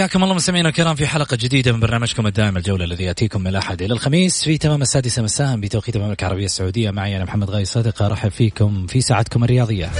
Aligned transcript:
حياكم 0.00 0.22
الله 0.24 0.34
مستمعينا 0.34 0.68
الكرام 0.68 0.94
في 0.94 1.06
حلقة 1.06 1.36
جديدة 1.40 1.72
من 1.72 1.80
برنامجكم 1.80 2.26
الدائم 2.26 2.56
الجولة 2.56 2.84
الذي 2.84 3.04
يأتيكم 3.04 3.40
من 3.40 3.46
الأحد 3.46 3.82
إلى 3.82 3.94
الخميس 3.94 4.44
في 4.44 4.58
تمام 4.58 4.82
السادسة 4.82 5.22
مساء 5.22 5.56
بتوقيت 5.56 5.96
المملكة 5.96 6.24
العربية 6.24 6.44
السعودية. 6.44 6.90
معي 6.90 7.16
أنا 7.16 7.24
محمد 7.24 7.50
غاي 7.50 7.64
صدقة 7.64 8.06
أرحب 8.06 8.28
فيكم 8.28 8.86
في 8.86 9.00
ساعتكم 9.00 9.44
الرياضية. 9.44 9.90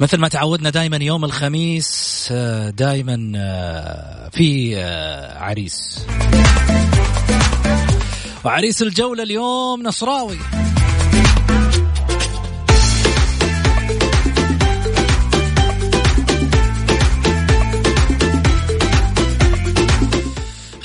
مثل 0.00 0.18
ما 0.18 0.28
تعودنا 0.28 0.70
دائما 0.70 0.96
يوم 0.96 1.24
الخميس 1.24 2.28
آه، 2.32 2.70
دائما 2.70 3.32
آه، 3.36 4.28
في 4.28 4.76
آه، 4.76 5.38
عريس. 5.38 6.06
وعريس 8.44 8.82
الجولة 8.82 9.22
اليوم 9.22 9.82
نصراوي. 9.82 10.38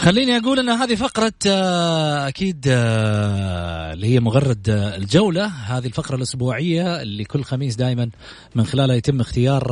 خليني 0.06 0.38
أقول 0.38 0.60
إن 0.60 0.70
هذه 0.70 0.96
فقرة 0.96 1.34
آه، 1.48 2.28
أكيد 2.28 2.66
آه، 2.68 3.94
اللي 3.94 4.08
هي 4.08 4.20
مغرد 4.20 4.70
آه، 4.70 4.96
الجولة 4.96 5.46
هذه 5.46 5.86
الفقرة 5.86 6.16
الأسبوعية 6.16 7.02
اللي 7.02 7.24
كل 7.24 7.44
خميس 7.44 7.76
دائما 7.76 8.10
من 8.56 8.66
خلالها 8.66 8.96
يتم 8.96 9.20
اختيار 9.22 9.64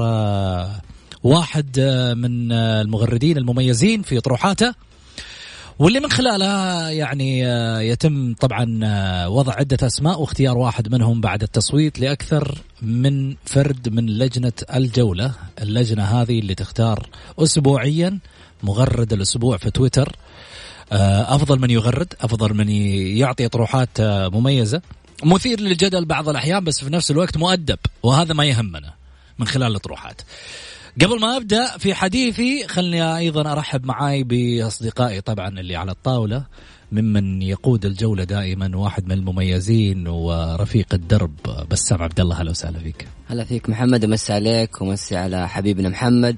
واحد 1.23 1.79
من 2.17 2.51
المغردين 2.51 3.37
المميزين 3.37 4.01
في 4.01 4.17
اطروحاته 4.17 4.73
واللي 5.79 5.99
من 5.99 6.11
خلالها 6.11 6.89
يعني 6.89 7.39
يتم 7.89 8.33
طبعا 8.33 8.79
وضع 9.27 9.53
عدة 9.53 9.87
أسماء 9.87 10.21
واختيار 10.21 10.57
واحد 10.57 10.91
منهم 10.91 11.21
بعد 11.21 11.43
التصويت 11.43 11.99
لأكثر 11.99 12.57
من 12.81 13.35
فرد 13.45 13.89
من 13.89 14.05
لجنة 14.05 14.53
الجولة. 14.75 15.31
اللجنة 15.61 16.03
هذه 16.03 16.39
اللي 16.39 16.55
تختار 16.55 17.09
أسبوعيا 17.39 18.19
مغرد 18.63 19.13
الأسبوع 19.13 19.57
في 19.57 19.71
تويتر. 19.71 20.15
آه، 20.93 21.35
أفضل 21.35 21.59
من 21.59 21.69
يغرد 21.69 22.13
أفضل 22.21 22.53
من 22.53 22.69
يعطي 23.17 23.45
أطروحات 23.45 23.89
آه، 23.99 24.29
مميزة. 24.29 24.81
مثير 25.23 25.59
للجدل 25.59 26.05
بعض 26.05 26.29
الأحيان 26.29 26.63
بس 26.63 26.83
في 26.83 26.89
نفس 26.89 27.11
الوقت 27.11 27.37
مؤدب 27.37 27.77
وهذا 28.03 28.33
ما 28.33 28.45
يهمنا 28.45 28.93
من 29.39 29.47
خلال 29.47 29.71
الأطروحات 29.71 30.21
قبل 31.01 31.19
ما 31.19 31.37
أبدأ 31.37 31.77
في 31.77 31.93
حديثي 31.93 32.67
خلني 32.67 33.17
أيضا 33.17 33.51
أرحب 33.51 33.85
معاي 33.85 34.23
بأصدقائي 34.23 35.21
طبعا 35.21 35.47
اللي 35.59 35.75
على 35.75 35.91
الطاولة 35.91 36.43
ممن 36.91 37.41
يقود 37.41 37.85
الجولة 37.85 38.23
دائما 38.23 38.77
واحد 38.77 39.05
من 39.05 39.11
المميزين 39.11 40.07
ورفيق 40.07 40.87
الدرب 40.93 41.31
بسام 41.71 42.01
عبد 42.03 42.19
الله 42.19 42.39
أهلا 42.39 42.51
وسهلا 42.51 42.79
فيك. 42.79 43.07
هلا 43.27 43.43
فيك 43.43 43.69
محمد 43.69 44.05
ومسي 44.05 44.33
عليك 44.33 44.81
ومسي 44.81 45.15
على 45.17 45.49
حبيبنا 45.49 45.89
محمد 45.89 46.35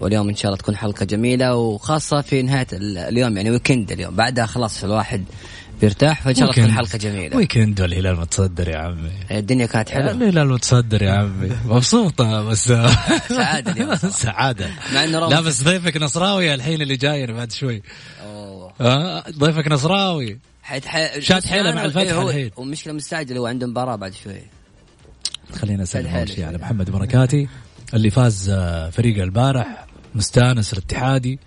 واليوم 0.00 0.28
إن 0.28 0.34
شاء 0.36 0.46
الله 0.46 0.56
تكون 0.58 0.76
حلقة 0.76 1.04
جميلة 1.04 1.54
وخاصة 1.56 2.20
في 2.20 2.42
نهاية 2.42 2.66
ال- 2.72 2.98
اليوم 2.98 3.36
يعني 3.36 3.50
weekend 3.50 3.92
اليوم 3.92 4.16
بعدها 4.16 4.46
خلاص 4.46 4.84
الواحد 4.84 5.24
بيرتاح 5.80 6.22
فإن 6.22 6.34
شاء 6.34 6.44
الله 6.50 6.54
تكون. 6.54 6.72
حلقه 6.72 6.98
جميلة 6.98 7.36
weekend 7.36 7.80
والهلال 7.80 8.20
متصدر 8.20 8.68
يا 8.68 8.78
عمي. 8.78 9.10
الدنيا 9.30 9.66
كانت 9.66 9.90
حلوة 9.90 10.10
الهلال 10.10 10.48
متصدر 10.48 11.02
يا 11.02 11.12
عمي 11.12 11.50
مبسوطة 11.66 12.42
بس 12.42 12.64
سعادة 13.28 13.72
اليوم. 13.72 13.94
سعادة 13.96 14.70
مع 14.94 15.04
إنه 15.04 15.28
لا 15.28 15.40
بس 15.40 15.62
ضيفك 15.62 15.96
نصراوي 15.96 16.54
الحين 16.54 16.82
اللي 16.82 16.96
جاي 16.96 17.26
بعد 17.26 17.52
شوي 17.52 17.82
أوه. 18.22 18.72
آه، 18.80 19.24
ضيفك 19.30 19.68
نصراوي 19.68 20.38
ح... 20.62 21.18
شاد 21.18 21.44
حيله 21.44 21.74
مع 21.74 21.84
الفتح 21.84 22.18
الحين. 22.18 22.50
ومشكله 22.56 22.92
مستعجل 22.92 23.36
هو 23.36 23.46
عنده 23.46 23.66
مباراة 23.66 23.96
بعد 23.96 24.12
شوي 24.24 24.40
خلينا 25.52 25.82
نسلم 25.82 26.06
أول 26.06 26.28
شيء. 26.28 26.44
على 26.44 26.58
محمد 26.58 26.90
بركاتي 26.90 27.48
اللي 27.94 28.10
فاز 28.10 28.50
آه، 28.50 28.90
فريق 28.90 29.22
البارح 29.22 29.86
مستانس 30.14 30.72
الاتحادي 30.72 31.38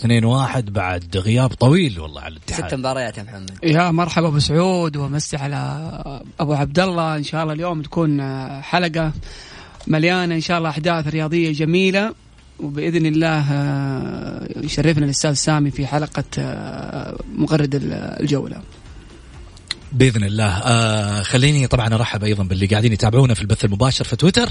2-1 0.00 0.70
بعد 0.70 1.16
غياب 1.16 1.52
طويل 1.52 2.00
والله 2.00 2.20
على 2.20 2.36
ست 2.36 2.50
الاتحاد 2.50 2.74
مباريات 2.74 3.18
يا 3.18 3.22
محمد. 3.22 3.58
يا 3.62 3.90
مرحبا 3.90 4.28
أبو 4.28 4.38
سعود 4.38 4.96
ومسي 4.96 5.36
على 5.36 6.22
أبو 6.40 6.52
عبد 6.52 6.78
الله 6.78 7.16
إن 7.16 7.22
شاء 7.22 7.42
الله 7.42 7.52
اليوم 7.52 7.82
تكون 7.82 8.20
حلقة 8.62 9.12
مليانة. 9.86 10.34
إن 10.34 10.40
شاء 10.40 10.58
الله 10.58 10.70
أحداث 10.70 11.06
رياضية 11.06 11.52
جميلة. 11.52 12.14
وبإذن 12.60 13.06
الله 13.06 13.44
يشرفنا 14.64 15.04
الأستاذ 15.04 15.32
سامي 15.32 15.70
في 15.70 15.86
حلقة 15.86 16.24
مغرد 17.36 17.78
الجولة. 18.20 18.62
بإذن 19.92 20.24
الله. 20.24 20.58
آه 20.58 21.22
خليني 21.22 21.66
طبعا 21.66 21.94
أرحب 21.94 22.24
أيضا 22.24 22.44
باللي 22.44 22.66
قاعدين 22.66 22.92
يتابعونا 22.92 23.34
في 23.34 23.42
البث 23.42 23.64
المباشر 23.64 24.04
في 24.04 24.16
تويتر. 24.16 24.48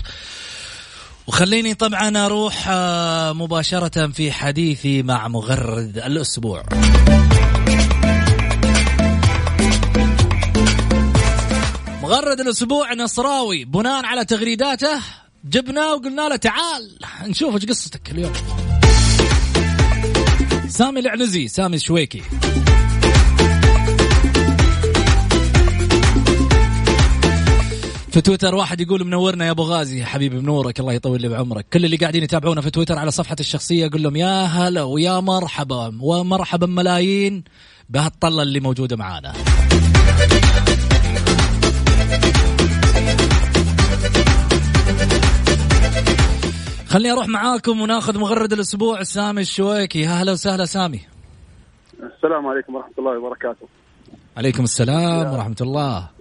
وخليني 1.29 1.73
طبعا 1.73 2.25
أروح 2.25 2.65
آه 2.69 3.33
مباشرة 3.33 4.07
في 4.07 4.31
حديثي 4.31 5.03
مع 5.03 5.27
مغرد 5.27 5.97
الأسبوع. 5.97 6.63
مغرد 12.03 12.39
الأسبوع 12.39 12.93
نصراوي 12.93 13.65
بناء 13.65 14.05
على 14.05 14.25
تغريداته 14.25 15.01
جبناه 15.45 15.93
وقلنا 15.93 16.29
له 16.29 16.35
تعال 16.35 16.97
نشوف 17.23 17.55
إيش 17.55 17.65
قصتك 17.65 18.11
اليوم. 18.11 18.33
سامي 20.69 20.99
العنزي 20.99 21.47
سامي 21.47 21.75
الشويكي. 21.75 22.21
في 28.11 28.21
تويتر 28.21 28.55
واحد 28.55 28.81
يقول 28.81 29.05
منورنا 29.05 29.45
يا 29.45 29.51
أبو 29.51 29.63
غازي. 29.63 30.05
حبيبي 30.05 30.39
منورك 30.39 30.79
الله 30.79 30.93
يطول 30.93 31.21
لي 31.21 31.29
بعمرك. 31.29 31.65
كل 31.73 31.85
اللي 31.85 31.97
قاعدين 31.97 32.23
يتابعونا 32.23 32.61
في 32.61 32.69
تويتر 32.69 32.97
على 32.97 33.11
صفحة 33.11 33.35
الشخصية 33.39 33.87
أقول 33.87 34.03
لهم 34.03 34.15
يا 34.15 34.43
هلا 34.43 34.83
ويا 34.83 35.19
مرحبا 35.19 35.97
ومرحبا 36.01 36.67
ملايين 36.67 37.43
بهالطلة 37.89 38.41
اللي 38.41 38.59
موجودة 38.59 38.95
معانا. 38.95 39.33
خليني 46.87 47.11
أروح 47.11 47.27
معاكم 47.27 47.81
وناخذ 47.81 48.19
مغرد 48.19 48.53
الأسبوع 48.53 49.03
سامي 49.03 49.41
الشويكي. 49.41 50.01
يا 50.01 50.09
هلا 50.09 50.31
وسهلا 50.31 50.65
سامي. 50.65 51.01
السلام 52.15 52.47
عليكم 52.47 52.75
ورحمة 52.75 52.93
الله 52.99 53.19
وبركاته. 53.19 53.67
عليكم 54.37 54.63
السلام 54.63 55.33
ورحمة 55.33 55.55
الله. 55.61 56.18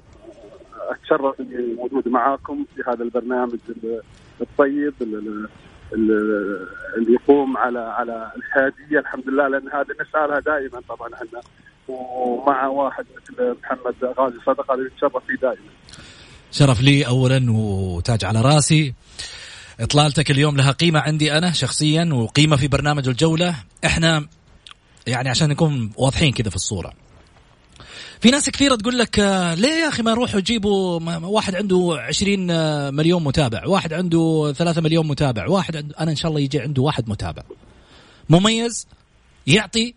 أتشرف 0.89 1.41
إني 1.41 1.75
موجود 1.75 2.09
معاكم 2.09 2.65
في 2.77 2.83
هذا 2.89 3.03
البرنامج 3.05 3.59
ال- 3.69 4.01
الطيب 4.41 4.95
ال- 5.01 5.15
ال- 5.15 5.49
ال- 5.93 6.67
اللي 6.97 7.13
يقوم 7.13 7.57
على 7.57 7.79
على 7.79 8.33
الحيادية 8.37 8.99
الحمد 8.99 9.29
لله 9.29 9.49
لأن 9.49 9.69
هذا 9.69 9.95
نسعى 10.01 10.29
لها 10.29 10.41
دائما 10.41 10.83
طبعا 10.89 11.09
إحنا. 11.15 11.41
ومع 11.89 12.67
واحد 12.67 13.05
مثل 13.17 13.57
محمد 13.63 13.95
غازي 14.19 14.37
صدقة 14.47 14.75
اللي 14.75 14.91
نتشرف 14.95 15.25
فيه 15.27 15.35
دائما. 15.43 15.71
شرف 16.51 16.81
لي 16.83 17.07
اولا 17.07 17.47
وتاج 17.51 18.25
على 18.25 18.41
راسي. 18.41 18.95
إطلالتك 19.81 20.31
اليوم 20.31 20.57
لها 20.57 20.73
قيمة 20.73 21.01
عندي 21.01 21.33
أنا 21.39 21.53
شخصيا 21.53 22.11
وقيمة 22.13 22.57
في 22.57 22.69
برنامج 22.69 23.09
الجولة. 23.09 23.55
إحنا 23.85 24.27
يعني 25.07 25.29
عشان 25.29 25.49
نكون 25.49 25.93
واضحين 25.97 26.33
كذا 26.33 26.51
في 26.51 26.57
الصورة. 26.57 26.93
في 28.21 28.31
ناس 28.31 28.51
كثيرة 28.51 28.77
تقول 28.77 28.99
لك 28.99 29.21
آه، 29.21 29.55
ليه 29.55 29.69
يا 29.69 29.89
أخي 29.89 30.03
ما 30.03 30.11
يروحوا 30.11 30.39
يجيبوا 30.39 31.01
واحد 31.27 31.55
عنده 31.55 31.97
20 31.99 32.51
آه، 32.51 32.91
مليون 32.91 33.25
متابع 33.25 33.67
واحد 33.67 33.93
عنده 33.93 34.53
3 34.57 34.81
مليون 34.81 35.07
متابع 35.09 35.49
واحد 35.49 35.77
عنده 35.77 35.95
أنا 36.01 36.11
إن 36.11 36.17
شاء 36.17 36.29
الله 36.31 36.41
يجي 36.41 36.61
عنده 36.61 36.83
واحد 36.83 37.09
متابع. 37.09 37.43
مميز 38.29 38.87
يعطي 39.47 39.95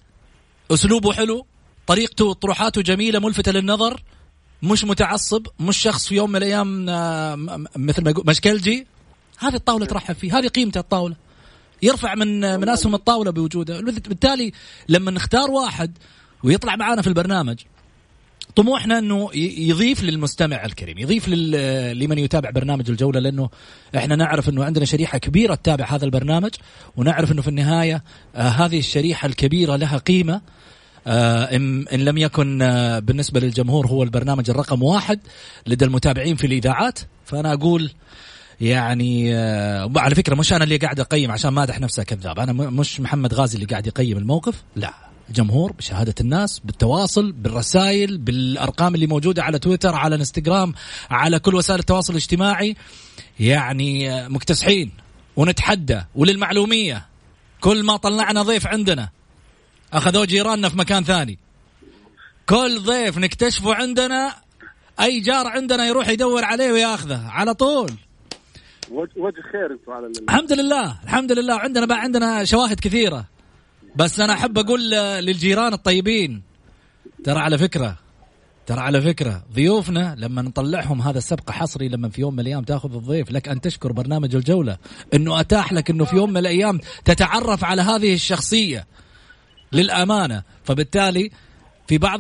أسلوبه 0.72 1.14
حلو 1.14 1.46
طريقته 1.88 2.34
طروحاته 2.34 2.82
جميلة 2.82 3.20
ملفتة 3.20 3.52
للنظر 3.52 4.04
مش 4.64 4.84
متعصب 4.86 5.48
مش 5.60 5.78
شخص 5.78 6.08
في 6.08 6.16
يوم 6.16 6.30
من 6.30 6.36
الأيام 6.36 6.90
آه، 6.90 7.36
مثل 7.76 8.04
ما 8.04 8.10
يقول 8.12 8.24
مشكلجي. 8.28 8.88
هذه 9.38 9.56
الطاولة 9.56 9.86
ترحب 9.86 10.16
فيه 10.16 10.40
هذه 10.40 10.48
قيمة 10.48 10.72
الطاولة. 10.76 11.16
يرفع 11.82 12.16
من 12.16 12.60
من 12.60 12.70
أسهم 12.70 12.96
الطاولة 12.96 13.32
بوجوده. 13.32 13.82
بالتالي 13.82 14.52
لما 14.90 15.12
نختار 15.12 15.52
واحد 15.52 15.98
ويطلع 16.44 16.76
معنا 16.76 17.02
في 17.02 17.08
البرنامج 17.08 17.60
طموحنا 18.56 19.00
إنه 19.00 19.30
يضيف 19.36 20.04
للمستمع 20.04 20.66
الكريم 20.66 20.98
يضيف 20.98 21.30
لمن 21.30 22.18
يتابع 22.18 22.50
برنامج 22.50 22.90
الجولة 22.90 23.20
لأنه 23.20 23.50
إحنا 23.96 24.16
نعرف 24.16 24.50
إنه 24.50 24.64
عندنا 24.64 24.86
شريحة 24.86 25.18
كبيرة 25.18 25.56
تتابع 25.56 25.86
هذا 25.86 26.06
البرنامج 26.06 26.52
ونعرف 26.98 27.32
إنه 27.32 27.42
في 27.42 27.48
النهاية 27.48 28.04
آه 28.36 28.40
هذه 28.42 28.80
الشريحة 28.80 29.26
الكبيرة 29.26 29.76
لها 29.76 29.98
قيمة. 29.98 30.42
آه 31.08 31.44
إن, 31.56 31.88
إن 31.88 32.00
لم 32.00 32.18
يكن 32.18 32.62
آه 32.62 33.00
بالنسبة 33.00 33.40
للجمهور 33.40 33.88
هو 33.88 34.04
البرنامج 34.04 34.50
الرقم 34.50 34.84
واحد 34.84 35.20
لدى 35.68 35.86
المتابعين 35.86 36.36
في 36.36 36.48
الإذاعات 36.48 37.00
فأنا 37.26 37.54
أقول 37.54 37.92
يعني 38.62 39.36
آه 39.36 39.92
على 39.96 40.16
فكرة 40.16 40.36
مش 40.36 40.54
أنا 40.54 40.64
اللي 40.64 40.78
قاعد 40.78 41.00
أقيم 41.00 41.32
عشان 41.32 41.50
ما 41.54 41.64
أدح 41.64 41.80
نفسه 41.80 42.04
كذاب 42.04 42.40
أنا 42.40 42.54
مش 42.54 43.00
محمد 43.00 43.34
غازي 43.34 43.56
اللي 43.56 43.66
قاعد 43.68 43.88
يقيم 43.88 44.18
الموقف 44.18 44.64
لا. 44.76 45.11
الجمهور 45.32 45.72
بشهادة 45.72 46.16
الناس 46.22 46.60
بالتواصل 46.60 47.32
بالرسائل 47.32 48.18
بالأرقام 48.18 48.96
اللي 48.96 49.08
موجودة 49.08 49.44
على 49.44 49.60
تويتر 49.60 49.96
على 49.96 50.16
إنستغرام 50.16 50.74
على 51.10 51.40
كل 51.40 51.56
وسائل 51.56 51.80
التواصل 51.80 52.14
الاجتماعي. 52.14 52.76
يعني 53.40 54.12
آه، 54.12 54.28
مكتسحين 54.28 54.92
ونتحدى 55.36 56.02
وللمعلومية. 56.16 57.06
كل 57.62 57.84
ما 57.84 57.98
طلعنا 57.98 58.42
ضيف 58.42 58.68
عندنا 58.68 59.10
أخذوه 59.94 60.26
جيراننا 60.26 60.70
في 60.70 60.78
مكان 60.78 61.04
ثاني. 61.04 61.38
كل 62.50 62.80
ضيف 62.80 63.18
نكتشفه 63.18 63.76
عندنا 63.76 64.36
أي 65.02 65.20
جار 65.20 65.48
عندنا 65.48 65.86
يروح 65.86 66.10
يدور 66.10 66.44
عليه 66.46 66.72
وياخذه 66.72 67.28
على 67.28 67.54
طول. 67.54 67.92
وجه 68.92 69.42
خير 69.52 69.72
أنتم 69.72 69.92
على 69.92 70.08
الحمد 70.30 70.54
لله 70.54 70.98
الحمد 71.04 71.32
لله. 71.32 71.56
عندنا 71.56 71.86
بقى 71.86 72.00
عندنا 72.02 72.46
شواهد 72.46 72.80
كثيرة. 72.80 73.26
بس 73.96 74.20
أنا 74.20 74.34
أحب 74.34 74.58
أقول 74.58 74.92
للجيران 75.26 75.74
الطيبين 75.74 76.42
ترى 77.24 77.40
على 77.40 77.58
فكرة 77.58 77.98
ترى 78.66 78.80
على 78.80 79.02
فكرة 79.02 79.44
ضيوفنا 79.54 80.16
لما 80.18 80.42
نطلعهم 80.42 81.02
هذا 81.02 81.18
السبق 81.18 81.52
حصري 81.52 81.88
لما 81.90 82.10
في 82.10 82.22
يوم 82.22 82.34
من 82.34 82.40
الأيام 82.40 82.64
تأخذ 82.64 82.96
الضيف 82.96 83.32
لك 83.32 83.50
أن 83.50 83.62
تشكر 83.62 83.92
برنامج 83.92 84.36
الجولة 84.36 84.78
إنه 85.14 85.40
أتاح 85.40 85.74
لك 85.74 85.90
إنه 85.90 86.06
في 86.06 86.16
يوم 86.16 86.30
من 86.30 86.38
الأيام 86.38 86.80
تتعرف 87.06 87.64
على 87.64 87.82
هذه 87.82 88.14
الشخصية 88.14 88.88
للأمانة. 89.72 90.44
فبالتالي 90.64 91.32
في 91.88 91.98
بعض 91.98 92.20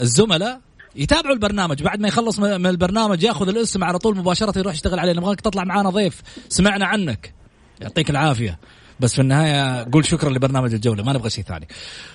الزملاء 0.00 0.60
يتابعوا 0.96 1.34
البرنامج 1.34 1.82
بعد 1.82 2.00
ما 2.00 2.08
يخلص 2.08 2.38
من 2.38 2.66
البرنامج 2.66 3.22
يأخذ 3.22 3.48
الاسم 3.48 3.84
على 3.84 3.98
طول 3.98 4.16
مباشرة 4.16 4.58
يروح 4.58 4.74
يشتغل 4.74 4.98
عليه. 4.98 5.12
نبغاك 5.12 5.40
تطلع 5.40 5.64
معنا 5.64 5.90
ضيف 5.90 6.22
سمعنا 6.48 6.86
عنك. 6.86 7.34
يعطيك 7.80 8.10
العافية. 8.10 8.58
بس 9.02 9.14
في 9.14 9.20
النهاية 9.20 9.88
قول 9.92 10.04
شكرا 10.04 10.30
لبرنامج 10.30 10.74
الجولة 10.74 11.02
ما 11.02 11.12
نبغى 11.12 11.30
شيء 11.30 11.44
ثاني. 11.44 11.68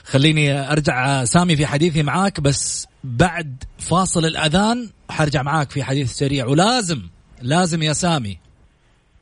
خليني 0.04 0.72
أرجع 0.72 1.26
سامي 1.26 1.56
في 1.56 1.66
حديثي 1.66 2.04
معاك 2.04 2.40
بس 2.40 2.88
بعد 3.04 3.64
فاصل 3.80 4.26
الأذان 4.26 4.90
حرجع 5.10 5.44
معاك 5.44 5.72
في 5.72 5.84
حديث 5.84 6.14
سريع. 6.14 6.46
ولازم 6.46 7.02
لازم 7.42 7.84
يا 7.84 7.94
سامي 7.94 8.38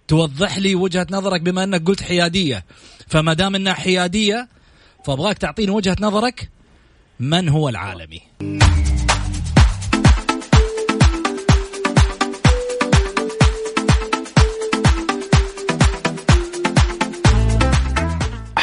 توضح 0.07 0.57
لي 0.57 0.75
وجهة 0.75 1.07
نظرك 1.11 1.41
بما 1.41 1.63
أنك 1.63 1.87
قلت 1.87 2.03
حيادية. 2.03 2.65
فما 3.07 3.33
دام 3.33 3.55
إنها 3.55 3.73
حيادية 3.73 4.47
فأبغاك 5.05 5.37
تعطيني 5.37 5.71
وجهة 5.71 5.95
نظرك 6.01 6.49
من 7.19 7.49
هو 7.49 7.69
العالمي؟ 7.69 8.21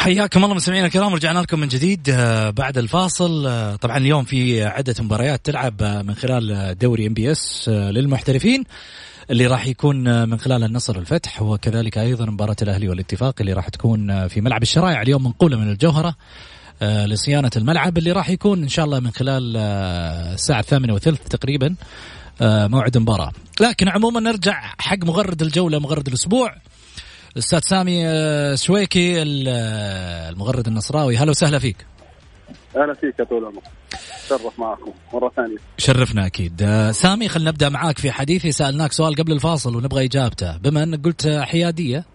حياكم 0.03 0.43
الله 0.43 0.55
مستمعينا 0.55 0.85
الكرام 0.85 1.13
رجعنا 1.13 1.39
لكم 1.39 1.59
من 1.59 1.67
جديد 1.67 2.09
آه، 2.09 2.49
بعد 2.49 2.77
الفاصل. 2.77 3.47
آه، 3.47 3.75
طبعا 3.75 3.97
اليوم 3.97 4.23
في 4.23 4.63
عدة 4.63 4.95
مباريات 4.99 5.45
تلعب 5.45 5.81
آه، 5.81 6.01
من 6.01 6.15
خلال 6.15 6.77
دوري 6.77 7.07
MBS 7.07 7.69
للمحترفين 7.69 8.63
اللي 9.31 9.47
راح 9.47 9.67
يكون 9.67 10.29
من 10.29 10.39
خلال 10.39 10.63
النصر 10.63 10.99
الفتح 10.99 11.41
وكذلك 11.41 11.97
أيضا 11.97 12.25
مباراة 12.25 12.55
الأهلي 12.61 12.89
والاتفاق 12.89 13.35
اللي 13.39 13.53
راح 13.53 13.69
تكون 13.69 14.27
في 14.27 14.41
ملعب 14.41 14.61
الشرايع 14.61 15.01
اليوم 15.01 15.23
منقولة 15.23 15.57
من 15.57 15.71
الجوهرة 15.71 16.15
لصيانة 16.81 17.51
الملعب 17.55 17.97
اللي 17.97 18.11
راح 18.11 18.29
يكون 18.29 18.63
إن 18.63 18.69
شاء 18.69 18.85
الله 18.85 18.99
من 18.99 19.11
خلال 19.11 19.57
الساعة 20.33 20.59
الثامنة 20.59 20.93
وثلث 20.93 21.27
تقريبا 21.27 21.75
موعد 22.41 22.95
المباراه 22.95 23.31
لكن 23.61 23.89
عموما 23.89 24.19
نرجع 24.19 24.73
حق 24.79 25.03
مغرد 25.03 25.41
الجولة 25.41 25.79
مغرد 25.79 26.07
الأسبوع. 26.07 26.55
الاستاذ 27.33 27.59
سامي 27.59 28.07
آه، 28.07 28.55
سويكي 28.55 29.21
آه، 29.21 30.29
المغرد 30.29 30.67
النصراوي. 30.67 31.17
هلا 31.17 31.29
وسهلا 31.29 31.59
فيك. 31.59 31.85
أهلا 32.77 32.93
فيك 32.93 33.19
يا 33.19 33.23
طول 33.23 33.37
العمر. 33.37 33.61
شرف 34.29 34.59
معكم. 34.59 34.91
مرة 35.13 35.31
ثانية. 35.35 35.57
شرفنا 35.77 36.25
أكيد. 36.25 36.61
آه، 36.61 36.91
سامي 36.91 37.29
خلينا 37.29 37.51
نبدأ 37.51 37.69
معاك 37.69 37.97
في 37.97 38.11
حديثي. 38.11 38.51
سألناك 38.51 38.91
سؤال 38.91 39.15
قبل 39.15 39.31
الفاصل 39.31 39.75
ونبغى 39.75 40.05
إجابته. 40.05 40.57
بما 40.57 40.83
أنك 40.83 41.05
قلت 41.05 41.27
حيادية 41.27 42.05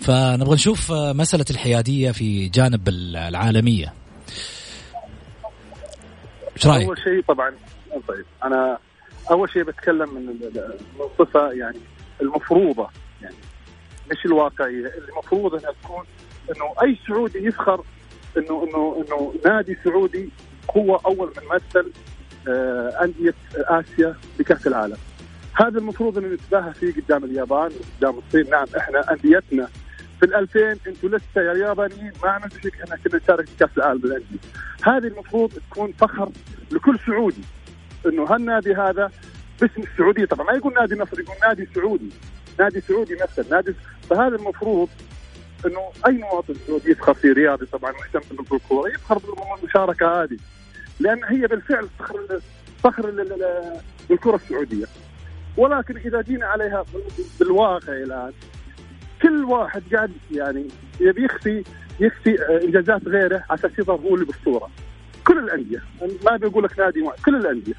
فنبغى 0.00 0.54
نشوف 0.54 0.92
مسألة 0.92 1.44
الحيادية 1.50 2.10
في 2.10 2.48
جانب 2.48 2.88
العالمية. 2.88 3.92
إيش 6.56 6.66
رأيك؟ 6.66 6.86
أول 6.86 6.98
شيء 6.98 7.22
طبعا 7.28 7.50
طيب 8.08 8.24
أنا 8.44 8.78
أول 9.30 9.50
شيء 9.50 9.62
بتكلم 9.62 10.14
من 10.14 10.28
الصفه 11.00 11.52
يعني 11.52 11.78
المفروضة. 12.22 12.88
مش 14.10 14.26
الواقعيه 14.26 14.68
اللي 14.68 15.08
المفروض 15.08 15.54
انها 15.54 15.72
تكون 15.82 16.04
إنه 16.50 16.74
أي 16.82 16.98
سعودي 17.08 17.38
يفخر 17.46 17.84
إنه 18.36 18.64
إنه 18.64 19.04
إنه 19.06 19.34
نادي 19.44 19.76
سعودي 19.84 20.30
هو 20.76 20.96
أول 20.96 21.32
من 21.36 21.56
مثل 21.56 21.92
آه 22.48 23.04
أندية 23.04 23.34
آسيا 23.54 24.16
بكأس 24.38 24.66
العالم. 24.66 24.96
هذا 25.54 25.78
المفروض 25.78 26.18
إنه 26.18 26.28
نتباهى 26.28 26.74
فيه 26.74 26.92
قدام 26.92 27.24
اليابان 27.24 27.70
وقدام 27.80 28.18
الصين، 28.26 28.50
نعم 28.50 28.66
إحنا 28.78 29.12
أنديتنا. 29.12 29.68
في 30.20 30.26
ال 30.26 30.34
2000 30.34 30.72
أنتم 30.72 31.08
لسه 31.08 31.42
يا 31.42 31.52
اليابانيين 31.52 32.12
ما 32.22 32.30
عملتوا 32.30 32.60
شيء 32.60 32.72
إحنا 32.84 32.96
كنا 32.96 33.20
نشارك 33.24 33.46
في 33.46 33.56
كأس 33.58 33.70
العالم 33.76 34.00
بالأندية. 34.00 34.38
هذه 34.82 35.06
المفروض 35.06 35.52
تكون 35.70 35.92
فخر 35.92 36.28
لكل 36.72 36.98
سعودي 37.06 37.42
إنه 38.06 38.24
هالنادي 38.24 38.74
هذا 38.74 39.10
باسم 39.60 39.82
السعودية. 39.82 40.24
طبعا 40.24 40.46
ما 40.46 40.52
يقول 40.52 40.74
نادي 40.74 40.94
نصر 40.94 41.20
يقول 41.20 41.36
نادي 41.42 41.68
سعودي. 41.74 42.10
نادي 42.60 42.80
سعودي 42.80 43.14
مثلا 43.14 43.44
نادي 43.50 43.74
فهذا 44.10 44.36
المفروض 44.36 44.88
إنه 45.66 45.90
أي 46.06 46.12
مواطن 46.12 46.54
سعودي 46.66 46.90
يفخر 46.90 47.14
في 47.14 47.32
رياضي 47.32 47.66
طبعا 47.66 47.92
مهتم 47.92 48.44
بالكوره 48.50 48.88
يفخر 48.88 49.18
بالمشاركة 49.18 50.22
هذه 50.22 50.36
لأن 51.00 51.24
هي 51.24 51.46
بالفعل 51.46 51.88
فخر 51.98 52.40
فخر 52.84 53.10
للكره 54.10 54.36
السعودية. 54.36 54.86
ولكن 55.56 55.96
إذا 55.96 56.22
جينا 56.22 56.46
عليها 56.46 56.84
بالواقع 57.40 57.92
الآن 57.92 58.32
كل 59.22 59.44
واحد 59.44 59.82
قاعد 59.94 60.12
يعني 60.32 60.68
يبي 61.00 61.24
يخفي 61.24 61.64
يخفي 62.00 62.36
إنجازات 62.64 63.08
غيره 63.08 63.44
عشان 63.50 63.70
يظهر 63.78 63.96
هو 63.96 64.14
اللي 64.14 64.24
بالصورة. 64.24 64.70
كل 65.26 65.38
الأندية 65.38 65.82
ما 66.24 66.36
بيقول 66.36 66.64
لك 66.64 66.78
نادي 66.78 67.10
كل 67.24 67.36
الأندية. 67.36 67.74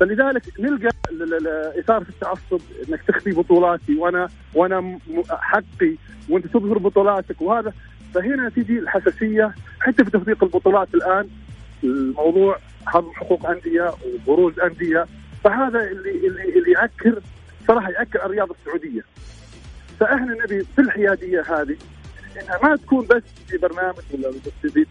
فلذلك 0.00 0.42
نلقى 0.60 0.88
إثارة 1.78 2.06
التعصب 2.08 2.60
إنك 2.88 3.02
تخفي 3.02 3.30
بطولاتي 3.30 3.96
وأنا 3.96 4.28
وأنا 4.54 4.98
حقي 5.30 5.94
وأنت 6.28 6.46
تظهر 6.46 6.78
بطولاتك 6.78 7.42
وهذا. 7.42 7.72
فهنا 8.14 8.48
تجي 8.48 8.78
الحساسية 8.78 9.54
حتى 9.80 10.04
في 10.04 10.10
تفريق 10.10 10.44
البطولات 10.44 10.94
الآن. 10.94 11.28
الموضوع 11.84 12.58
حظ 12.86 13.04
حقوق 13.14 13.46
أندية 13.50 13.90
وبروز 14.28 14.60
أندية. 14.60 15.06
فهذا 15.44 15.80
اللي 15.90 16.10
اللي 16.10 16.58
اللي 16.58 16.72
يعكر 16.72 17.20
صراحة 17.68 17.90
يعكر 17.90 18.26
الرياضة 18.26 18.54
السعودية. 18.60 19.02
فإحنا 20.00 20.36
نبي 20.44 20.64
في 20.76 20.80
الحيادية 20.80 21.40
هذه 21.40 21.76
إنها 22.42 22.58
ما 22.62 22.76
تكون 22.76 23.06
بس 23.06 23.22
في 23.48 23.58
برنامج 23.58 23.96
ولا 24.14 24.32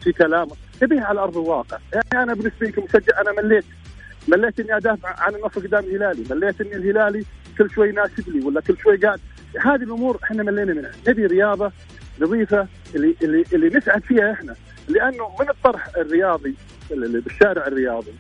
في 0.04 0.12
كلام. 0.12 0.48
نبيها 0.84 1.06
على 1.06 1.20
أرض 1.20 1.38
الواقع. 1.38 1.78
يعني 1.94 2.24
أنا 2.24 2.34
بالنسبة 2.34 2.66
لي 2.66 2.72
كمشجع 2.72 3.22
أنا 3.22 3.42
مليت 3.42 3.66
مليت 4.30 4.60
اني 4.60 4.78
أدافع 4.78 5.16
عن 5.18 5.36
النصر 5.36 5.62
قدام 5.62 5.84
الهلالي 5.84 6.24
مليت 6.30 6.62
اني 6.62 6.76
الهلالي 6.76 7.26
كل 7.58 7.70
شوي 7.72 7.90
يناسب 7.90 8.30
لي 8.30 8.46
ولا 8.46 8.62
كل 8.62 8.78
شوي 8.78 8.98
قاعد. 8.98 9.20
هذه 9.62 9.84
الأمور 9.84 10.20
إحنا 10.24 10.44
ملينا 10.44 10.74
منها. 10.74 10.92
نبي 11.08 11.26
رياضة 11.26 11.72
نظيفة 12.22 12.68
اللي 12.96 13.16
اللي 13.22 13.44
اللي 13.54 13.78
نسعد 13.78 14.04
فيها 14.04 14.32
إحنا. 14.32 14.56
لأنه 14.88 15.30
من 15.40 15.50
الطرح 15.50 15.88
الرياضي 15.98 16.56
بالشارع 16.92 17.68
الرياضي 17.68 18.12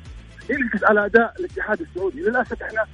ينعكس 0.49 0.83
على 0.83 1.05
أداء 1.05 1.33
الاتحاد 1.39 1.81
السعودي. 1.81 2.21
للأسف 2.21 2.63
إحنا 2.63 2.85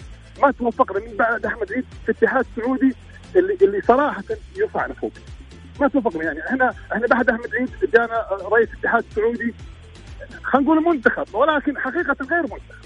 ما 0.41 0.51
توفقنا 0.51 0.99
من 0.99 1.17
بعد 1.17 1.45
أحمد 1.45 1.73
عيد 1.73 1.85
في 2.05 2.11
الاتحاد 2.11 2.45
السعودي 2.57 2.95
اللي 3.35 3.57
اللي 3.61 3.81
صراحة 3.81 4.23
يرفعنا 4.55 4.93
فوق 4.93 5.11
ما 5.81 5.87
توفقنا 5.87 6.23
يعني. 6.23 6.47
إحنا 6.47 6.73
إحنا 6.93 7.07
بعد 7.07 7.29
أحمد 7.29 7.55
عيد 7.55 7.69
جانا 7.93 8.27
رئيس 8.31 8.69
الاتحاد 8.69 9.03
السعودي 9.09 9.53
خلينا 10.43 10.71
نقول 10.71 10.95
منتخب 10.95 11.35
ولكن 11.35 11.77
حقيقة 11.77 12.15
غير 12.31 12.41
منتخب. 12.41 12.85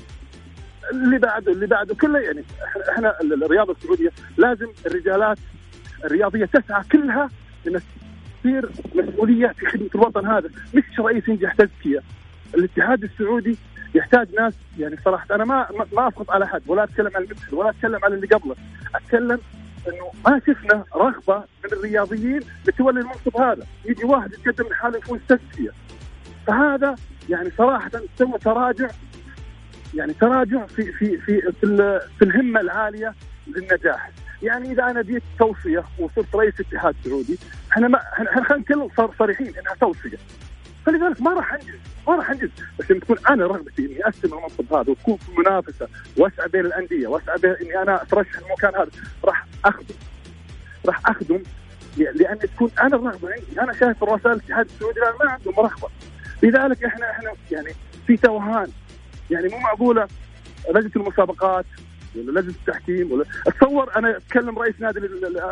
اللي 0.91 1.17
بعده 1.17 1.51
اللي 1.51 1.67
بعده 1.67 1.95
كله 1.95 2.19
يعني 2.19 2.43
إحنا 2.89 3.21
الرياضة 3.21 3.71
السعودية 3.73 4.09
لازم 4.37 4.67
الرجالات 4.85 5.37
الرياضية 6.05 6.45
تسعى 6.45 6.83
كلها 6.91 7.29
إنها 7.67 7.81
تصير 8.39 8.69
مسؤولية 8.95 9.47
في 9.47 9.65
خدمة 9.65 9.89
الوطن 9.95 10.27
هذا. 10.27 10.49
مش 10.75 10.99
رئيس 10.99 11.27
ينجح 11.27 11.53
تزكيه 11.53 11.99
الاتحاد 12.55 13.03
السعودي 13.03 13.57
يحتاج 13.95 14.35
ناس 14.35 14.53
يعني 14.79 14.97
صراحة 15.05 15.25
أنا 15.35 15.45
ما 15.45 15.67
ما 15.93 16.07
أسقط 16.07 16.31
على 16.31 16.47
حد 16.47 16.61
ولا 16.67 16.83
أتكلم 16.83 17.11
عن 17.15 17.23
المثل 17.23 17.55
ولا 17.55 17.69
أتكلم 17.69 17.99
عن 18.03 18.13
اللي 18.13 18.27
قبله. 18.27 18.55
أتكلم 18.95 19.39
إنه 19.87 20.11
ما 20.27 20.41
شفنا 20.47 20.83
رغبة 20.95 21.37
من 21.37 21.73
الرياضيين 21.73 22.39
لتولي 22.67 22.99
المنصب 22.99 23.37
هذا. 23.37 23.65
يجي 23.85 24.03
واحد 24.05 24.33
يتقدم 24.33 24.69
لحاله 24.69 24.97
يفوز 24.97 25.19
تزكيه 25.27 25.69
فهذا 26.47 26.95
يعني 27.29 27.51
صراحة 27.57 27.91
سوى 28.17 28.39
تراجع 28.39 28.89
يعني 29.95 30.13
تراجع 30.13 30.65
في 30.65 30.91
في 30.91 31.17
في 31.17 31.41
في, 31.41 31.99
في 32.19 32.25
الهمة 32.25 32.59
العالية 32.59 33.13
للنجاح. 33.47 34.11
يعني 34.43 34.71
إذا 34.71 34.83
أنا 34.83 35.01
جيت 35.01 35.23
توصية 35.39 35.83
وصرت 35.99 36.35
رئيس 36.35 36.53
اتحاد 36.59 36.95
سعودي 37.05 37.39
إحنا 37.71 37.87
ما 37.87 37.97
إحنا 38.13 38.43
خلينا 38.43 38.63
نكون 38.69 39.09
صريحين 39.19 39.47
إنها 39.47 39.75
توصية. 39.81 40.17
فلذلك 40.85 41.21
ما 41.21 41.33
راح 41.33 41.53
أنجز 41.53 41.79
ما 42.07 42.15
راح 42.15 42.29
أنجز. 42.29 42.49
بس 42.79 42.91
ان 42.91 42.99
تكون 42.99 43.17
أنا 43.29 43.45
رغبتي 43.45 43.85
إني 43.85 44.09
استلم 44.09 44.33
المنصب 44.33 44.73
هذا 44.73 44.91
وتكون 44.91 45.17
في 45.17 45.31
منافسة 45.37 45.87
وأسعى 46.17 46.47
بين 46.47 46.65
الأندية 46.65 47.07
وأسعى 47.07 47.37
بين 47.37 47.55
إني 47.61 47.81
أنا 47.81 48.03
أترشح 48.03 48.37
المكان 48.37 48.75
هذا 48.75 48.91
راح 49.23 49.45
أخدم. 49.65 49.95
راح 50.85 51.09
أخدم 51.09 51.43
لأن 51.97 52.39
تكون 52.39 52.71
أنا 52.81 52.95
الرغبه 52.95 53.29
عندي 53.33 53.61
أنا 53.61 53.73
شايف 53.73 54.03
رؤساء 54.03 54.33
الاتحاد 54.33 54.65
السعودي 54.65 54.99
ما 54.99 55.31
عندهم 55.31 55.53
رغبة. 55.57 55.89
لذلك 56.43 56.83
إحنا 56.83 57.11
إحنا 57.11 57.31
يعني 57.51 57.73
في 58.07 58.17
توهان. 58.17 58.67
يعني 59.31 59.47
مو 59.47 59.57
معقولة 59.57 60.07
لجنة 60.69 60.91
المسابقات 60.95 61.65
ولا 62.15 62.39
لجنة 62.39 62.53
التحكيم 62.53 63.11
ولا 63.11 63.25
أتصور 63.47 63.95
أنا 63.95 64.17
أتكلم 64.17 64.59
رئيس 64.59 64.75
نادي 64.79 64.99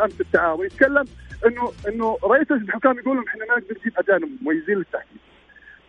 امس 0.04 0.20
التعاون 0.20 0.66
يتكلم 0.66 1.04
انه 1.46 1.72
إنه 1.88 2.18
رئيس 2.24 2.50
لجنه 2.50 2.64
الحكام 2.64 2.98
يقول 2.98 3.24
إحنا 3.28 3.44
ما 3.44 3.54
نقدر 3.58 3.76
نجيب 3.80 3.92
اجانب 3.98 4.28
مميزين 4.42 4.78
للتحكيم. 4.78 5.18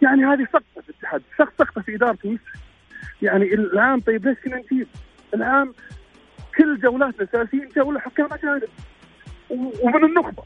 يعني 0.02 0.26
هذه 0.26 0.48
سقطه 0.54 0.82
في 0.82 0.90
الاتحاد 0.90 1.22
سقطه 1.38 1.82
في 1.82 1.96
ادارته 1.96 2.38
يعني 3.22 3.54
العام 3.54 4.00
طيب 4.00 4.28
ليش 4.28 4.38
كنا 4.46 4.58
نجيب؟ 4.58 4.88
العام 5.34 5.74
كل 6.58 6.80
جولاتنا 6.80 7.26
30 7.26 7.68
جولة 7.76 8.00
حكام 8.00 8.28
أجانب. 8.32 8.70
ومن 9.50 10.06
النخبة. 10.06 10.44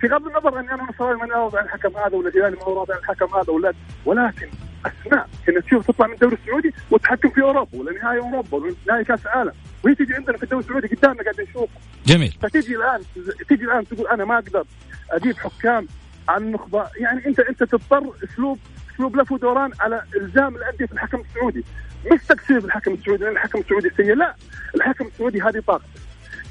في 0.00 0.06
غض 0.06 0.26
النظر 0.26 0.60
اني 0.60 0.74
أنا 0.74 0.88
صراحة 0.98 1.16
ماني 1.16 1.32
راضي 1.32 1.58
عن 1.58 1.64
الحكم 1.64 1.96
هذا 1.96 2.16
ولا 2.16 2.30
هلالي 2.30 2.56
ما 2.56 2.62
هو 2.62 2.78
راضي 2.78 2.92
عن 2.92 2.98
الحكم 2.98 3.38
هذا 3.38 3.52
ولا 3.52 3.72
ولكن 4.04 4.48
أسماء. 4.86 5.28
كنا 5.46 5.60
تشوف 5.60 5.86
تطلع 5.86 6.06
من 6.06 6.14
الدوري 6.14 6.36
السعودي 6.42 6.74
وتحكم 6.90 7.30
في 7.30 7.42
أوروبا 7.42 7.78
ولا 7.78 7.92
نهائي 7.92 8.18
أوروبا 8.18 8.56
ولا 8.56 8.74
نهائي 8.88 9.04
كأس 9.04 9.26
العالم. 9.26 9.52
وهي 9.84 9.94
تجي 9.94 10.14
عندنا 10.14 10.36
في 10.36 10.42
الدوري 10.42 10.64
السعودي 10.64 10.86
قدامنا 10.86 11.22
قاعد 11.22 11.40
نشوف. 11.40 11.70
جميل. 12.06 12.36
فتجي 12.42 12.76
الآن 12.76 13.00
تجي 13.48 13.64
الآن 13.64 13.88
تقول 13.88 14.06
أنا 14.08 14.24
ما 14.24 14.34
أقدر 14.34 14.64
أجيب 15.10 15.36
حكام 15.36 15.86
عن 16.28 16.42
النخبه 16.42 16.86
يعني 16.96 17.26
أنت 17.26 17.40
أنت 17.40 17.64
تضطر 17.64 18.12
أسلوب 18.24 18.58
أسلوب 18.94 19.16
لف 19.16 19.32
ودوران 19.32 19.70
على 19.80 20.02
إلزام 20.16 20.56
الأندية 20.56 20.86
في 20.86 20.92
الحكم 20.92 21.20
السعودي. 21.20 21.64
مش 22.12 22.20
تقصير 22.28 22.58
الحكم 22.58 22.94
السعودي 22.94 23.24
لأن 23.24 23.32
الحكم 23.32 23.58
السعودي 23.58 23.90
سيء. 23.96 24.14
لا 24.14 24.34
الحكم 24.74 25.06
السعودي 25.06 25.42
هذه 25.42 25.62
طاقته. 25.66 26.00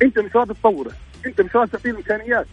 أنت 0.02 0.20
مش 0.20 0.36
راضي 0.36 0.54
تطوره. 0.54 0.92
أنت 1.26 1.42
مش 1.42 1.56
راضي 1.56 1.72
تعطيه 1.72 1.90
الإمكانيات. 1.92 2.48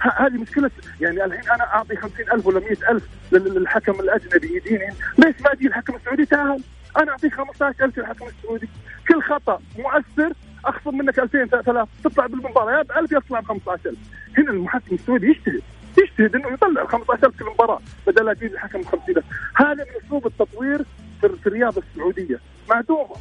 هذه 0.00 0.32
مشكلة. 0.32 0.70
يعني 1.00 1.24
الحين 1.24 1.50
أنا 1.50 1.64
أعطي 1.74 1.96
50000 1.96 2.46
ولا 2.46 2.60
100000 2.60 3.02
للحكم 3.32 4.00
الأجنبي 4.00 4.56
يديني 4.56 4.88
ليش 5.18 5.40
ما 5.40 5.52
أجي 5.52 5.66
الحكم 5.66 5.96
السعودي؟ 5.96 6.26
تعال. 6.26 6.62
أنا 6.98 7.10
أعطيك 7.10 7.34
15000 7.34 7.98
للحكم 7.98 8.26
السعودي. 8.26 8.68
كل 9.08 9.22
خطأ 9.22 9.60
مؤثر 9.78 10.32
أخصم 10.64 10.98
منك 10.98 11.18
2000 11.18 11.46
3000 11.46 11.88
تطلع 12.04 12.26
بالمباراه 12.26 12.78
يا 12.78 12.82
ب 12.82 12.90
1000 12.92 13.12
يطلع 13.12 13.40
ب 13.40 13.44
15000 13.44 13.96
هنا 14.38 14.50
المحكم 14.50 14.94
السعودي 14.94 15.26
يجتهد 15.26 15.62
يجتهد 15.98 16.34
إنه 16.34 16.52
يطلع 16.52 16.82
ال 16.82 16.88
15000 16.88 17.38
كل 17.38 17.44
مباراة 17.44 17.80
بدل 18.06 18.24
لا 18.24 18.34
تجيب 18.34 18.52
الحكم 18.52 18.82
50000 18.82 19.24
هذا 19.54 19.84
من 19.84 20.04
أسلوب 20.04 20.26
التطوير 20.26 20.82
في 21.20 21.46
الرياضة 21.46 21.82
السعودية. 21.90 22.40
معدومه 22.70 23.16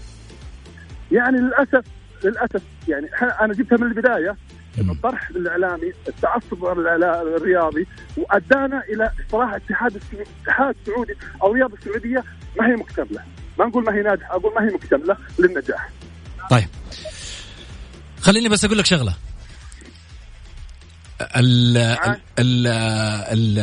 يعني 1.11 1.37
للاسف 1.37 1.85
للأسف 2.23 2.61
يعني 2.87 3.07
أنا 3.41 3.53
جبتها 3.53 3.77
من 3.77 3.87
البداية. 3.87 4.35
انه 4.79 4.91
الطرح 4.93 5.29
الإعلامي 5.29 5.93
التعصب 6.07 6.65
الرياضي 6.65 7.87
وأدانا 8.17 8.83
إلى 8.93 9.11
صراحة 9.31 9.55
اتحاد 9.55 10.01
الاتحاد 10.13 10.75
السعودي 10.81 11.13
أو 11.41 11.51
الرياضه 11.51 11.73
السعودية 11.73 12.23
ما 12.59 12.67
هي 12.67 12.75
مكتملة. 12.75 13.23
ما 13.59 13.65
نقول 13.65 13.83
ما 13.83 13.93
هي 13.95 14.01
ناجحة 14.01 14.35
أقول 14.35 14.53
ما 14.53 14.61
هي 14.61 14.73
مكتملة 14.73 15.17
للنجاح. 15.39 15.89
طيب. 16.51 16.67
خليني 18.21 18.49
بس 18.49 18.65
أقول 18.65 18.77
لك 18.77 18.85
شغلة. 18.85 19.15
ال 21.21 21.77
ال 22.39 22.67
ال 22.67 23.59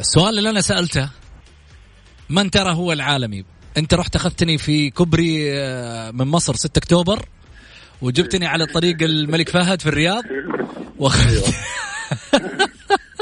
السؤال 0.00 0.38
اللي 0.38 0.50
أنا 0.50 0.60
سألته 0.60 1.10
من 2.30 2.50
ترى 2.50 2.72
هو 2.72 2.92
العالمي؟ 2.92 3.44
أنت 3.76 3.94
رحت 3.94 4.16
أخذتني 4.16 4.58
في 4.58 4.90
كوبري 4.90 5.52
آه، 5.52 6.10
من 6.10 6.26
مصر 6.26 6.54
6 6.54 6.78
أكتوبر. 6.78 7.28
وجبتني 8.02 8.46
على 8.46 8.66
طريق 8.66 9.02
الملك 9.02 9.48
فهد 9.48 9.80
في 9.80 9.88
الرياض. 9.88 10.24
واخذت 10.98 11.54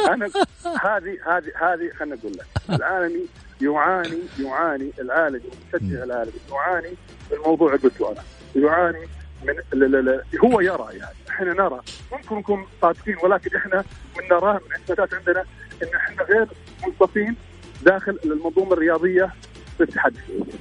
أنا 0.08 0.26
هذه 0.64 1.18
هذه 1.26 1.52
هذه 1.62 1.90
خليني 1.99 2.14
أقول 2.20 2.32
لك. 2.32 2.47
العالمي 2.70 3.26
يعاني 3.61 4.18
يعاني 4.40 4.92
العالمي 5.00 5.40
المشجع 5.73 6.04
العالمي 6.04 6.32
يعاني 6.50 6.94
من 7.32 7.38
موضوع 7.47 7.76
قلته 7.76 8.12
أنا. 8.12 8.23
يعاني 8.56 9.06
من 9.44 9.54
لا 9.73 9.87
لا 9.87 10.00
لا 10.00 10.23
هو 10.44 10.61
يرى 10.61 10.88
يعني. 10.92 11.16
إحنا 11.30 11.52
نرى. 11.52 11.80
ممكن 12.12 12.37
نكون 12.37 12.66
صادقين 12.82 13.16
ولكن 13.23 13.56
إحنا 13.56 13.85
من 14.18 14.28
نراه 14.30 14.52
من 14.54 14.75
اثباتات 14.75 15.14
عندنا 15.14 15.44
إن 15.82 15.88
إحنا 15.97 16.23
غير 16.23 16.47
منصفين 16.87 17.37
داخل 17.82 18.18
المنظومة 18.25 18.73
الرياضية 18.73 19.32
في 19.76 19.82
الاتحاد 19.82 20.16
السعودي. 20.16 20.52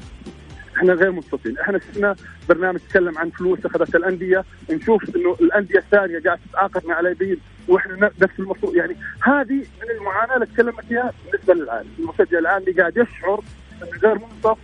إحنا 0.77 0.93
غير 0.93 1.11
منصفين، 1.11 1.57
إحنا 1.57 1.79
شفنا 1.79 2.15
برنامج 2.49 2.75
يتكلم 2.75 3.17
عن 3.17 3.29
فلوس 3.29 3.65
اخذتها 3.65 3.97
الأندية، 3.97 4.43
نشوف 4.69 5.15
إنه 5.15 5.37
الأندية 5.41 5.79
الثانية 5.79 6.19
قاعدة 6.19 6.41
تتعاقد 6.49 6.85
مع 6.85 6.99
لاعبين 6.99 7.37
وإحنا 7.67 8.11
نفس 8.21 8.39
المفروض. 8.39 8.75
يعني 8.75 8.95
هذه 9.21 9.53
من 9.55 9.89
المعاناة 9.97 10.35
اللي 10.35 10.45
تكلمت 10.45 10.85
فيها 10.85 11.13
بالنسبة 11.25 11.53
للعالم، 11.53 11.89
المشجع 11.99 12.39
العالمي 12.39 12.71
قاعد 12.71 12.97
يشعر 12.97 13.43
إنه 13.81 13.99
غير 14.03 14.19
منصف 14.19 14.57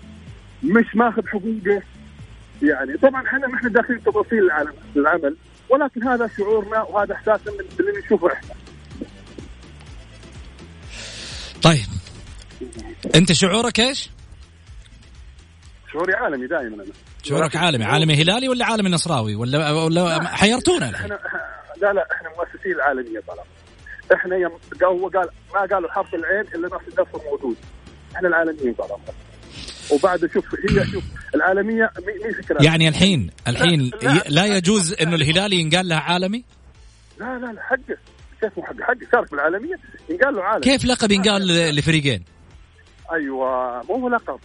مش 0.64 0.96
ماخذ 0.96 1.28
حقوقه. 1.28 1.82
يعني 2.62 2.98
طبعا 2.98 3.28
إحنا 3.28 3.48
ما 3.48 3.56
إحنا 3.56 3.70
داخلين 3.70 4.04
تفاصيل 4.04 4.40
العالم 4.40 4.74
العمل. 4.96 5.36
ولكن 5.70 6.04
هذا 6.04 6.30
شعورنا 6.38 6.82
وهذا 6.82 7.14
إحساسنا 7.14 7.54
من 7.54 7.66
اللي 7.80 8.00
نشوفه 8.06 8.34
إحنا. 8.34 8.50
طيب. 11.62 11.86
أنت 13.16 13.32
شعورك 13.32 13.80
إيش؟ 13.80 14.10
شعوري 15.94 16.14
عالمي 16.14 16.48
دائما 16.48 16.76
أنا. 16.76 16.94
شعورك 17.24 17.56
عالمي 17.56 17.86
عالمي 17.86 18.14
هلالي 18.14 18.50
ولا 18.50 18.66
عالمي 18.66 18.90
نصراوي؟ 18.90 19.36
ولا 19.36 19.72
ولا 19.72 20.28
حيرتونا 20.28 20.96
إحنا 20.96 21.20
لا 21.82 21.94
لا 21.94 22.08
إحنا 22.12 22.30
مؤسسين 22.30 22.72
العالمية 22.72 23.20
طبعا 23.20 23.46
إحنا 24.14 24.36
يوم 24.36 24.52
هو 24.84 25.08
قال 25.08 25.30
ما 25.54 25.60
قالوا 25.60 25.92
حرف 25.92 26.14
العين 26.14 26.46
إلا 26.56 26.76
نفس 26.76 26.88
الدفر 26.88 27.22
موجود. 27.32 27.58
إحنا 28.16 28.28
العالميين 28.28 28.74
طبعا 28.74 29.00
وبعد 29.92 30.30
شوف 30.34 30.46
هي 30.70 30.86
شوف 30.86 31.04
العالمية 31.36 31.92
مين 32.24 32.34
فكرة. 32.44 32.64
يعني 32.64 32.88
الحين 32.90 33.30
الحين 33.48 33.92
لا, 34.04 34.08
لا, 34.08 34.24
لا 34.30 34.46
يجوز 34.46 34.94
إنه 35.02 35.16
الهلالي 35.16 35.56
ينقال 35.56 35.88
له 35.88 35.96
عالمي؟ 35.96 36.44
لا 37.20 37.40
لا 37.40 37.46
لا 37.46 37.62
حقه 37.62 37.98
كيف 38.42 38.58
مو 38.58 38.64
حقه؟ 38.64 38.84
حقه 38.84 39.08
شارك 39.12 39.32
بالعالمية 39.32 39.76
ينقال 40.10 40.36
له 40.36 40.44
عالمي. 40.44 40.62
كيف 40.64 40.86
لقب 40.86 41.12
ينقال 41.12 41.48
لفريقين؟ 41.76 42.24
أيوه 43.14 43.84
مو 43.90 44.10
لقب. 44.10 44.40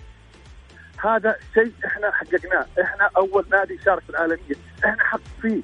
هذا 1.05 1.37
شيء 1.55 1.73
إحنا 1.87 2.11
حققناه. 2.11 2.67
إحنا 2.83 3.11
أول 3.17 3.45
نادي 3.51 3.79
شارك 3.85 4.03
في 4.03 4.11
العالمية. 4.11 4.55
إحنا 4.85 5.05
حق 5.05 5.21
فيه. 5.43 5.61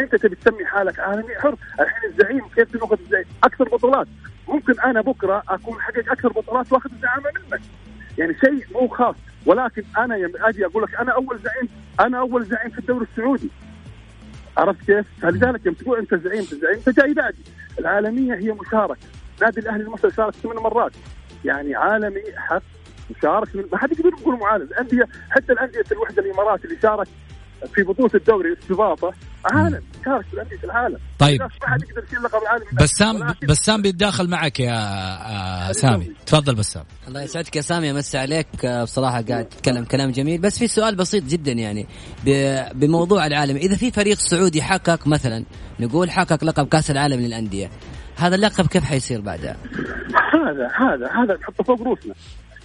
أنت 0.00 0.16
تبي 0.16 0.36
تسمي 0.36 0.66
حالك 0.66 0.98
عالمي؟ 0.98 1.34
حر. 1.34 1.56
الحين 1.80 2.10
الزعيم 2.10 2.48
كيف 2.48 2.76
تاخذ 2.76 3.00
الزعيم؟ 3.00 3.24
أكثر 3.44 3.64
بطولات. 3.64 4.06
ممكن 4.48 4.80
أنا 4.80 5.00
بكرة 5.00 5.42
أكون 5.48 5.80
حقق 5.80 6.12
أكثر 6.12 6.28
بطولات 6.28 6.72
وأخذ 6.72 6.90
الزعامه 6.92 7.24
منك. 7.34 7.60
يعني 8.18 8.34
شيء 8.34 8.66
مو 8.72 8.88
خاص. 8.88 9.16
ولكن 9.46 9.82
أنا 9.98 10.16
يوم 10.16 10.32
أجي 10.36 10.66
أقول 10.66 10.82
لك 10.82 10.94
أنا 10.94 11.12
أول 11.12 11.38
زعيم. 11.38 11.68
أنا 12.00 12.18
أول 12.18 12.44
زعيم 12.44 12.70
في 12.70 12.78
الدوري 12.78 13.06
السعودي. 13.12 13.50
عرفت 14.56 14.84
كيف؟ 14.86 15.06
فلذلك 15.22 15.66
يوم 15.66 15.74
تقول 15.74 15.98
أنت 15.98 16.14
زعيم 16.14 16.40
أنت 16.40 16.54
زعيم 16.54 16.80
أنت 16.86 17.00
جاي 17.00 17.14
بعدي. 17.14 17.44
العالمية 17.78 18.34
هي 18.34 18.52
مشاركة. 18.52 19.00
نادي 19.42 19.60
الأهلي 19.60 19.82
المصري 19.82 20.10
شارك 20.10 20.34
ثمان 20.34 20.56
مرات. 20.56 20.92
يعني 21.44 21.74
عالمي 21.74 22.22
حق 22.36 22.62
مشارك 23.18 23.48
ما 23.72 23.78
حد 23.78 23.92
يقدر 23.92 24.10
يقول 24.20 24.38
معاند 24.38 24.62
الانديه 24.62 25.04
حتى 25.30 25.52
الأندية 25.52 25.84
الوحدة 25.92 26.22
الإمارات 26.22 26.64
اللي 26.64 26.76
شارك 26.82 27.08
في 27.74 27.82
بطولة 27.82 28.10
الدوري 28.14 28.52
استضافه 28.62 29.12
عالم. 29.44 29.82
شارك 30.04 30.26
في 30.26 30.34
الانديه 30.34 30.58
العالم. 30.64 30.98
طيب. 31.18 31.42
ما 31.42 31.48
حد 31.62 31.82
يقدر 31.82 32.04
يشيل 32.04 32.18
اللقب 32.18 32.42
العالمي 32.42 32.66
بسام 32.80 33.34
بسام 33.48 33.82
بيتداخل 33.82 34.28
معك 34.30 34.60
يا 34.60 34.72
آه، 35.68 35.72
سامي. 35.72 36.12
تفضل 36.26 36.54
بسام. 36.54 36.84
الله 37.08 37.22
يسعدك 37.22 37.56
يا 37.56 37.60
سامي 37.60 37.90
أمسي 37.90 38.18
عليك. 38.18 38.64
آه، 38.64 38.82
بصراحة 38.84 39.22
قاعد 39.22 39.44
تتكلم 39.48 39.84
كلام 39.84 40.10
جميل. 40.10 40.40
بس 40.40 40.58
في 40.58 40.66
سؤال 40.66 40.96
بسيط 40.96 41.24
جدا 41.24 41.52
يعني. 41.52 41.86
ب- 42.26 42.78
بموضوع 42.78 43.26
العالم 43.26 43.56
إذا 43.56 43.76
في 43.76 43.90
فريق 43.90 44.16
سعودي 44.18 44.62
حقق 44.62 45.06
مثلا 45.06 45.44
نقول 45.80 46.10
حقق 46.10 46.44
لقب 46.44 46.68
كأس 46.68 46.90
العالم 46.90 47.20
للأندية 47.20 47.70
هذا 48.16 48.34
اللقب 48.34 48.66
كيف 48.66 48.84
حيصير 48.84 49.20
بعدها؟ 49.20 49.56
هذا 50.34 50.68
هذا 50.76 51.06
هذا 51.06 51.36
نحطه 51.40 51.64
فوق 51.64 51.82
روسنا 51.82 52.14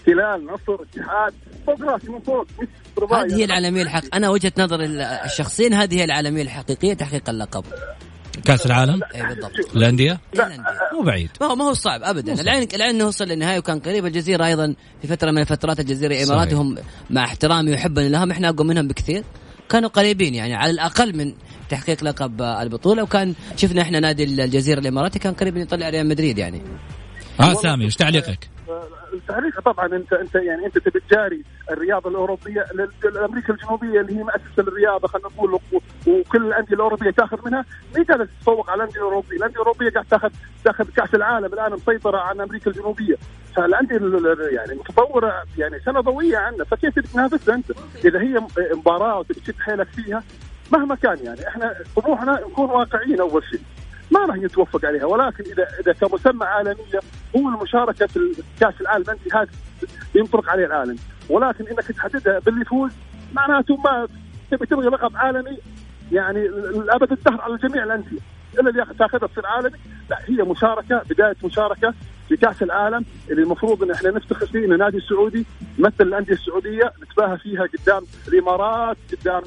هلال 0.08 0.46
نصر 0.46 0.84
اتحاد 0.84 1.34
فوق 1.66 1.82
راسي 1.82 2.10
من 2.10 2.20
فوق. 2.20 2.48
هذه 3.14 3.36
هي 3.36 3.46
العالميه 3.46 3.82
الحق 3.82 4.04
أنا 4.16 4.30
وجهة 4.30 4.52
نظري 4.58 4.86
ال- 4.86 5.02
الشخصيا 5.02 5.70
هذه 5.74 6.00
هي 6.00 6.04
العالميه 6.04 6.42
الحقيقية 6.42 6.94
تحقيق 6.94 7.30
اللقب. 7.30 7.64
كأس 8.46 8.66
العالم؟ 8.66 9.00
اي 9.16 9.24
بالضبط. 9.24 9.76
الأندية؟ 9.76 10.20
الأندية. 10.34 10.64
مو 10.94 11.02
بعيد. 11.06 11.30
ما 11.42 11.48
هو 11.48 11.56
ما 11.56 11.66
هو 11.66 11.74
صعب 11.74 12.04
ابدا. 12.04 12.42
العين 12.42 12.68
العين 12.74 12.96
انه 12.96 13.06
وصل 13.08 13.26
للنهايه 13.26 13.60
وكان 13.60 13.80
قريب 13.80 14.06
الجزيرة 14.06 14.46
أيضا 14.46 14.76
في 15.02 15.08
فترة 15.08 15.32
من 15.32 15.38
الفترات 15.38 15.80
الجزيرة 15.80 16.14
الامارات 16.16 16.48
صحيح. 16.48 16.60
هم 16.60 16.76
مع 17.10 17.24
احترامي 17.24 17.74
وحبا 17.74 18.02
لهم 18.02 18.32
إحنا 18.32 18.50
أقوى 18.50 18.68
منهم 18.68 18.88
بكثير. 18.88 19.24
كانوا 19.70 19.90
قريبين 19.90 20.36
يعني 20.36 20.56
على 20.56 20.72
الأقل 20.72 21.18
من 21.18 21.34
تحقيق 21.70 22.04
لقب 22.04 22.42
آه، 22.42 22.62
البطولة. 22.62 23.04
وكان 23.04 23.34
شفنا 23.56 23.82
إحنا 23.82 24.00
نادي 24.00 24.24
الجزيرة 24.24 24.80
الإماراتي 24.80 25.20
كان 25.20 25.34
قريب 25.34 25.58
يطلع 25.58 25.90
ريال 25.90 26.08
مدريد 26.08 26.38
يعني. 26.38 26.62
آه 27.40 27.54
سامي 27.54 27.86
إيش 27.86 27.96
تعليقك؟ 27.96 28.50
التعليق 29.16 29.60
طبعا 29.60 29.86
انت 29.86 30.14
أنت 30.14 30.36
يعني 30.36 30.66
أنت 30.66 30.78
تبي 30.78 31.00
تجاري 31.00 31.44
الرياضة 31.72 32.10
الأوروبية 32.10 32.66
لامريكا 33.14 33.54
الجنوبية 33.54 34.02
اللي 34.02 34.18
هي 34.20 34.24
مؤسسه 34.24 34.64
للرياضه 34.64 35.08
خلينا 35.08 35.28
نقول 35.30 35.60
وكل 36.08 36.46
الأندية 36.46 36.76
الأوروبية 36.76 37.10
تأخذ 37.12 37.38
منها 37.46 37.66
ما 37.96 38.04
قاعدة 38.04 38.26
تتفوق 38.26 38.70
على 38.70 38.78
الأندية 38.84 38.98
الأوروبية، 39.00 39.38
الأندية 39.38 39.56
الأوروبية 39.56 39.90
قاعدة 39.90 40.08
تاخذ 40.10 40.30
تأخذ 40.66 40.86
كأس 40.96 41.16
العالم 41.16 41.54
الآن 41.54 41.72
مسيطرة 41.74 42.18
عن 42.18 42.42
أمريكا 42.42 42.72
الجنوبية، 42.72 43.16
فالأندية 43.56 43.98
ال- 43.98 44.28
ال- 44.28 44.54
يعني 44.54 44.76
متطورة 44.76 45.44
يعني 45.58 45.80
سنة 45.80 46.00
ضوئية 46.02 46.38
عنا 46.38 46.64
فكيف 46.64 47.00
تنافسها 47.14 47.56
أنت؟ 47.56 47.72
إذا 48.06 48.22
هي 48.22 48.42
مباراة 48.76 49.20
وتبي 49.20 49.34
تشد 49.40 49.56
حيلك 49.60 49.88
فيها 49.88 50.24
مهما 50.72 50.96
كان 50.96 51.18
يعني 51.24 51.48
إحنا 51.48 51.76
طموحنا 51.96 52.42
نكون 52.48 52.70
واقعيين 52.70 53.20
أول 53.20 53.44
شيء. 53.44 53.60
ما 54.12 54.26
راح 54.26 54.36
نتوفق 54.36 54.86
عليها 54.86 55.06
ولكن 55.06 55.44
اذا 55.44 55.68
إذا 55.80 55.94
كمسمى 55.94 56.46
عالمية 56.46 57.00
هو 57.36 57.50
المشاركة 57.50 58.08
في 58.08 58.20
كأس 58.60 58.82
العالم 58.82 59.10
انت 59.10 59.36
هذا 59.36 59.48
ينطلق 60.16 60.50
عليه 60.50 60.66
العالم 60.66 60.96
ولكن 61.30 61.68
إنك 61.68 61.92
تحددها 61.92 62.40
باللي 62.40 62.62
يفوز 62.62 62.92
معناته 63.34 63.78
ما 63.78 64.08
تبي 64.52 64.66
تبغي 64.66 64.88
لقب 64.88 65.18
عالمي 65.18 65.58
يعني 66.12 66.46
الابد 66.46 67.12
الدهر 67.12 67.42
على 67.42 67.58
جميع 67.58 67.84
الأندية. 67.84 68.20
إلا 68.60 68.70
اللي 68.70 68.86
تاخذها 69.00 69.28
تصير 69.28 69.46
عالمي 69.46 69.78
لا 70.10 70.20
هي 70.26 70.44
مشاركة 70.44 71.02
بداية 71.10 71.36
مشاركة. 71.44 71.94
في 72.30 72.38
كاس 72.38 72.64
العالم 72.64 73.06
اللي 73.32 73.42
المفروض 73.44 73.84
إن 73.84 73.92
إحنا 73.92 74.10
نفتخر 74.12 74.46
فيه 74.46 74.66
ان 74.66 74.74
النادي 74.74 74.98
السعودي 74.98 75.46
يمثل 75.80 75.94
الأندية 76.02 76.34
السعودية 76.34 76.94
نتباهى 77.04 77.38
فيها 77.38 77.64
قدام 77.64 78.02
الإمارات 78.28 78.98
قدام 79.22 79.42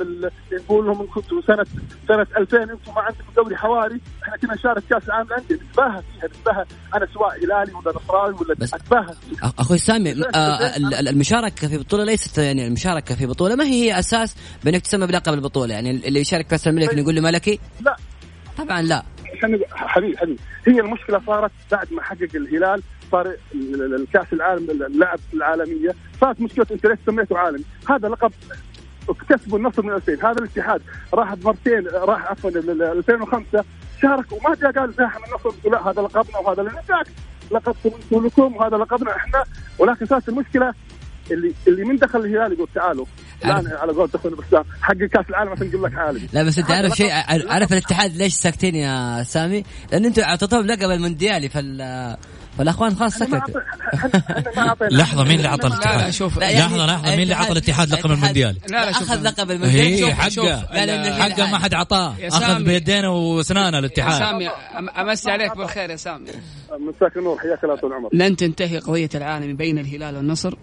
نقول 0.53 0.87
لهم 0.87 1.07
كنتوا 1.15 1.41
سنه 1.47 1.65
سنة 2.09 2.27
2000 2.39 2.63
أنتم 2.63 2.75
ما 2.97 3.01
عندكم 3.01 3.25
دوري 3.37 3.57
حواري 3.57 4.01
إحنا 4.23 4.37
كنا 4.37 4.55
نشارك 4.55 4.83
كأس 4.91 5.05
العالم 5.05 5.27
للأندية 5.29 5.55
نتباهى 5.55 6.03
فيها 6.03 6.29
نتباهى. 6.29 6.65
أنا 6.95 7.07
سواء 7.15 7.37
هلالي 7.45 7.73
ولا 7.75 7.93
نصراوي 7.97 8.35
ولا 8.35 8.55
بس- 8.59 8.75
أتباهى. 8.75 9.15
أخوي 9.59 9.79
سامي 9.79 10.11
آه، 10.35 10.77
ال- 10.77 10.95
ال- 10.95 11.09
المشاركة 11.09 11.69
في 11.69 11.79
بطولة 11.79 12.05
ليست 12.05 12.39
يعني 12.39 12.67
المشاركة 12.67 13.15
في 13.15 13.27
بطولة 13.27 13.55
ما 13.55 13.65
هي 13.65 13.69
هي 13.85 13.99
أساس 13.99 14.37
بأنك 14.65 14.83
تسمى 14.83 15.07
بلقب 15.07 15.35
البطولة؟ 15.35 15.75
يعني 15.75 15.91
اللي 15.91 16.21
يشارك 16.21 16.47
كأس 16.47 16.69
الملك 16.69 16.95
نقول 16.95 17.15
له 17.15 17.21
ملكي؟ 17.23 17.59
لا. 17.81 17.97
طبعا 18.59 18.83
لا. 18.83 19.03
عشان 19.39 19.61
حبيبي 19.71 20.17
حبيبي. 20.19 20.39
هي 20.67 20.81
المشكلة 20.81 21.21
صارت 21.27 21.51
بعد 21.73 21.93
ما 21.93 22.03
حقق 22.03 22.29
الهلال 22.35 22.83
صار 23.13 23.27
ال- 23.27 23.35
ال- 23.55 23.95
الكأس 23.95 24.33
العالم 24.33 24.71
اللعب 24.71 25.19
العالمية. 25.35 25.95
صارت 26.21 26.41
مشكلة 26.41 26.67
انت 26.71 26.87
ليش 26.87 26.99
سميته 27.07 27.39
عالمي. 27.39 27.65
هذا 27.89 28.09
لقب 28.09 28.33
اكتسبوا 29.09 29.59
النصر 29.59 29.83
من 29.83 29.93
2000 29.93 30.15
هذا 30.31 30.39
الاتحاد. 30.39 30.83
راح 31.15 31.35
مرتين 31.45 31.87
راح 31.89 32.31
عفوا 32.31 32.51
ال- 32.51 32.71
ال- 32.71 32.83
2005 32.83 33.65
شارك. 34.03 34.33
وما 34.33 34.55
جاء 34.55 34.73
قال 34.73 34.93
زاحم 34.93 35.21
النصر 35.25 35.71
لا 35.71 35.91
هذا 35.91 36.03
لقبنا 36.03 36.39
وهذا 36.39 36.63
بالعكس 36.63 37.11
لقبكم 37.51 37.91
أنتم 38.03 38.27
لكم 38.27 38.57
وهذا 38.57 38.77
لقبنا 38.77 39.17
إحنا. 39.17 39.45
ولكن 39.79 40.07
صارت 40.07 40.29
المشكلة 40.29 40.75
اللي 41.31 41.53
اللي 41.69 41.85
من 41.85 41.97
دخل 41.97 42.19
الهلال 42.21 42.53
يقول 42.53 42.69
تعالوا. 42.75 43.07
الان 43.45 43.67
على 43.77 43.93
قول 43.93 44.11
اخونا 44.15 44.37
بسام 44.37 44.65
حق 44.83 44.95
كأس 44.95 45.25
العالم 45.31 45.51
عشان 45.53 45.67
نقول 45.69 45.83
لك 45.83 45.95
عالمي 45.95 46.29
لا 46.33 46.43
بس 46.43 46.59
أنت 46.59 46.71
عارف 46.71 46.93
شيء 46.97 47.13
عارف 47.49 47.73
الاتحاد 47.73 48.17
ليش 48.17 48.35
ساكتين 48.35 48.75
يا 48.75 49.23
سامي؟ 49.23 49.65
لأن 49.93 50.05
أنتم 50.05 50.23
أعطيتوهم 50.23 50.67
لقب 50.67 50.91
المونديالي 50.91 51.49
فال 51.49 52.17
فالأخوان 52.59 52.97
خلاص 52.97 53.15
سكتوا. 53.15 53.61
لحظة 54.91 55.25
مين 55.25 55.37
اللي 55.37 55.49
عطى 55.49 55.69
لا 55.69 55.75
لا 55.75 55.77
الاتحاد؟ 55.77 56.11
شوف 56.11 56.39
لحظة 56.39 56.87
لحظة 56.87 57.11
مين 57.11 57.21
اللي 57.21 57.35
عطى 57.35 57.53
الاتحاد 57.53 57.91
لقب 57.91 58.11
المونديالي؟ 58.11 58.59
لا، 58.71 58.85
لا، 58.87 58.93
شوف. 58.93 59.03
أخذ 59.03 59.23
لقب 59.23 59.51
المونديالي 59.51 59.95
هي 59.95 60.01
شوف- 60.01 60.29
شوف، 60.29 60.47
حقه 60.47 61.13
حقه 61.23 61.51
ما 61.51 61.59
حد 61.59 61.75
عطاه 61.75 62.15
يا 62.19 62.29
أخذ 62.29 62.41
سامي. 62.41 62.65
بيدينه 62.65 63.11
واسنانه 63.11 63.77
يا 63.77 63.79
الاتحاد 63.81 64.19
سامي 64.19 64.49
أم- 64.49 64.99
امسي 64.99 65.31
عليك 65.31 65.57
بالخير 65.57 65.91
يا 65.91 65.97
سامي 65.97 66.31
مساك 66.81 67.17
النور 67.17 67.39
حياك 67.39 67.65
الله 67.65 67.77
طول 67.77 67.91
العمر 67.91 68.09
لن 68.13 68.37
تنتهي 68.37 68.79
قضية 68.79 69.09
العالم 69.15 69.57
بين 69.57 69.79
الهلال 69.79 70.17
والنصر 70.17 70.55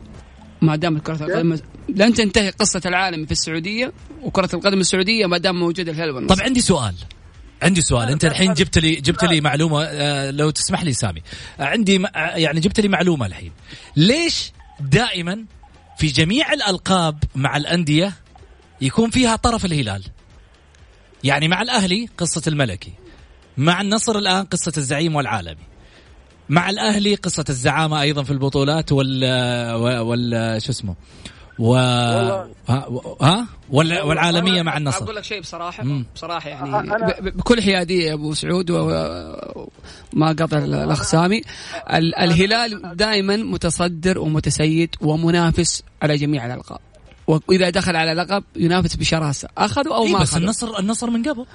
ما 0.62 0.76
دامت 0.76 1.06
كرة 1.06 1.26
القدم 1.26 1.58
لن 1.90 2.14
تنتهي 2.14 2.50
قصة 2.50 2.82
العالم 2.86 3.26
في 3.26 3.32
السعودية 3.32 3.94
وكرة 4.22 4.50
القدم 4.54 4.80
السعودية 4.80 5.26
ما 5.26 5.38
دام 5.38 5.60
موجود 5.60 5.90
الهلال 5.90 6.12
والنصر 6.12 6.36
طب 6.36 6.42
عندي 6.42 6.62
سؤال. 6.62 6.96
عندي 7.62 7.82
سؤال. 7.82 8.10
أنت 8.10 8.26
الحين 8.26 8.54
جبت 8.54 8.78
لي 8.78 8.96
جبت 8.96 9.24
لي 9.24 9.42
معلومة 9.42 9.84
آه، 9.84 10.32
لو 10.32 10.50
تسمح 10.50 10.84
لي 10.84 10.94
سامي. 10.94 11.22
آه، 11.60 11.64
عندي 11.64 12.06
آه، 12.06 12.20
يعني 12.36 12.60
جبت 12.60 12.80
لي 12.80 12.88
معلومة 12.88 13.26
الحين. 13.26 13.52
ليش 13.96 14.52
دائما 14.80 15.46
في 15.98 16.08
جميع 16.08 16.54
الألقاب 16.54 17.24
مع 17.36 17.58
الأندية 17.58 18.14
يكون 18.82 19.10
فيها 19.10 19.36
طرف 19.36 19.66
الهلال؟ 19.66 20.04
يعني 21.24 21.48
مع 21.48 21.62
الأهلي 21.62 22.10
قصة 22.18 22.42
الملكي 22.48 22.94
مع 23.58 23.82
النصر 23.82 24.18
الآن 24.18 24.46
قصة 24.46 24.74
الزعيم 24.78 25.16
والعالمي. 25.16 25.75
مع 26.50 26.70
الأهلي 26.70 27.16
قصة 27.16 27.46
الزعامة 27.50 28.02
أيضا 28.02 28.24
في 28.24 28.32
البطولات 28.32 28.92
وال 28.92 29.24
وال 30.02 30.62
شو 30.62 30.72
اسمه؟ 30.72 30.96
و 31.60 31.76
ها, 31.76 32.48
ها؟ 33.22 33.48
وال... 33.70 34.02
والعالمية 34.02 34.62
مع 34.62 34.78
النصر. 34.78 35.04
أقول 35.04 35.16
لك 35.16 35.24
شيء 35.24 35.42
بصراحة 35.42 35.84
مم. 35.84 36.06
بصراحة 36.16 36.50
يعني 36.50 36.90
أنا- 36.90 37.22
ب- 37.22 37.38
بكل 37.38 37.62
حيادية 37.62 38.08
يا 38.10 38.14
أبو 38.14 38.34
سعود 38.34 38.72
وما 38.72 40.28
قطع 40.40 40.58
الاخ 40.58 41.04
سامي 41.04 41.42
ال- 41.94 42.16
الهلال 42.16 42.98
دائما 42.98 43.38
متصدر 43.38 44.20
ومتسيد 44.20 44.96
ومنافس 45.02 45.84
على 46.02 46.18
جميع 46.18 46.46
الألقاب. 46.46 46.80
وإذا 47.28 47.70
دخل 47.70 47.96
على 47.96 48.14
لقب 48.14 48.44
ينافس 48.56 48.96
بشراسة 48.96 49.48
أخذوا 49.58 49.96
أو 49.96 50.04
إيه 50.06 50.14
ما 50.14 50.20
بس 50.20 50.30
أخذوا. 50.30 50.44
النصر 50.44 50.80
النصر 50.80 51.10
من 51.10 51.24
قبل. 51.30 51.46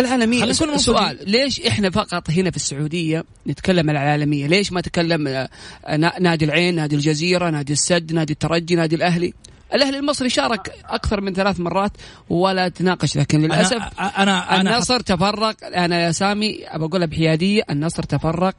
العالمية. 0.00 0.40
خلينا 0.40 0.54
نكون 0.62 0.78
سؤال 0.78 1.18
ليش 1.30 1.60
إحنا 1.60 1.90
فقط 1.90 2.30
هنا 2.30 2.50
في 2.50 2.56
السعودية 2.56 3.24
نتكلم 3.46 3.90
عن 3.90 3.96
العالمية؟ 3.96 4.46
ليش 4.46 4.72
ما 4.72 4.80
تكلم 4.80 5.28
آه، 5.28 5.48
نا- 5.96 6.18
نادي 6.20 6.44
العين 6.44 6.74
نادي 6.74 6.96
الجزيرة 6.96 7.50
نادي 7.50 7.72
السد 7.72 8.12
نادي 8.12 8.32
الترجي 8.32 8.74
نادي 8.74 8.96
الأهلي؟ 8.96 9.34
الأهلي 9.74 9.98
المصري 9.98 10.28
شارك 10.30 10.72
أكثر 10.84 11.20
من 11.20 11.34
ثلاث 11.34 11.60
مرات 11.60 11.92
ولا 12.30 12.68
تناقش 12.68 13.16
لكن 13.16 13.40
للأسف 13.40 13.72
أنا 13.76 14.22
أنا, 14.22 14.60
أنا 14.60 14.74
النصر 14.74 15.00
تفرق. 15.00 15.56
أنا 15.64 16.00
يا 16.00 16.12
سامي 16.12 16.58
بقولها 16.74 17.06
بحيادية 17.06 17.62
النصر 17.70 18.02
تفرق. 18.02 18.54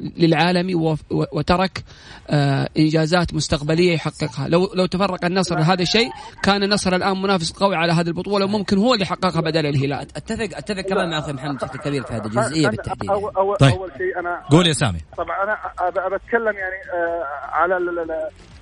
للعالمي 0.00 0.74
وف- 0.74 1.12
و- 1.12 1.24
وترك 1.38 1.84
آه 2.30 2.68
إنجازات 2.78 3.34
مستقبلية 3.34 3.92
يحققها. 3.94 4.48
لو 4.48 4.70
لو 4.74 4.86
تفرق 4.86 5.24
النصر 5.24 5.58
لهذا 5.58 5.82
الشيء 5.82 6.10
كان 6.42 6.62
النصر 6.62 6.94
الآن 6.96 7.22
منافس 7.22 7.52
قوي 7.52 7.76
على 7.76 7.92
هذه 7.92 8.06
البطولة 8.08 8.44
وممكن 8.44 8.78
هو 8.78 8.94
اللي 8.94 9.02
يحققها 9.04 9.40
بدل 9.40 9.66
الهلال. 9.66 10.00
اتفق 10.16 10.56
أتفق 10.56 10.80
كمان 10.80 11.10
مع 11.10 11.18
أخوي 11.18 11.32
محمد 11.32 11.54
بشكل 11.56 11.78
كبير 11.78 12.02
في 12.02 12.12
هذه 12.14 12.26
الجزئية 12.26 12.68
بالتحديد 12.68 13.10
أول, 13.10 13.32
أول, 13.36 13.56
طيب. 13.56 13.72
أول 13.74 13.90
شيء 13.98 14.18
أنا 14.20 14.42
قول 14.50 14.66
يا 14.66 14.72
سامي. 14.72 14.98
طبعا 15.16 15.44
أنا 15.44 15.54
أب- 15.56 15.98
أبى 16.06 16.16
أتكلم 16.16 16.54
يعني 16.56 16.78
آه، 16.94 17.24
على 17.52 17.74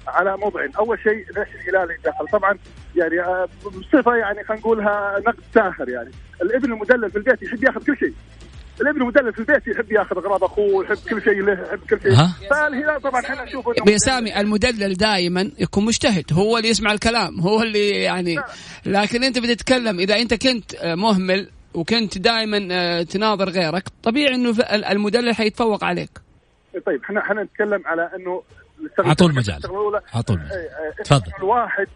على 0.09 0.37
موضوعين 0.37 0.71
أول 0.79 0.99
شيء 0.99 1.13
ليش 1.39 1.49
الهلال 1.55 1.91
يتدخل؟ 1.91 2.27
طبعا 2.33 2.59
يعني 2.97 3.21
آه، 3.21 3.49
بصفة 3.67 4.15
يعني 4.15 4.45
خلينا 4.45 4.61
نقولها 4.61 5.15
نقد 5.27 5.37
ساخر 5.55 5.89
يعني. 5.89 6.11
الابن 6.43 6.73
المدلل 6.73 7.11
في 7.11 7.19
البيت 7.19 7.43
يحب 7.43 7.65
ياخذ 7.65 7.85
كل 7.87 7.97
شيء. 7.99 8.13
الابن 8.81 9.03
المدلل 9.03 9.33
في 9.33 9.39
البيت 9.39 9.67
يحب 9.67 9.93
ياخذ 9.93 10.17
أغراض 10.17 10.45
أخوه 10.45 10.85
يحب 10.85 10.97
كل 11.11 11.23
شيء 11.23 11.43
له 11.43 11.53
يحب 11.53 11.79
كل 11.91 12.01
شيء؟ 12.03 12.13
فالهلال 12.51 13.01
طبعا 13.03 13.21
إحنا 13.21 13.45
نشوف 13.45 13.69
إنه 13.69 13.93
يا 13.93 13.99
سامي 13.99 14.41
المدلل 14.41 14.95
دائما 14.95 15.51
يكون 15.59 15.85
مجتهد 15.85 16.25
هو 16.33 16.57
اللي 16.57 16.69
يسمع 16.69 16.93
الكلام 16.93 17.41
هو 17.41 17.63
اللي 17.63 17.91
يعني 17.91 18.37
لكن 18.87 19.25
أنت 19.25 19.39
بتتكلم 19.39 19.99
إذا 19.99 20.17
أنت 20.17 20.35
كنت 20.35 20.75
آه، 20.75 20.95
مهمل 20.95 21.49
وكنت 21.75 22.19
دائما 22.19 22.69
آه، 22.71 23.03
تناظر 23.03 23.49
غيرك 23.49 23.85
طبيعي 24.03 24.35
إنه 24.35 24.55
المدلل 24.91 25.35
حيتفوق 25.35 25.85
عليك. 25.85 26.11
طيب 26.87 27.03
إحنا 27.05 27.21
إحنا 27.21 27.43
نتكلم 27.43 27.83
على 27.87 28.11
إنه 28.17 28.43
عطول 28.99 29.35
مجال. 29.35 29.61
عطول 30.15 30.41
تفضل. 31.05 31.33
الواحد 31.39 31.87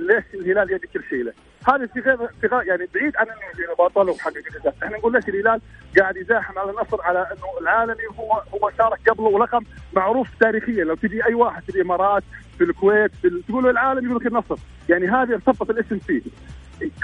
ليش 0.00 0.24
الهلال 0.34 0.72
يدي 0.72 0.86
كل 0.86 1.02
شيء 1.10 1.24
له؟ 1.24 1.32
هذا 1.68 1.86
في 1.86 2.00
غير 2.00 2.16
في 2.40 2.46
غير 2.46 2.62
يعني 2.62 2.88
بعيد 2.94 3.16
عن 3.16 3.26
إنه 3.26 3.74
بطل 3.78 4.10
وحقق 4.10 4.74
إحنا 4.82 4.98
نقول 4.98 5.12
ليش 5.12 5.28
الهلال 5.28 5.60
قاعد 5.98 6.16
يزاحم 6.16 6.58
على 6.58 6.70
النصر 6.70 7.02
على 7.02 7.18
إنه 7.18 7.58
العالمي 7.60 8.06
هو 8.18 8.32
هو 8.32 8.70
شارك 8.78 9.08
قبله 9.08 9.26
ولقب 9.26 9.64
معروف 9.92 10.28
تاريخيا 10.40 10.84
لو 10.84 10.94
تجي 10.94 11.24
أي 11.26 11.34
واحد 11.34 11.62
في 11.62 11.68
الإمارات 11.68 12.22
في 12.58 12.64
الكويت 12.64 13.10
في 13.22 13.42
تقول 13.48 13.70
العالمي 13.70 14.06
يقول 14.06 14.16
لك 14.16 14.26
النصر، 14.26 14.56
يعني 14.88 15.08
هذه 15.08 15.32
ارتبط 15.32 15.70
الاسم 15.70 15.98
فيه. 15.98 16.22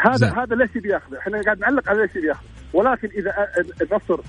هذا 0.01 0.17
زي. 0.17 0.27
هذا 0.27 0.57
ليش 0.57 0.71
بياخذه؟ 0.71 1.19
إحنا 1.19 1.43
قاعد 1.43 1.59
نعلق 1.59 1.89
على 1.89 2.03
ليش 2.03 2.13
بياخذه، 2.13 2.47
ولكن 2.73 3.09
إذا 3.09 3.49
النصر 3.83 4.21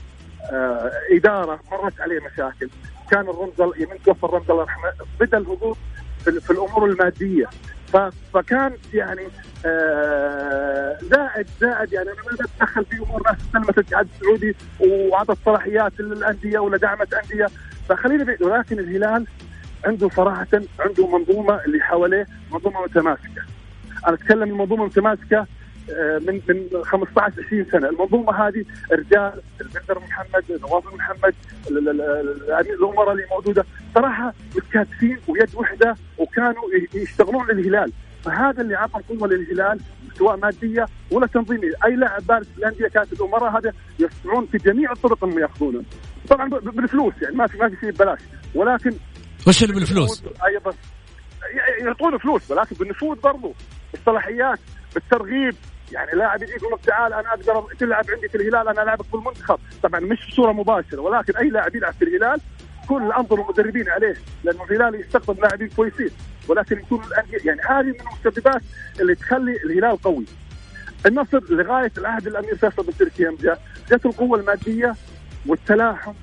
آه 0.52 0.92
إدارة 1.12 1.60
مرت 1.72 2.02
عليه 2.02 2.20
مشاكل، 2.20 2.70
كان 3.12 3.22
الرمز 3.30 3.74
يمين 3.78 4.04
توفى 4.06 4.24
الرمز 4.24 4.52
الله 4.52 4.62
يرحمه 4.64 4.94
بدا 5.20 5.38
الهبوط 5.38 5.78
في, 6.26 6.40
في 6.40 6.52
الأمور 6.52 6.86
المادية 6.86 7.46
فكان 8.34 8.74
يعني 8.94 9.22
آه 9.66 10.98
زائد 11.02 11.48
زائد 11.62 11.94
يعني 11.94 12.10
أنا 12.10 12.22
ما 12.26 12.46
اتدخل 12.46 12.86
في 12.86 12.98
أمور 12.98 13.22
ناس 13.26 13.36
استلمت 13.42 13.78
الاتحاد 13.78 14.08
السعودي 14.16 14.56
واعطت 14.80 15.38
صلاحيات 15.46 16.00
للأندية 16.00 16.60
ولا 16.60 16.78
دعمت 16.78 17.14
أندية 17.14 17.48
فخلينا 17.90 18.38
ولكن 18.42 18.80
الهلال 18.80 19.26
عنده 19.86 20.10
صراحة 20.10 20.48
عنده 20.80 21.08
منظومة 21.18 21.66
اللي 21.66 21.80
حواليه 21.80 22.28
منظومة 22.52 22.82
متماسكة. 22.84 23.42
أنا 24.08 24.14
أتكلم 24.16 24.44
المنظومه 24.44 24.82
المتماسكه 24.84 25.38
آه، 25.40 25.48
من 26.28 26.42
من 26.50 26.84
15 26.84 27.34
20 27.46 27.66
سنة، 27.72 27.90
المنظومة 27.90 28.48
هذه 28.48 28.66
رجال 28.92 29.42
البندر 29.62 30.00
محمد، 30.00 30.60
نواف 30.62 30.94
محمد، 30.94 31.36
الامراء 32.80 33.12
اللي 33.12 33.26
موجودة، 33.32 33.66
صراحة 33.96 34.34
متكاتفين 34.56 35.18
ويد 35.28 35.56
وحدة 35.56 35.96
وكانوا 36.18 36.64
يشتغلون 36.94 37.48
للهلال، 37.48 37.92
فهذا 38.24 38.62
اللي 38.62 38.76
عطى 38.76 39.02
قوه 39.10 39.28
للهلال 39.28 39.80
سواء 40.18 40.38
مادية 40.38 40.86
ولا 41.12 41.28
تنظيمية، 41.28 41.74
أي 41.86 41.96
لاعب 41.96 42.22
بارز 42.28 42.48
في 42.48 42.58
الأندية 42.58 42.88
كانت 42.88 43.14
الامراء 43.14 43.58
هذا 43.58 43.74
يسعون 44.00 44.46
في 44.46 44.58
جميع 44.58 44.92
الطرق 44.92 45.24
انهم 45.24 45.40
ياخذونه. 45.40 45.84
طبعا 46.30 46.50
بالفلوس 46.50 47.14
يعني 47.22 47.36
ما 47.36 47.48
في 47.48 47.58
ما 47.58 47.70
في 47.70 47.76
شيء 47.82 47.92
ببلاش، 47.92 48.20
ولكن 48.56 48.92
وش 49.48 49.64
اللي 49.64 49.74
بالفلوس؟ 49.74 50.24
أيضا. 50.46 50.74
يعطون 51.86 52.18
فلوس 52.18 52.52
ولكن 52.52 52.76
بالنفوذ 52.76 53.20
برضو. 53.20 53.54
الصلاحيات 53.94 54.60
بالترغيب 54.94 55.56
يعني 55.92 56.12
لاعب 56.12 56.44
يجيك 56.44 56.58
يقول 56.62 56.74
لك 56.74 56.86
تعال 56.86 57.14
أنا 57.14 57.30
أقدر 57.30 57.64
تلعب 57.80 58.06
عندي 58.10 58.30
في 58.30 58.36
الهلال 58.36 58.68
أنا 58.68 58.84
ألعبك 58.84 59.06
في 59.06 59.14
المنتخب. 59.14 59.60
طبعا 59.84 60.00
مش 60.00 60.28
بصورة 60.28 60.52
مباشرة 60.52 61.02
ولكن 61.02 61.38
أي 61.38 61.50
لاعب 61.50 61.76
يلعب 61.76 61.94
في 61.94 62.06
الهلال 62.06 62.42
كل 62.90 63.04
الانظمه 63.04 63.50
مدربين 63.50 63.90
عليه 63.90 64.16
لأنه 64.44 64.64
الهلال 64.64 65.00
يستقطب 65.00 65.40
لاعبين 65.40 65.70
كويسين. 65.70 66.10
ولكن 66.48 66.78
يكون 66.80 67.02
يعني 67.46 67.62
هذه 67.62 67.86
من 67.86 67.96
المسببات 68.02 68.62
اللي 69.00 69.16
تخلي 69.16 69.58
الهلال 69.66 70.02
قوي. 70.02 70.26
النصر 71.06 71.40
لغاية 71.50 71.92
العهد 71.98 72.28
الامير 72.28 72.56
فيصل 72.56 72.84
بن 72.84 72.98
تركي 72.98 73.36
جاء 73.42 73.62
جت 73.92 74.06
القوة 74.06 74.40
المادية 74.40 74.96
والتلاحم 75.46 76.14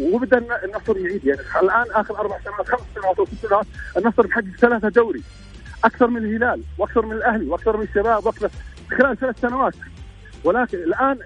وبدأ 0.00 0.38
النصر 0.64 0.96
يعيد. 0.98 1.24
يعني 1.24 1.40
الآن 1.62 1.86
آخر 1.90 2.18
أربع 2.18 2.38
سنوات 2.44 2.68
خمس 2.68 2.80
سنوات 2.94 3.18
أو 3.18 3.26
ست 3.26 3.46
سنوات 3.46 3.66
النصر 3.96 4.26
محقق 4.26 4.56
ثلاثة 4.60 4.88
دوري. 4.88 5.22
أكثر 5.84 6.06
من 6.06 6.24
الهلال 6.24 6.62
وأكثر 6.78 7.06
من 7.06 7.12
الأهلي 7.12 7.46
وأكثر 7.46 7.76
من 7.76 7.82
الشباب 7.82 8.26
وأكثر 8.26 8.50
خلال 8.90 9.16
ثلاث 9.18 9.40
سنوات. 9.40 9.74
ولكن 10.44 10.78
الآن 10.78 11.18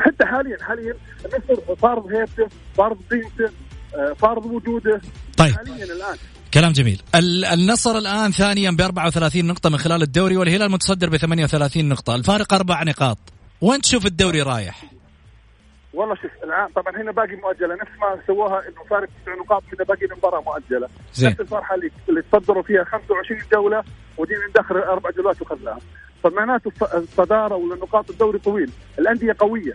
حتى 0.00 0.26
حاليا 0.26 0.56
حاليا 0.60 0.94
النصر 1.24 1.76
فارض 1.76 2.06
هيبته 2.06 2.48
فارض 2.76 2.96
قيمته 3.10 3.52
آه، 3.94 4.12
فارض 4.12 4.46
وجوده. 4.46 5.00
طيب. 5.36 5.54
حاليا 5.56 5.84
الآن. 5.84 6.16
كلام 6.54 6.72
جميل. 6.72 7.02
النصر 7.52 7.98
الآن 7.98 8.30
ثانيا 8.30 8.70
ب 8.70 8.80
34 8.80 9.46
نقطة 9.46 9.70
من 9.70 9.78
خلال 9.78 10.02
الدوري 10.02 10.36
والهلال 10.36 10.70
متصدر 10.70 11.10
ب 11.10 11.16
38 11.16 11.88
نقطة. 11.88 12.14
الفارق 12.14 12.54
أربع 12.54 12.82
نقاط. 12.82 13.18
وين 13.60 13.80
تشوف 13.80 14.06
الدوري 14.06 14.42
رايح؟ 14.42 14.91
والله 15.94 16.14
شوف 16.14 16.30
الان 16.44 16.68
طبعا 16.68 16.96
هنا 16.96 17.12
باقي 17.12 17.36
مؤجلة. 17.36 17.74
نفس 17.74 17.90
ما 18.00 18.18
سووها 18.26 18.68
إنه 18.68 18.84
فارق 18.90 19.08
تسع 19.22 19.34
نقاط 19.34 19.62
هنا 19.74 19.84
باقي 19.84 20.06
المباراه 20.06 20.40
مؤجلة. 20.40 20.88
زي. 21.14 21.28
نفس 21.28 21.40
الفرحة 21.40 21.74
اللي 21.74 21.90
اللي 22.08 22.22
تصدروا 22.22 22.62
فيها 22.62 22.84
25 22.84 23.40
جوله 23.52 23.84
ودي 24.18 24.34
ندخل 24.48 24.76
أربع 24.76 25.10
جولات 25.10 25.42
وخذناها 25.42 25.78
فمعناته 26.24 26.72
الصدارة 26.94 27.54
ولا 27.54 27.76
نقاط 27.76 28.10
الدوري 28.10 28.38
طويل. 28.38 28.70
الأندية 28.98 29.36
قوية. 29.38 29.72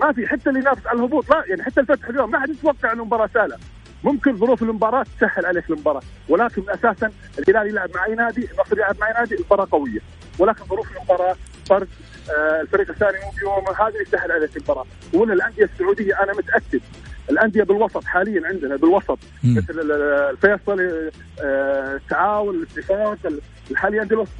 ما 0.00 0.12
في 0.12 0.26
حتى 0.26 0.48
اللي 0.48 0.60
ينافس 0.60 0.86
على 0.86 0.98
الهبوط 0.98 1.30
لا 1.30 1.44
يعني 1.46 1.62
حتى 1.62 1.80
الفتح 1.80 2.08
اليوم 2.08 2.30
ما 2.30 2.40
حد 2.40 2.48
يتوقع 2.48 2.92
إنه 2.92 3.02
المباراه 3.02 3.30
سهلة. 3.34 3.56
ممكن 4.04 4.36
ظروف 4.36 4.62
المباراة 4.62 5.04
تسهل 5.18 5.46
عليك 5.46 5.70
المباراة. 5.70 6.02
ولكن 6.28 6.62
أساسا 6.70 7.12
الهلال 7.38 7.66
يلعب 7.68 7.90
مع 7.94 8.04
أي 8.06 8.14
نادي 8.14 8.48
النصر 8.52 8.76
يلعب 8.76 8.96
مع 9.00 9.08
أي 9.08 9.12
نادي 9.12 9.34
المباراه 9.34 9.68
قوية. 9.72 10.00
ولكن 10.38 10.64
ظروف 10.64 10.96
المباراة 10.96 11.36
فرق 11.66 11.86
الفريق 12.62 12.90
الثاني 12.90 13.18
مو 13.24 13.30
بيوم 13.38 13.76
هذا 13.76 14.02
يسهل 14.02 14.32
عليك 14.32 14.56
المباراه 14.56 14.86
ولا 15.12 15.32
الأندية 15.32 15.64
السعودية 15.64 16.22
أنا 16.22 16.32
متأكد 16.32 16.80
الأندية 17.30 17.62
بالوسط 17.62 18.04
حاليا 18.04 18.42
عندنا 18.46 18.76
بالوسط 18.76 19.18
مثل 19.44 19.92
الفيصل 20.30 20.80
آه 21.40 21.96
التعاون 21.96 22.54
الاتفاق 22.54 23.18
حاليا 23.74 24.02
الوسط. 24.02 24.30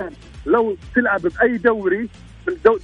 لو 0.46 0.76
تلعب 0.94 1.20
بأي 1.20 1.56
دوري 1.56 2.08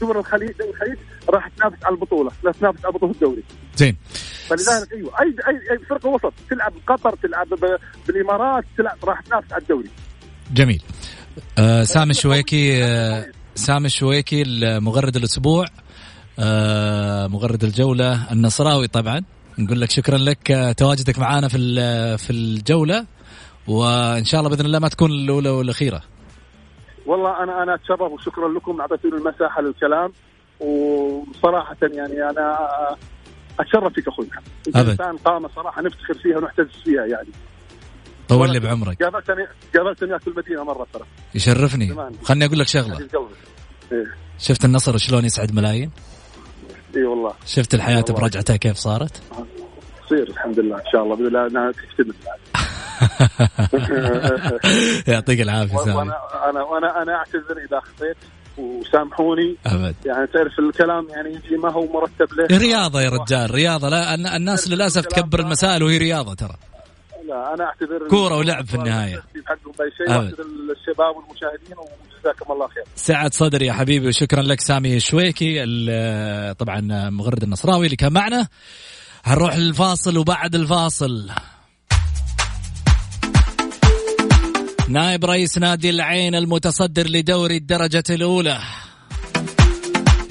دور 0.00 0.18
الخليج 0.18 0.50
دور 0.50 0.68
الخليج 0.70 0.96
راح 1.28 1.48
تنافس 1.48 1.84
على 1.84 1.94
البطولة 1.94 2.30
لا 2.42 2.52
تنافس 2.52 2.84
على 2.84 2.92
بطولة 2.92 3.12
الدوري. 3.12 3.42
زين. 3.76 3.96
فلذلك 4.48 4.92
أيوه 4.92 5.20
اي 5.20 5.36
اي, 5.48 5.72
أي 5.72 5.78
فرقة 5.78 6.08
وسط 6.08 6.32
تلعب 6.50 6.72
بقطر 6.86 7.16
تلعب 7.22 7.48
بالإمارات 8.08 8.64
تلعب 8.78 9.04
راح 9.04 9.20
تنافس 9.20 9.52
على 9.52 9.62
الدوري. 9.62 9.88
جميل. 10.54 10.82
آه 11.58 11.82
سامي 11.84 12.10
الشويكي 12.10 12.84
آه 12.84 13.26
سامي 13.54 13.86
الشويكي 13.86 14.44
مغرد 14.80 15.16
الأسبوع 15.16 15.66
آه 16.38 17.26
مغرد 17.26 17.64
الجولة 17.64 18.32
النصراوي 18.32 18.86
طبعا. 18.86 19.20
نقول 19.58 19.80
لك 19.80 19.90
شكرا 19.90 20.18
لك 20.18 20.50
آه، 20.50 20.72
تواجدك 20.72 21.18
معنا 21.18 21.48
في 21.48 21.58
في 22.18 22.30
الجولة. 22.30 23.06
وإن 23.68 24.24
شاء 24.24 24.40
الله 24.40 24.50
بإذن 24.50 24.66
الله 24.66 24.78
ما 24.78 24.88
تكون 24.88 25.10
الأولى 25.10 25.48
والأخيرة. 25.48 26.02
والله 27.06 27.42
أنا 27.42 27.62
أنا 27.62 27.74
أتشرف 27.74 28.12
وشكرا 28.12 28.48
لكم 28.48 28.80
أعطيتوني 28.80 29.14
المساحة 29.14 29.62
للكلام. 29.62 30.12
وصراحه 30.60 31.76
يعني 31.82 32.30
أنا 32.30 32.56
أتشرف 33.60 33.92
فيك 33.92 34.08
أخوي 34.08 34.26
محمد. 34.26 34.88
إنسان 34.88 35.16
قامه 35.16 35.48
صراحة 35.56 35.82
نفتخر 35.82 36.14
فيها 36.14 36.38
ونحتز 36.38 36.66
فيها 36.84 37.06
يعني. 37.06 37.28
طول 38.28 38.52
لي 38.52 38.60
بعمرك. 38.60 39.02
قابلتني 39.02 39.46
قابلتني 39.76 40.18
في 40.18 40.28
المدينة 40.28 40.64
مرة 40.64 40.86
ترى. 40.92 41.04
يشرفني. 41.34 41.96
خلني 42.22 42.44
أقول 42.44 42.58
لك 42.58 42.68
شغلة. 42.68 42.98
إيه؟ 43.92 44.04
شفت 44.38 44.64
النصر 44.64 44.96
شلون 44.96 45.24
يسعد 45.24 45.54
ملايين؟ 45.54 45.90
إي 46.96 47.04
والله. 47.04 47.32
شفت 47.46 47.74
الحياة 47.74 48.04
برجعتها 48.08 48.56
كيف 48.56 48.76
صارت؟ 48.76 49.22
تصير 50.06 50.28
الحمد 50.28 50.60
لله 50.60 50.76
إن 50.76 50.90
شاء 50.92 51.02
الله. 51.02 51.16
بإذن 51.16 51.26
الله 51.26 51.46
إنها 51.46 51.72
تكتمل. 51.72 52.14
يعطيك 55.12 55.40
العافية 55.40 55.76
سامي. 55.76 55.94
وأنا 55.94 56.14
أنا 56.50 56.62
وأنا 56.62 57.02
أنا 57.02 57.14
أعتذر 57.14 57.58
إذا 57.68 57.78
أخطيت 57.78 58.16
وسامحوني. 58.58 59.56
أبد. 59.66 59.94
يعني 60.06 60.26
تعرف 60.26 60.58
الكلام 60.58 61.08
يعني 61.08 61.28
يجي 61.34 61.56
ما 61.56 61.72
هو 61.72 61.92
مرتب 61.92 62.28
له. 62.32 62.58
رياضة 62.58 63.00
يا 63.00 63.10
رجال 63.10 63.54
رياضة. 63.54 63.88
لا 63.88 64.14
الناس 64.14 64.68
للأسف 64.68 65.06
تكبر 65.06 65.40
المسائل 65.40 65.82
وهي 65.82 65.98
رياضة 65.98 66.34
ترى. 66.34 66.56
لا 67.28 67.54
أنا 67.54 67.64
اعتذر 67.64 68.08
كورة 68.08 68.36
ولعب 68.36 68.66
في 68.66 68.74
النهاية. 68.74 69.22
حقهم 69.46 69.72
بأي 69.78 69.90
شيء 69.96 70.10
واعتذر 70.10 70.44
للشباب 70.44 71.16
والمشاهدين 71.16 71.76
وجزاكم 71.78 72.52
الله 72.52 72.68
خير. 72.68 72.84
سعد 72.96 73.34
صدري 73.34 73.66
يا 73.66 73.72
حبيبي 73.72 74.08
وشكرا 74.08 74.42
لك 74.42 74.60
سامي 74.60 74.96
الشويكي 74.96 75.64
طبعا 76.58 77.10
مغرد 77.10 77.42
النصراوي 77.42 77.84
اللي 77.86 77.96
كان 77.96 78.12
معنا. 78.12 78.48
هنروح 79.24 79.56
للفاصل 79.56 80.18
وبعد 80.18 80.54
الفاصل. 80.54 81.30
نائب 84.88 85.24
رئيس 85.24 85.58
نادي 85.58 85.90
العين 85.90 86.34
المتصدر 86.34 87.06
لدوري 87.06 87.56
الدرجة 87.56 88.04
الأولى. 88.10 88.58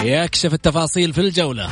يكشف 0.01 0.53
التفاصيل 0.53 1.13
في 1.13 1.21
الجولة. 1.21 1.69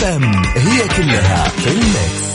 FM 0.00 0.22
هي 0.56 0.88
كلها 0.88 1.48
في 1.48 1.70
ال 1.70 1.82
mix. 1.82 2.30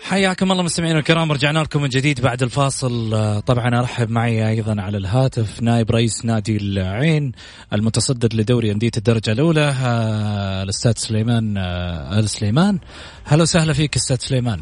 حياكم 0.00 0.52
الله 0.52 0.62
مستمعينا 0.62 0.98
الكرام 0.98 1.32
رجعنا 1.32 1.58
لكم 1.58 1.82
من 1.82 1.88
جديد 1.88 2.20
بعد 2.20 2.42
الفاصل. 2.42 3.14
آه، 3.14 3.40
طبعا 3.40 3.78
أرحب 3.78 4.10
معي 4.10 4.48
أيضا 4.48 4.82
على 4.82 4.98
الهاتف 4.98 5.62
نائب 5.62 5.90
رئيس 5.90 6.24
نادي 6.24 6.56
العين 6.56 7.32
المتصدر 7.72 8.28
لدوري 8.36 8.72
أندية 8.72 8.90
الدرجة 8.96 9.32
الأولى 9.32 9.74
آه، 9.82 10.62
الأستاذ 10.62 10.92
سليمان 10.96 11.56
آه، 11.56 12.18
آل 12.18 12.28
سليمان. 12.28 12.78
هلا 13.24 13.42
وسهلا 13.42 13.72
فيك 13.72 13.96
أستاذ 13.96 14.16
سليمان. 14.16 14.60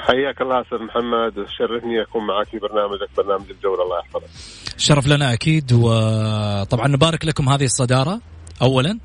حياك 0.00 0.40
الله 0.40 0.60
أستاذ 0.60 0.78
محمد 0.78 1.46
شرفني 1.58 2.02
أكون 2.02 2.26
معك 2.26 2.46
في 2.46 2.58
برنامجك 2.58 3.08
برنامج 3.16 3.50
الجولة 3.50 3.82
الله 3.82 3.98
يحفظك. 3.98 4.28
شرف 4.76 5.08
لنا 5.08 5.32
أكيد 5.32 5.72
وطبعا 5.72 6.88
نبارك 6.88 7.24
لكم 7.24 7.48
هذه 7.48 7.64
الصدارة 7.64 8.20
اولا. 8.62 8.98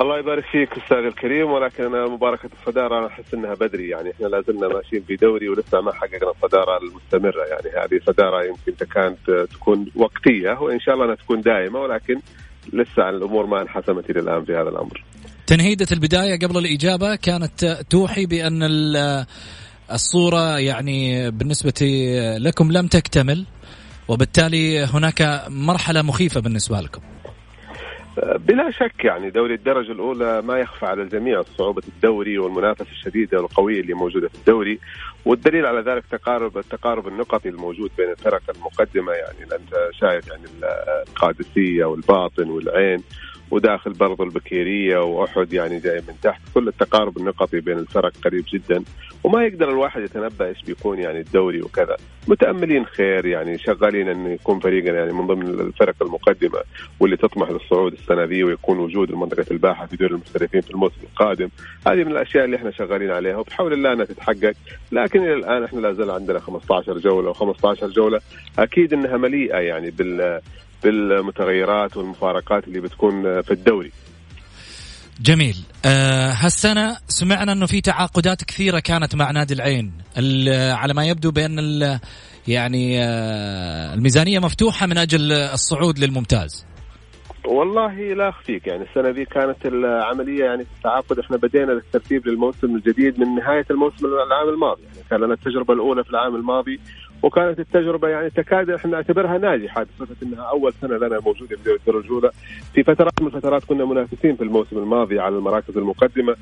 الله 0.00 0.18
يبارك 0.18 0.44
فيك 0.44 0.72
أستاذ 0.72 0.96
الكريم 0.96 1.50
ولكن 1.50 1.90
مباركة 1.90 2.50
الصدارة 2.60 2.98
أنا 2.98 3.06
أحس 3.06 3.34
إنها 3.34 3.54
بدري 3.54 3.88
يعني 3.88 4.10
إحنا 4.10 4.26
لا 4.26 4.40
زلنا 4.40 4.68
ماشيين 4.68 5.02
في 5.02 5.16
دوري 5.16 5.48
ولسه 5.48 5.80
ما 5.80 5.92
حققنا 5.92 6.30
الصدارة 6.30 6.78
المستمرة 6.78 7.44
يعني 7.44 7.84
هذه 7.84 8.00
صدارة 8.06 8.44
يمكن 8.44 8.86
كانت 8.86 9.46
تكون 9.52 9.86
وقتية 9.96 10.60
وإن 10.60 10.80
شاء 10.80 10.94
الله 10.94 11.04
أنها 11.04 11.14
تكون 11.14 11.40
دائمة 11.40 11.80
ولكن 11.80 12.20
لسه 12.72 13.08
الأمور 13.08 13.46
ما 13.46 13.62
انحسمت 13.62 14.10
إلى 14.10 14.20
الآن 14.20 14.44
في 14.44 14.52
هذا 14.52 14.68
الأمر. 14.68 15.04
تنهيدة 15.46 15.86
البداية 15.92 16.38
قبل 16.38 16.58
الإجابة 16.58 17.14
كانت 17.16 17.64
توحي 17.90 18.26
بأن 18.26 18.62
الصورة 19.92 20.58
يعني 20.58 21.30
بالنسبة 21.30 21.86
لكم 22.38 22.72
لم 22.72 22.86
تكتمل 22.86 23.46
وبالتالي 24.08 24.84
هناك 24.84 25.44
مرحلة 25.48 26.02
مخيفة 26.02 26.40
بالنسبة 26.40 26.80
لكم. 26.80 27.00
بلا 28.16 28.70
شك 28.70 29.04
يعني 29.04 29.30
دوري 29.30 29.54
الدرجة 29.54 29.92
الأولى 29.92 30.42
ما 30.42 30.58
يخفى 30.58 30.86
على 30.86 31.02
الجميع 31.02 31.42
صعوبة 31.42 31.82
الدوري 31.88 32.38
والمنافسة 32.38 32.90
الشديدة 32.90 33.40
والقوية 33.40 33.80
اللي 33.80 33.94
موجودة 33.94 34.28
في 34.28 34.34
الدوري 34.34 34.78
والدليل 35.24 35.66
على 35.66 35.80
ذلك 35.80 36.04
تقارب 36.10 36.58
التقارب 36.58 37.08
النقطي 37.08 37.48
الموجود 37.48 37.90
بين 37.98 38.10
الفرق 38.10 38.42
المقدمة 38.56 39.12
يعني 39.12 39.42
أنت 39.42 39.74
شايف 40.00 40.28
يعني 40.28 40.44
القادسية 41.08 41.84
والباطن 41.84 42.50
والعين. 42.50 43.02
وداخل 43.52 43.92
برضو 43.92 44.22
البكيرية 44.22 44.98
وأحد 44.98 45.52
يعني 45.52 45.78
جاي 45.78 46.02
من 46.08 46.14
تحت. 46.22 46.40
كل 46.54 46.68
التقارب 46.68 47.18
النقطي 47.18 47.60
بين 47.60 47.78
الفرق 47.78 48.12
قريب 48.24 48.44
جدا. 48.52 48.84
وما 49.24 49.44
يقدر 49.44 49.70
الواحد 49.70 50.02
يتنبأ 50.02 50.46
إيش 50.46 50.62
بيكون 50.62 50.98
يعني 50.98 51.20
الدوري 51.20 51.62
وكذا. 51.62 51.96
متأملين 52.28 52.86
خير 52.86 53.26
يعني 53.26 53.58
شغالين 53.58 54.08
إن 54.08 54.26
يكون 54.26 54.60
فريقنا 54.60 54.98
يعني 54.98 55.12
من 55.12 55.26
ضمن 55.26 55.46
الفرق 55.60 55.94
المقدمة 56.02 56.58
واللي 57.00 57.16
تطمح 57.16 57.50
للصعود 57.50 57.92
السنة 57.92 58.24
ذي 58.24 58.44
ويكون 58.44 58.78
وجود 58.78 59.12
منطقه 59.12 59.46
الباحة 59.50 59.86
في 59.86 59.96
دوري 59.96 60.14
المحترفين 60.14 60.60
في 60.60 60.70
الموسم 60.70 61.00
القادم. 61.02 61.48
هذه 61.86 62.04
من 62.04 62.12
الأشياء 62.12 62.44
اللي 62.44 62.56
إحنا 62.56 62.70
شغالين 62.70 63.10
عليها 63.10 63.36
وبحول 63.36 63.72
الله 63.72 63.92
إنها 63.92 64.04
تتحقق. 64.04 64.52
لكن 64.92 65.22
إلى 65.22 65.34
الآن 65.34 65.64
إحنا 65.64 65.80
لا 65.80 65.92
زال 65.92 66.10
عندنا 66.10 66.38
15 66.38 66.98
جولة 66.98 67.32
و15 67.32 67.84
جولة 67.84 68.20
أكيد 68.58 68.92
إنها 68.92 69.16
مليئة 69.16 69.58
يعني 69.58 69.90
بال 69.90 70.40
بالمتغيرات 70.84 71.96
والمفارقات 71.96 72.68
اللي 72.68 72.80
بتكون 72.80 73.42
في 73.42 73.50
الدوري. 73.50 73.92
جميل. 75.20 75.56
أه 75.84 76.30
هالسنة 76.30 76.96
سمعنا 77.08 77.52
أنه 77.52 77.66
في 77.66 77.80
تعاقدات 77.80 78.44
كثيرة 78.44 78.78
كانت 78.78 79.14
مع 79.14 79.30
نادي 79.30 79.54
العين. 79.54 79.92
على 80.72 80.94
ما 80.94 81.04
يبدو 81.04 81.30
بأن 81.30 81.58
يعني 82.48 83.04
أه 83.04 83.94
الميزانية 83.94 84.38
مفتوحة 84.38 84.86
من 84.86 84.98
أجل 84.98 85.32
الصعود 85.32 85.98
للممتاز. 85.98 86.66
والله 87.44 87.94
لا 88.14 88.28
أخفيك 88.28 88.66
يعني 88.66 88.82
السنة 88.82 89.08
ذي 89.08 89.24
كانت 89.24 89.66
العملية 89.66 90.44
يعني 90.44 90.64
في 90.64 90.70
التعاقد 90.76 91.18
إحنا 91.18 91.36
بدينا 91.36 91.72
الترتيب 91.72 92.28
للموسم 92.28 92.76
الجديد 92.76 93.20
من 93.20 93.34
نهاية 93.34 93.66
الموسم 93.70 94.06
العام 94.06 94.48
الماضي. 94.54 94.82
يعني 94.82 95.08
كان 95.10 95.20
لنا 95.20 95.34
التجربة 95.34 95.74
الأولى 95.74 96.04
في 96.04 96.10
العام 96.10 96.34
الماضي 96.34 96.80
وكانت 97.22 97.60
التجربة 97.60 98.08
يعني 98.08 98.30
تكاد 98.30 98.70
إحنا 98.70 98.90
نعتبرها 98.90 99.38
ناجحة 99.38 99.82
بصفة 99.82 100.16
إنها 100.22 100.42
أول 100.42 100.72
سنة 100.80 100.96
لنا 100.96 101.20
موجودة 101.20 101.56
في 101.56 101.74
الدرجه 101.74 102.06
الأولى. 102.06 102.30
في 102.74 102.82
فترات 102.82 103.22
من 103.22 103.26
الفترات 103.26 103.64
كنا 103.64 103.84
منافسين 103.84 104.36
في 104.36 104.42
الموسم 104.44 104.78
الماضي 104.78 105.20
على 105.20 105.36
المراكز 105.36 105.78
المقدمة. 105.78 106.36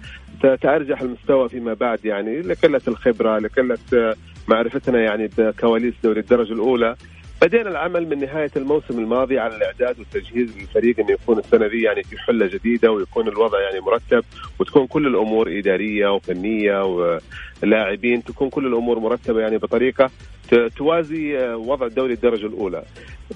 تأرجح 0.61 1.01
المستوى 1.01 1.49
فيما 1.49 1.75
بعد 1.75 2.05
يعني 2.05 2.41
لقلة 2.41 2.81
الخبرة 2.89 3.39
لقلة 3.39 3.79
معرفتنا 4.49 5.01
يعني 5.01 5.31
بكواليس 5.39 5.95
دوري 6.05 6.21
الدرجه 6.21 6.53
الأولى. 6.53 6.97
بدينا 7.43 7.71
العمل 7.71 8.09
من 8.09 8.19
نهاية 8.19 8.51
الموسم 8.57 8.99
الماضي 8.99 9.39
على 9.39 9.57
الإعداد 9.57 9.99
والتجهيز 9.99 10.59
للفريق 10.59 11.01
انه 11.01 11.11
يكون 11.13 11.39
السنة 11.39 11.67
دي 11.69 11.83
يعني 11.83 12.03
في 12.03 12.19
حلة 12.19 12.47
جديدة 12.47 12.91
ويكون 12.93 13.29
الوضع 13.29 13.61
يعني 13.61 13.81
مرتب 13.81 14.25
وتكون 14.59 14.87
كل 14.87 15.07
الأمور 15.07 15.59
إدارية 15.59 16.09
وفنية 16.09 16.85
ولاعبين 17.63 18.25
تكون 18.25 18.51
كل 18.51 18.67
الأمور 18.67 18.99
مرتبة 18.99 19.41
يعني 19.41 19.59
بطريقة 19.59 20.11
توازي 20.77 21.39
وضع 21.55 21.87
الدوري 21.87 22.13
الدرجة 22.13 22.47
الأولى. 22.47 22.85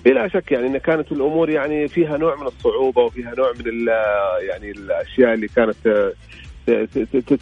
بلا 0.04 0.28
شك 0.28 0.52
يعني 0.52 0.66
إن 0.66 0.78
كانت 0.78 1.12
الأمور 1.12 1.50
يعني 1.50 1.88
فيها 1.88 2.16
نوع 2.16 2.36
من 2.40 2.46
الصعوبة 2.46 3.02
وفيها 3.02 3.34
نوع 3.38 3.52
من 3.52 3.86
يعني 4.48 4.70
الأشياء 4.70 5.34
اللي 5.34 5.48
كانت 5.48 6.12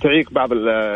تعيق 0.02 0.30
بعض 0.30 0.50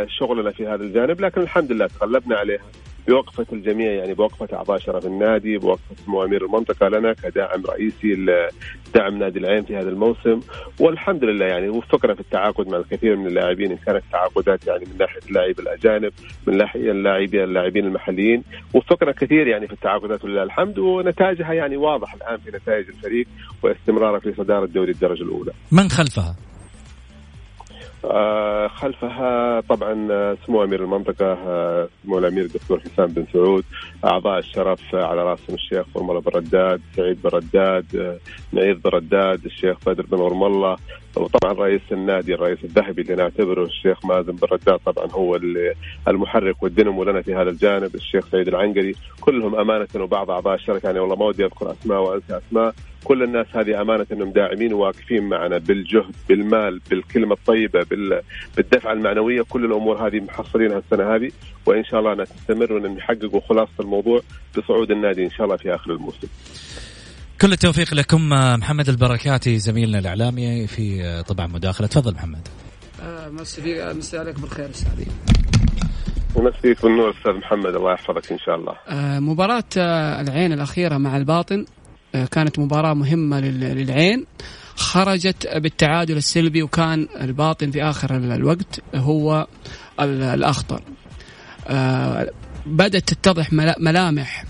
شغلنا 0.09 0.51
في 0.51 0.67
هذا 0.67 0.83
الجانب 0.83 1.21
لكن 1.21 1.41
الحمد 1.41 1.73
لله 1.73 1.87
تغلبنا 1.87 2.37
عليها 2.37 2.63
بوقفة 3.09 3.47
الجميع 3.53 3.93
يعني 3.93 4.15
بوقفة 4.15 4.57
أعضاء 4.57 4.79
شرف 4.79 5.07
النادي 5.07 5.59
بوقفة 5.59 5.97
موامير 6.07 6.45
المنطقة 6.45 6.89
لنا 6.89 7.13
كداعم 7.13 7.63
رئيسي 7.67 8.15
لدعم 8.15 9.19
نادي 9.19 9.39
العين 9.39 9.65
في 9.65 9.77
هذا 9.77 9.89
الموسم 9.89 10.41
والحمد 10.81 11.25
لله 11.25 11.47
يعني 11.47 11.69
وفقنا 11.69 12.15
في 12.15 12.21
التعاقد 12.21 12.69
مع 12.69 12.79
الكثير 12.79 13.17
من 13.17 13.27
اللاعبين 13.27 13.71
إن 13.71 13.77
كانت 13.77 14.03
تعاقدات 14.13 14.67
يعني 14.67 14.85
من 14.85 14.99
ناحية 14.99 15.21
اللاعبين 15.29 15.59
الأجانب 15.59 16.13
من 16.47 16.57
ناحية 16.57 16.91
اللاعبين 16.91 17.45
اللاعبين 17.45 17.87
المحليين 17.87 18.43
وفقنا 18.75 19.13
كثير 19.13 19.47
يعني 19.47 19.67
في 19.67 19.73
التعاقدات 19.73 20.25
ولله 20.25 20.43
الحمد 20.43 20.79
ونتائجها 20.79 21.53
يعني 21.53 21.77
واضح 21.77 22.15
الآن 22.15 22.37
في 22.37 22.51
نتائج 22.51 22.89
الفريق 22.89 23.27
واستمراره 23.63 24.19
في 24.19 24.33
صدارة 24.33 24.67
دوري 24.67 24.93
الدرجة 24.93 25.23
الأولى 25.23 25.53
من 25.73 25.89
خلفها؟ 25.89 26.37
آه 28.11 28.69
خلفها 28.69 29.61
طبعا 29.61 30.09
آه، 30.11 30.37
سمو 30.47 30.65
أمير 30.65 30.85
المنطقة 30.85 31.33
آه، 31.33 31.89
سمو 32.05 32.19
الأمير 32.19 32.45
الدكتور 32.45 32.81
حسام 32.81 33.07
بن 33.07 33.27
سعود 33.33 33.65
أعضاء 34.05 34.39
الشرف 34.39 34.95
على 34.95 35.23
رأسهم 35.23 35.55
الشيخ 35.55 35.87
فرمله 35.95 36.21
بن 36.21 36.31
رداد 36.35 36.81
سعيد 36.97 37.23
بن 37.23 37.31
رداد 37.31 38.19
نعيد 38.53 38.83
بن 38.83 38.91
رداد 38.91 39.45
الشيخ 39.45 39.77
بدر 39.87 40.07
بن 40.07 40.19
ورم 40.19 40.45
الله 40.45 40.77
وطبعا 41.17 41.53
رئيس 41.53 41.81
النادي 41.93 42.35
الرئيس 42.35 42.59
الذهبي 42.65 43.03
اللي 43.03 43.15
نعتبره 43.15 43.65
الشيخ 43.65 44.07
مازن 44.07 44.33
بن 44.33 44.49
رداد 44.53 44.79
طبعا 44.87 45.07
هو 45.11 45.41
المحرك 46.09 46.63
والدينمو 46.63 47.05
لنا 47.05 47.23
في 47.23 47.35
هذا 47.35 47.51
الجانب 47.51 47.95
الشيخ 47.95 48.29
سعيد 48.33 48.49
العنقري. 48.49 48.95
كلهم 49.21 49.55
أمانة 49.55 49.89
وبعض 49.97 50.31
أعضاء 50.31 50.55
الشركة. 50.55 50.87
يعني 50.87 50.99
والله 51.01 51.17
ما 51.17 51.25
ودي 51.25 51.45
أذكر 51.45 51.73
أسماء 51.73 52.01
وأنسى 52.03 52.41
أسماء 52.49 52.75
كل 53.07 53.23
الناس 53.23 53.47
هذه 53.55 53.81
أمانة 53.81 54.07
أنهم 54.13 54.31
داعمين 54.31 54.73
وواقفين 54.73 55.23
معنا 55.23 55.59
بالجهد 55.59 56.15
بالمال 56.29 56.81
بالكلمة 56.91 57.35
الطيبة 57.35 57.87
بالدفعه 58.57 58.93
المعنوية 58.93 59.43
كل 59.43 59.65
الأمور 59.65 60.09
هذه 60.09 60.21
محصلينها 60.21 60.79
السنة 60.79 61.15
هذه 61.15 61.31
وإن 61.67 61.85
شاء 61.85 62.01
الله 62.01 62.13
انها 62.13 62.25
تستمر 62.25 62.73
وان 62.73 62.99
خلاصه 63.49 63.73
الموضوع 63.81 64.21
بصعود 64.59 64.91
النادي 64.91 65.25
إن 65.25 65.31
شاء 65.31 65.45
الله 65.45 65.57
في 65.57 65.75
آخر 65.75 65.91
الموسم. 65.93 66.29
كل 67.41 67.53
التوفيق 67.53 67.95
لكم 67.95 68.29
محمد 68.61 68.89
البركاتي 68.89 69.59
زميلنا 69.59 69.99
الإعلامي 69.99 70.67
في 70.67 71.23
طبعا 71.29 71.47
مداخلة 71.47 71.87
تفضل 71.87 72.15
محمد. 72.15 72.49
آه، 73.03 73.29
مسي 73.29 73.93
مسي 73.95 74.19
عليك 74.19 74.41
بالخير 74.41 74.71
استاذي. 74.71 75.07
مسيك 76.37 76.83
بالنور 76.83 77.11
أستاذ 77.11 77.33
محمد 77.33 77.75
الله 77.75 77.93
يحفظك 77.93 78.33
إن 78.33 78.39
شاء 78.39 78.57
الله. 78.57 78.75
آه، 78.89 79.21
مباراة 79.21 79.65
آه، 79.79 80.21
العين 80.21 80.53
الأخيرة 80.53 80.99
مع 80.99 81.17
الباطن 81.17 81.65
كانت 82.13 82.59
مباراة 82.59 82.95
مهمة 82.95 83.41
للعين. 83.41 84.27
خرجت 84.77 85.57
بالتعادل 85.57 86.17
السلبي 86.17 86.63
وكان 86.63 87.09
الباطن 87.21 87.71
في 87.71 87.83
آخر 87.83 88.17
الوقت 88.17 88.81
هو 88.95 89.47
الأخطر. 90.01 90.83
بدأت 92.67 93.13
تتضح 93.13 93.53
ملامح 93.79 94.45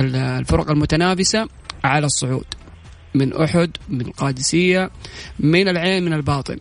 الفرق 0.00 0.70
المتنافسة 0.70 1.48
على 1.84 2.06
الصعود. 2.06 2.44
من 3.14 3.36
أحد 3.42 3.70
من 3.88 4.00
القادسية 4.00 4.90
من 5.38 5.68
العين 5.68 6.04
من 6.04 6.12
الباطن. 6.12 6.58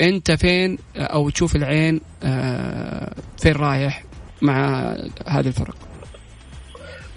أنت 0.00 0.32
فين؟ 0.32 0.78
أو 0.96 1.30
تشوف 1.30 1.56
العين 1.56 2.00
فين 3.38 3.52
رايح 3.52 4.04
مع 4.42 4.80
هذه 5.26 5.46
الفرق؟ 5.46 5.76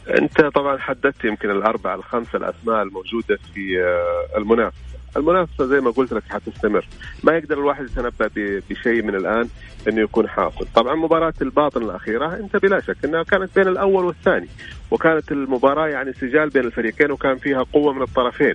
انت 0.10 0.42
طبعا 0.42 0.78
حددت 0.78 1.24
يمكن 1.26 1.52
الاربع 1.52 1.96
الخمسة 1.96 2.38
الأسماء 2.38 2.82
الموجودة 2.84 3.38
في 3.54 3.84
آه، 3.84 4.38
المنافسة. 4.38 4.80
المنافسة 5.18 5.66
زي 5.66 5.80
ما 5.80 5.92
قلت 5.92 6.14
لك 6.14 6.24
حتستمر. 6.30 6.88
ما 7.24 7.34
يقدر 7.38 7.58
الواحد 7.58 7.86
يتنبأ 7.86 8.30
بشيء 8.70 9.04
من 9.04 9.16
الآن 9.16 9.50
إنه 9.88 10.02
يكون 10.02 10.30
حاصل. 10.30 10.68
طبعا 10.76 10.96
مباراة 10.96 11.34
الباطن 11.42 11.84
الأخيرة 11.84 12.36
أنت 12.36 12.56
بلا 12.56 12.82
شك 12.82 12.98
إنها 13.06 13.24
كانت 13.24 13.56
بين 13.56 13.68
الأول 13.68 14.06
والثاني. 14.06 14.48
وكانت 14.92 15.32
المباراة 15.32 15.88
يعني 15.88 16.14
سجال 16.14 16.50
بين 16.50 16.64
الفريقين 16.66 17.12
وكان 17.12 17.38
فيها 17.38 17.64
قوة 17.74 17.94
من 17.94 18.02
الطرفين. 18.02 18.54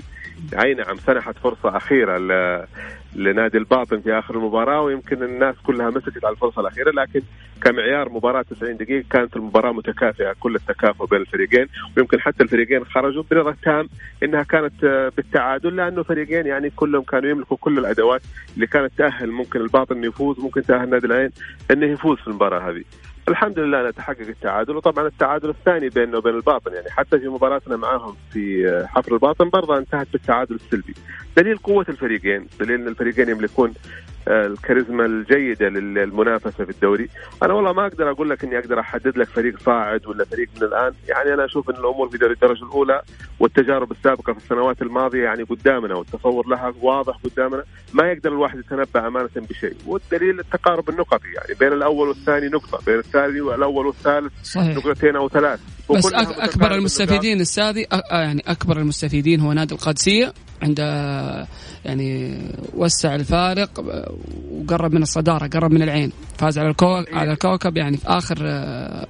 أي 0.62 0.74
نعم 0.74 0.96
سنحت 0.96 1.34
فرصة 1.38 1.76
أخيرة 1.76 2.18
لنادي 3.16 3.58
الباطن 3.58 4.00
في 4.00 4.18
آخر 4.18 4.34
المباراة 4.34 4.80
ويمكن 4.80 5.22
الناس 5.22 5.54
كلها 5.64 5.90
مسكت 5.90 6.24
على 6.24 6.32
الفرصة 6.32 6.60
الأخيرة 6.60 6.90
لكن 6.90 7.20
كمعيار 7.61 8.09
مباراة 8.09 8.42
90 8.42 8.77
دقيقة 8.77 9.05
كانت 9.11 9.37
المباراة 9.37 9.73
متكافئة 9.73 10.35
كل 10.40 10.55
التكافؤ 10.55 11.07
بين 11.07 11.20
الفريقين 11.20 11.66
ويمكن 11.96 12.20
حتى 12.20 12.42
الفريقين 12.42 12.85
خرجوا 12.85 13.23
برضا 13.31 13.57
تام 13.62 13.88
إنها 14.23 14.42
كانت 14.42 14.85
بالتعادل 15.16 15.77
لأنه 15.77 16.03
فريقين 16.03 16.46
يعني 16.46 16.70
كلهم 16.70 17.03
كانوا 17.03 17.31
يملكوا 17.31 17.57
كل 17.57 17.79
الأدوات 17.79 18.23
اللي 18.55 18.66
كانت 18.66 18.92
تأهل. 18.99 19.31
ممكن 19.31 19.61
الباطن 19.61 19.96
إنه 19.96 20.07
يفوز 20.07 20.40
ممكن 20.40 20.62
تأهل 20.62 20.90
نادي 20.90 21.07
العين 21.07 21.31
إنه 21.70 21.87
يفوز 21.87 22.18
في 22.18 22.29
المباراة 22.29 22.70
هذه. 22.70 22.85
الحمد 23.29 23.59
لله 23.59 23.88
نتحقق 23.88 24.20
التعادل 24.20 24.77
وطبعا 24.77 25.07
التعادل 25.07 25.49
الثاني 25.49 25.88
بيننا 25.88 26.18
وبين 26.18 26.35
الباطن. 26.35 26.75
يعني 26.75 26.90
حتى 26.90 27.18
في 27.18 27.29
مباراتنا 27.29 27.77
معاهم 27.77 28.16
في 28.33 28.87
حفر 28.88 29.14
الباطن 29.14 29.49
برضه 29.49 29.79
انتهت 29.79 30.09
بالتعادل 30.12 30.55
السلبي. 30.55 30.94
دليل 31.37 31.57
قوة 31.57 31.87
الفريقين 31.88 32.46
دليل 32.61 32.81
إن 32.81 32.88
الفريقين 32.88 33.29
يملكون 33.29 33.75
الكاريزما 34.28 35.06
الجيدة 35.06 35.68
للمنافسة 35.68 36.64
في 36.64 36.70
الدوري. 36.70 37.09
أنا 37.42 37.54
والله 37.54 37.72
ما 37.72 37.87
أقدر 37.87 38.11
أقول 38.11 38.30
لك 38.30 38.44
إني 38.44 38.59
أقدر 38.59 38.80
أحدد 38.80 39.18
لك 39.18 39.28
فريق 39.28 39.61
صاعد 39.61 40.06
ولا 40.06 40.24
فريق 40.24 40.48
من 40.56 40.62
الآن. 40.62 40.92
يعني 41.09 41.35
أنا 41.35 41.44
أشوف 41.44 41.70
إن 41.70 41.74
الأمور 41.74 42.09
في 42.09 42.18
دوري 42.18 42.33
الدرجة 42.33 42.64
الأولى 42.64 43.02
والتجارب 43.40 43.90
السابقة 43.92 44.33
في 44.33 44.38
السنوات 44.38 44.83
الماضية 44.83 45.24
يعني 45.24 45.42
قدامنا 45.42 45.94
والتصور 45.94 46.46
لها 46.48 46.74
واضح 46.83 47.16
قدامنا. 47.24 47.64
ما 47.92 48.12
يقدر 48.12 48.33
الواحد 48.33 48.59
يتنبأ 48.59 49.06
أمانة 49.06 49.30
بشيء. 49.37 49.76
والدليل 49.87 50.40
التقارب 50.40 50.90
النقطي 50.90 51.28
يعني 51.37 51.59
بين 51.61 51.72
الأول 51.72 52.09
والثاني 52.09 52.48
نقطة 52.48 52.78
بين 52.87 52.98
الثاني 52.98 53.40
والأول 53.40 53.87
والثالث 53.87 54.33
صحيح. 54.42 54.76
نقطتين 54.76 55.16
أو 55.16 55.28
ثلاث. 55.28 55.61
بس 55.90 56.12
أكبر 56.14 56.74
المستفيدين 56.74 57.40
السادي 57.40 57.87
يعني 58.11 58.42
أكبر 58.46 58.76
المستفيدين 58.76 59.40
هو 59.40 59.52
نادي 59.52 59.74
القادسية 59.74 60.33
عند 60.62 60.80
يعني 61.84 62.38
وسع 62.74 63.14
الفارق 63.14 63.70
وقرب 64.50 64.94
من 64.94 65.02
الصدارة 65.02 65.46
قرب 65.46 65.72
من 65.72 65.82
العين. 65.82 66.12
فاز 66.38 66.58
على 66.58 66.70
الكو... 66.70 67.04
على 67.12 67.32
الكوكب 67.32 67.76
يعني 67.76 67.96
في 67.96 68.08
آخر 68.08 68.36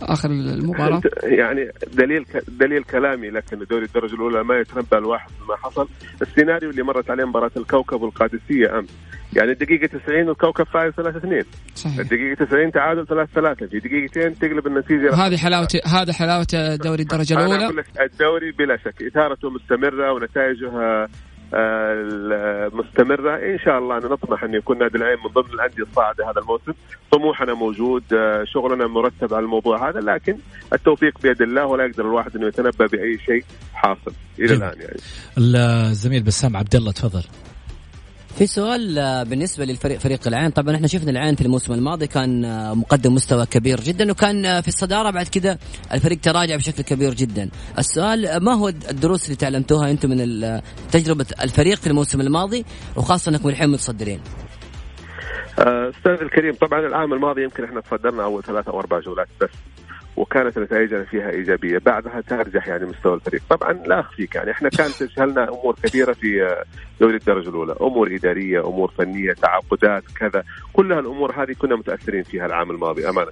آخر 0.03 0.31
المباراة. 0.31 1.01
يعني 1.23 1.71
دليل 1.93 2.25
دليل 2.49 2.83
كلامي 2.83 3.31
لك 3.31 3.53
ان 3.53 3.65
دوري 3.71 3.85
الدرجة 3.85 4.15
الأولى 4.15 4.45
ما 4.45 4.59
يتنبأ 4.59 4.99
الواحد 4.99 5.31
ما 5.49 5.57
حصل. 5.57 5.89
السيناريو 6.23 6.71
اللي 6.71 6.83
مرت 6.83 7.11
عليه 7.11 7.25
مباراة 7.25 7.51
الكوكب 7.57 8.03
والقادسية 8.03 8.79
أمس. 8.79 8.89
يعني 9.37 9.51
الدقيقة 9.51 9.87
90 9.87 10.29
والكوكب 10.29 10.65
فايز 10.65 10.93
3 10.95 11.19
2 11.19 11.43
صحيح. 11.75 11.99
الدقيقة 11.99 12.45
90 12.45 12.73
تعادل 12.73 13.07
3 13.07 13.31
3 13.35 13.67
في 13.67 13.79
دقيقتين 13.79 14.39
تقلب 14.39 14.67
النتيجة. 14.67 15.15
هذه 15.15 15.37
حلاوة 15.37 15.69
هذا 15.87 16.13
حلاوة 16.13 16.77
دوري 16.85 17.03
الدرجة 17.03 17.35
الأولى. 17.35 17.85
الدوري 18.01 18.53
بلا 18.53 18.77
شك 18.77 19.03
إثارته 19.03 19.51
مستمرة 19.51 20.13
ونتائجها 20.13 21.09
المستمرة. 21.55 23.37
إن 23.37 23.59
شاء 23.65 23.79
الله 23.79 23.99
نطمح 23.99 24.45
أن 24.45 24.55
يكون 24.55 24.79
نادي 24.79 24.99
العين 24.99 25.19
من 25.25 25.31
ضمن 25.43 25.55
الأندية 25.55 25.83
الصاعدة 25.83 26.31
هذا 26.31 26.41
الموسم. 26.41 26.73
طموحنا 27.11 27.55
موجود 27.55 28.03
شغلنا 28.45 28.87
مرتب 28.87 29.35
على 29.35 29.45
الموضوع 29.45 29.91
هذا 29.91 30.01
لكن 30.01 30.37
التوفيق 30.73 31.21
بيد 31.23 31.43
الله 31.43 31.67
ولا 31.67 31.85
يقدر 31.85 32.05
الواحد 32.05 32.37
أنه 32.37 32.47
يتنبأ 32.47 32.87
بأي 32.87 33.19
شيء 33.19 33.45
حاصل 33.75 34.13
إلى 34.39 34.55
الآن 34.55 34.81
يعني. 34.81 35.01
الزميل 35.39 36.23
بسام 36.23 36.57
عبد 36.57 36.75
الله 36.75 36.93
تفضل. 36.93 37.25
في 38.41 38.47
سؤال 38.47 38.99
آه، 38.99 39.23
بالنسبة 39.23 39.65
للفريق 39.65 39.99
فريق 39.99 40.27
العين 40.27 40.51
طبعا 40.51 40.77
إحنا 40.77 40.87
شفنا 40.87 41.11
العين 41.11 41.35
في 41.35 41.43
الموسم 41.43 41.73
الماضي 41.73 42.07
كان 42.07 42.45
آه، 42.45 42.75
مقدم 42.75 43.15
مستوى 43.15 43.47
كبير 43.47 43.81
جدا 43.81 44.11
وكان 44.11 44.47
آه، 44.47 44.61
في 44.61 44.69
الصدارة 44.69 45.11
بعد 45.11 45.29
كذا 45.29 45.59
الفريق 45.93 46.21
تراجع 46.21 46.57
بشكل 46.57 46.83
كبير 46.83 47.15
جدا. 47.15 47.49
السؤال 47.79 48.45
ما 48.45 48.55
هو 48.55 48.69
الدروس 48.69 49.25
اللي 49.25 49.37
تعلمتوها 49.37 49.91
أنتم 49.91 50.11
من 50.11 50.61
تجربة 50.93 51.27
الفريق 51.43 51.79
في 51.79 51.87
الموسم 51.87 52.21
الماضي 52.21 52.65
وخاصة 52.97 53.31
أنكم 53.31 53.49
الحين 53.49 53.69
متصدرين؟ 53.69 54.21
أستاذ 55.59 56.13
الكريم 56.13 56.55
طبعا 56.55 56.81
العام 56.81 57.13
الماضي 57.13 57.43
يمكن 57.43 57.65
إحنا 57.65 57.81
تصدرنا 57.81 58.25
أول 58.25 58.43
ثلاثة 58.43 58.73
أو 58.73 58.81
أربع 58.81 59.01
جولات 59.01 59.29
بس. 59.41 59.51
وكانت 60.17 60.59
نتائجنا 60.59 61.05
فيها 61.05 61.31
إيجابية. 61.31 61.79
بعدها 61.79 62.21
ترجح 62.21 62.69
يعني 62.69 62.87
مستوى 62.87 63.15
الفريق. 63.15 63.43
طبعا 63.51 63.73
لا 63.73 64.01
أخفيك 64.01 64.35
يعني. 64.35 64.51
إحنا 64.51 64.69
كانت 64.69 64.95
تشغلنا 65.03 65.49
أمور 65.49 65.75
كثيرة 65.83 66.13
في 66.13 66.57
دوري 67.01 67.17
الدرجة 67.17 67.49
الأولى. 67.49 67.75
أمور 67.81 68.15
إدارية 68.15 68.69
أمور 68.69 68.93
فنية 68.99 69.33
تعاقدات 69.33 70.05
كذا. 70.17 70.45
كلها 70.73 71.01
الأمور 71.01 71.43
هذه 71.43 71.53
كنا 71.53 71.77
متأثرين 71.77 72.23
فيها 72.23 72.47
العام 72.47 72.71
الماضي 72.71 73.09
أمانة. 73.09 73.31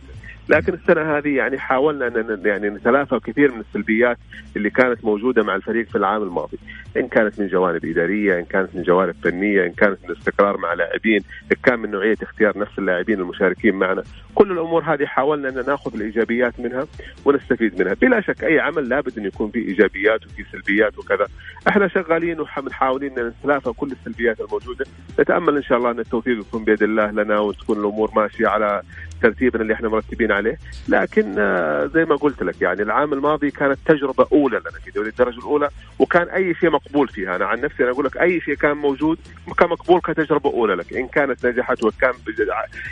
لكن 0.48 0.74
السنة 0.74 1.18
هذه 1.18 1.36
يعني 1.36 1.58
حاولنا 1.58 2.06
ان 2.06 2.42
يعني 2.44 2.70
نتلافى 2.70 3.20
كثير 3.24 3.52
من 3.52 3.60
السلبيات 3.60 4.18
اللي 4.56 4.70
كانت 4.70 5.04
موجودة 5.04 5.42
مع 5.42 5.54
الفريق 5.54 5.88
في 5.88 5.98
العام 5.98 6.22
الماضي. 6.22 6.58
إن 6.96 7.08
كانت 7.08 7.40
من 7.40 7.46
جوانب 7.46 7.84
إدارية 7.84 8.38
إن 8.38 8.44
كانت 8.44 8.74
من 8.74 8.82
جوانب 8.82 9.14
فنية 9.24 9.66
إن 9.66 9.72
كانت 9.72 9.98
من 10.04 10.16
استقرار 10.16 10.56
مع 10.56 10.74
لاعبين 10.74 11.22
إن 11.52 11.56
كان 11.62 11.78
من 11.78 11.90
نوعية 11.90 12.16
اختيار 12.22 12.58
نفس 12.58 12.78
اللاعبين 12.78 13.20
المشاركين 13.20 13.74
معنا. 13.74 14.02
كل 14.34 14.52
الأمور 14.52 14.82
هذه 14.82 15.06
حاولنا 15.06 15.48
أن 15.48 15.64
ناخذ 15.66 15.94
الإيجابيات 15.94 16.60
منها 16.60 16.86
ونستفيد 17.24 17.82
منها. 17.82 17.94
بلا 17.94 18.20
شك 18.20 18.44
أي 18.44 18.60
عمل 18.60 18.88
لابد 18.88 19.18
أن 19.18 19.24
يكون 19.24 19.50
فيه 19.50 19.68
إيجابيات 19.68 20.26
وفي 20.26 20.44
سلبيات 20.52 20.98
وكذا. 20.98 21.26
إحنا 21.68 21.88
شغالين 21.88 22.40
ومحاولين 22.40 23.18
أن 23.18 23.26
نتلافى 23.26 23.72
كل 23.72 23.92
السلبيات 23.92 24.40
الموجودة. 24.40 24.84
نتأمل 25.20 25.56
إن 25.56 25.62
شاء 25.62 25.78
الله 25.78 25.90
أن 25.90 25.98
التوفيق 25.98 26.38
يكون 26.38 26.64
بيد 26.64 26.82
الله 26.82 27.10
لنا 27.10 27.38
وتكون 27.38 27.78
الأمور 27.78 28.10
ماشية 28.16 28.46
على 28.48 28.82
ترتيبنا 29.22 29.62
اللي 29.62 29.74
إحنا 29.74 29.88
مرتبين 29.88 30.32
عليه. 30.32 30.58
لكن 30.88 31.34
آه، 31.38 31.86
زي 31.86 32.04
ما 32.04 32.16
قلت 32.16 32.42
لك 32.42 32.62
يعني 32.62 32.82
العام 32.82 33.12
الماضي 33.12 33.50
كانت 33.50 33.78
تجربة 33.86 34.26
أولى 34.32 34.58
لنا 34.58 34.78
في 34.84 34.90
دوري 34.90 35.08
الدرجة 35.08 35.38
الأولى 35.38 35.68
وكان 35.98 36.28
أي 36.28 36.54
شيء 36.54 36.70
مقبول 36.70 37.08
فيها. 37.08 37.36
أنا 37.36 37.46
عن 37.46 37.60
نفسي 37.60 37.82
أنا 37.82 37.90
أقول 37.92 38.04
لك 38.04 38.16
أي 38.16 38.40
شيء 38.40 38.54
كان 38.54 38.76
موجود 38.76 39.18
كان 39.58 39.68
مقبول 39.68 40.00
كتجربة 40.00 40.50
أولى 40.50 40.74
لك. 40.74 40.92
إن 40.92 41.08
كانت 41.08 41.46
نجحت 41.46 41.84
وكان 41.84 42.12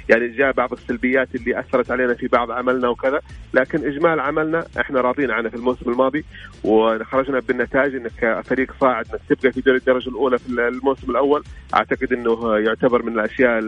يعني 0.09 0.29
جاء 0.29 0.53
بعض 0.53 0.73
السلبيات 0.73 1.35
اللي 1.35 1.61
أثرت 1.61 1.91
علينا 1.91 2.15
في 2.15 2.27
بعض 2.27 2.51
عملنا 2.51 2.89
وكذا. 2.89 3.21
لكن 3.55 3.87
إجمال 3.87 4.21
عملنا 4.21 4.67
إحنا 4.81 5.01
راضين 5.01 5.31
عنه 5.31 5.49
في 5.49 5.57
الموسم 5.57 5.91
الماضي 5.91 6.25
وخرجنا 6.65 7.41
بالنتائج 7.41 7.95
انك 7.95 8.43
فريق 8.45 8.75
صاعد 8.81 9.07
إنك 9.13 9.21
تبقى 9.29 9.53
في 9.53 9.61
دوري 9.61 9.79
الدرجة 9.79 10.09
الأولى 10.09 10.39
في 10.39 10.49
الموسم 10.49 11.11
الأول. 11.11 11.45
أعتقد 11.75 12.13
إنه 12.13 12.59
يعتبر 12.59 13.03
من 13.03 13.13
الأشياء 13.13 13.63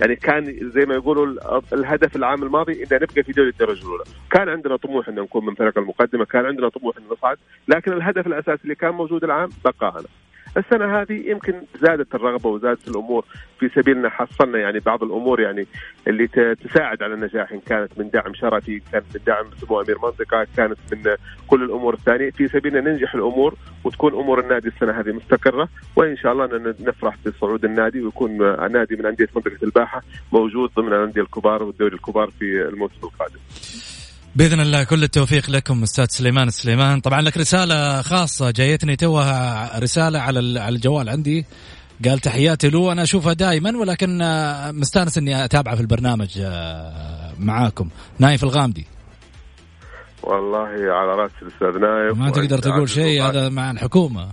يعني 0.00 0.16
كان 0.16 0.70
زي 0.74 0.86
ما 0.86 0.94
يقولوا 0.94 1.58
الهدف 1.80 2.16
العام 2.16 2.42
الماضي 2.42 2.72
ان 2.72 2.86
نبقى 2.92 3.22
في 3.22 3.32
دوري 3.32 3.48
الدرجه 3.48 3.82
الأولى، 3.82 4.04
كان 4.30 4.48
عندنا 4.48 4.76
طموح 4.76 5.08
إن 5.08 5.14
نكون 5.14 5.44
من 5.44 5.52
الفرق 5.52 5.78
المقدمة، 5.78 6.24
كان 6.24 6.46
عندنا 6.46 6.68
طموح 6.68 6.96
إن 6.96 7.02
نصعد، 7.10 7.38
لكن 7.68 7.92
الهدف 7.92 8.26
الأساسي 8.26 8.62
اللي 8.64 8.74
كان 8.74 8.90
موجود 8.90 9.24
العام 9.24 9.50
بقى 9.64 9.92
هنا. 9.94 10.08
السنة 10.56 11.00
هذه 11.00 11.30
يمكن 11.30 11.62
زادت 11.80 12.14
الرغبة 12.14 12.50
وزادت 12.50 12.88
الأمور 12.88 13.24
في 13.58 13.68
سبيل 13.68 13.98
ان 13.98 14.08
حصلنا 14.08 14.58
يعني 14.58 14.78
بعض 14.78 15.02
الأمور 15.02 15.40
يعني 15.40 15.66
اللي 16.08 16.26
تساعد 16.54 17.02
على 17.02 17.14
النجاح 17.14 17.52
إن 17.52 17.60
كانت 17.60 17.98
من 17.98 18.10
دعم 18.10 18.34
شرفي، 18.34 18.82
كانت 18.92 19.04
من 19.14 19.20
دعم 19.26 19.44
سمو 19.60 19.80
أمير 19.80 19.98
منطقة، 20.02 20.46
كانت 20.56 20.78
من 20.92 21.16
كل 21.46 21.62
الأمور 21.62 21.94
الثانية 21.94 22.30
في 22.30 22.48
سبيل 22.48 22.76
ان 22.76 22.84
ننجح 22.84 23.14
الأمور 23.14 23.54
وتكون 23.84 24.14
أمور 24.14 24.40
النادي 24.40 24.68
السنة 24.68 25.00
هذه 25.00 25.12
مستقرة 25.12 25.68
وإن 25.96 26.16
شاء 26.16 26.32
الله 26.32 26.74
نفرح 26.80 27.16
بصعود 27.26 27.64
النادي 27.64 28.02
ويكون 28.02 28.38
نادي 28.72 28.96
من 28.96 29.06
أندية 29.06 29.28
منطقة 29.36 29.58
الباحة 29.62 30.02
موجود 30.32 30.70
ضمن 30.76 30.92
الأندية 30.92 31.22
الكبار 31.22 31.62
والدوري 31.62 31.94
الكبار 31.94 32.30
في 32.38 32.68
الموسم 32.68 33.00
القادم. 33.02 33.38
بإذن 34.36 34.60
الله 34.60 34.84
كل 34.84 35.02
التوفيق 35.02 35.50
لكم 35.50 35.82
أستاذ 35.82 36.06
سليمان 36.08 36.50
سليمان. 36.50 37.00
طبعا 37.00 37.20
لك 37.22 37.36
رسالة 37.36 38.02
خاصة 38.02 38.50
جايتني 38.50 38.96
توها 38.96 39.78
رسالة 39.78 40.18
على 40.18 40.60
على 40.60 40.74
الجوال 40.74 41.08
عندي. 41.08 41.46
قال 42.04 42.18
تحياتي 42.18 42.70
له 42.70 42.92
أنا 42.92 43.02
أشوفها 43.02 43.32
دائما 43.32 43.78
ولكن 43.78 44.18
مستانس 44.74 45.18
إني 45.18 45.44
أتابعه 45.44 45.74
في 45.74 45.80
البرنامج 45.80 46.28
آه، 46.38 47.32
معاكم. 47.38 47.88
نايف 48.18 48.44
الغامدي. 48.44 48.86
والله 50.22 50.68
على 50.68 51.14
رأس 51.14 51.30
الاستاذ 51.42 51.80
نايف 51.80 52.18
ما 52.18 52.30
تقدر 52.30 52.58
تقول 52.58 52.88
شيء 52.88 53.22
هذا 53.22 53.48
مع 53.48 53.70
الحكومة. 53.70 54.28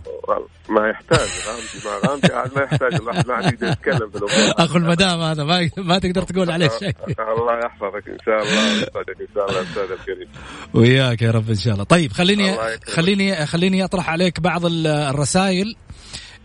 ما 0.69 0.89
يحتاج 0.89 1.29
غامدي 1.47 1.85
ما 1.85 2.09
غامدي 2.09 2.55
ما 2.55 2.61
يحتاج 2.63 2.93
الواحد 2.93 3.27
ما 3.27 3.33
عاد 3.33 3.53
يقدر 3.53 3.67
يتكلم 3.67 4.09
في 4.09 4.15
الأمور. 4.15 4.53
أخو 4.65 4.77
المدام 4.77 5.21
هذا 5.21 5.43
ما 5.43 5.69
ما 5.77 5.99
تقدر 5.99 6.21
تقول 6.21 6.51
عليه 6.51 6.69
شيء. 6.79 6.95
الله 7.37 7.59
يحفظك 7.65 8.07
إن 8.07 8.17
شاء 8.25 8.41
الله 8.43 8.71
يسعدك 8.71 9.21
إن 9.21 9.27
شاء 9.35 9.49
الله 9.49 9.61
أستاذ 9.61 9.91
الكريم. 9.99 10.27
وياك 10.73 11.21
يا 11.21 11.31
رب 11.31 11.49
إن 11.49 11.55
شاء 11.55 11.73
الله. 11.73 11.83
طيب 11.83 12.11
خليني 12.11 12.57
خليني 12.87 13.45
خليني 13.45 13.83
أطرح 13.83 14.09
عليك 14.09 14.39
بعض 14.39 14.61
الرسائل. 14.65 15.75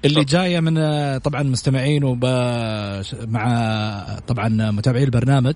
اللي 0.04 0.24
جاية 0.24 0.60
من 0.60 0.74
طبعا 1.18 1.42
مستمعين 1.42 2.04
وب 2.04 2.24
مع 3.28 4.06
طبعا 4.26 4.48
متابعي 4.70 5.04
البرنامج. 5.04 5.54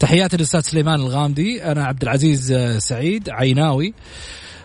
تحياتي 0.00 0.36
للأستاذ 0.36 0.60
سليمان 0.60 0.94
الغامدي. 0.94 1.64
أنا 1.64 1.84
عبد 1.84 2.02
العزيز 2.02 2.52
سعيد 2.78 3.30
عيناوي. 3.30 3.94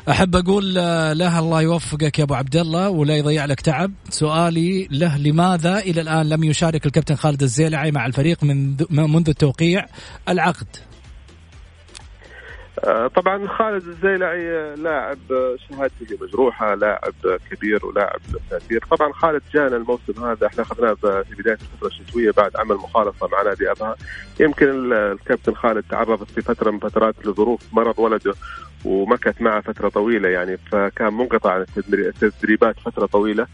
أحب 0.10 0.36
أقول 0.36 0.74
له 0.74 1.40
الله 1.40 1.62
يوفقك 1.62 2.20
يا 2.20 2.24
أبو 2.24 2.34
عبد 2.34 2.56
الله 2.56 2.90
ولا 2.90 3.18
يضيع 3.18 3.46
لك 3.46 3.62
تعب. 3.62 3.92
سؤالي 4.10 4.88
له 4.92 5.18
لماذا 5.18 5.80
إلى 5.80 6.02
الآن 6.02 6.30
لم 6.30 6.44
يشارك 6.44 6.86
الكابتن 6.86 7.16
خالد 7.16 7.44
الزيلعي 7.44 7.92
مع 7.92 8.06
الفريق 8.06 8.44
من 8.44 8.76
منذ 8.90 9.30
التوقيع؟ 9.30 9.86
العقد. 10.30 10.68
آه، 10.76 10.91
طبعا 13.15 13.47
خالد 13.47 13.88
الزيلعي 13.88 14.76
لاعب 14.76 15.17
شهادته 15.69 16.17
مجروحة 16.22 16.76
لاعب 16.76 17.13
كبير 17.51 17.86
ولاعب 17.86 18.19
تأثير. 18.49 18.86
طبعا 18.91 19.13
خالد 19.13 19.41
جانا 19.53 19.76
الموسم 19.78 20.26
هذا 20.26 20.47
إحنا 20.47 20.63
أخذناه 20.63 20.93
في 20.93 21.36
بداية 21.39 21.53
الفترة 21.53 21.88
الشتوية 21.88 22.32
بعد 22.32 22.55
عمل 22.55 22.76
مخالصه 22.76 23.28
مع 23.28 23.41
نادي 23.41 23.72
أبها. 23.72 23.95
يمكن 24.39 24.93
الكابتن 24.93 25.53
خالد 25.53 25.84
تعرض 25.89 26.24
في 26.24 26.41
فترة 26.41 26.72
من 26.72 26.80
فترات 26.80 27.15
لظروف 27.26 27.61
مرض 27.72 27.99
ولده 27.99 28.34
ومكث 28.86 29.41
معه 29.41 29.61
فترة 29.61 29.89
طويلة 29.89 30.30
يعني 30.30 30.57
فكان 30.57 31.13
منقطع 31.13 31.51
عن 31.53 31.65
التدريبات 31.88 32.80
فترة 32.80 33.05
طويلة. 33.05 33.47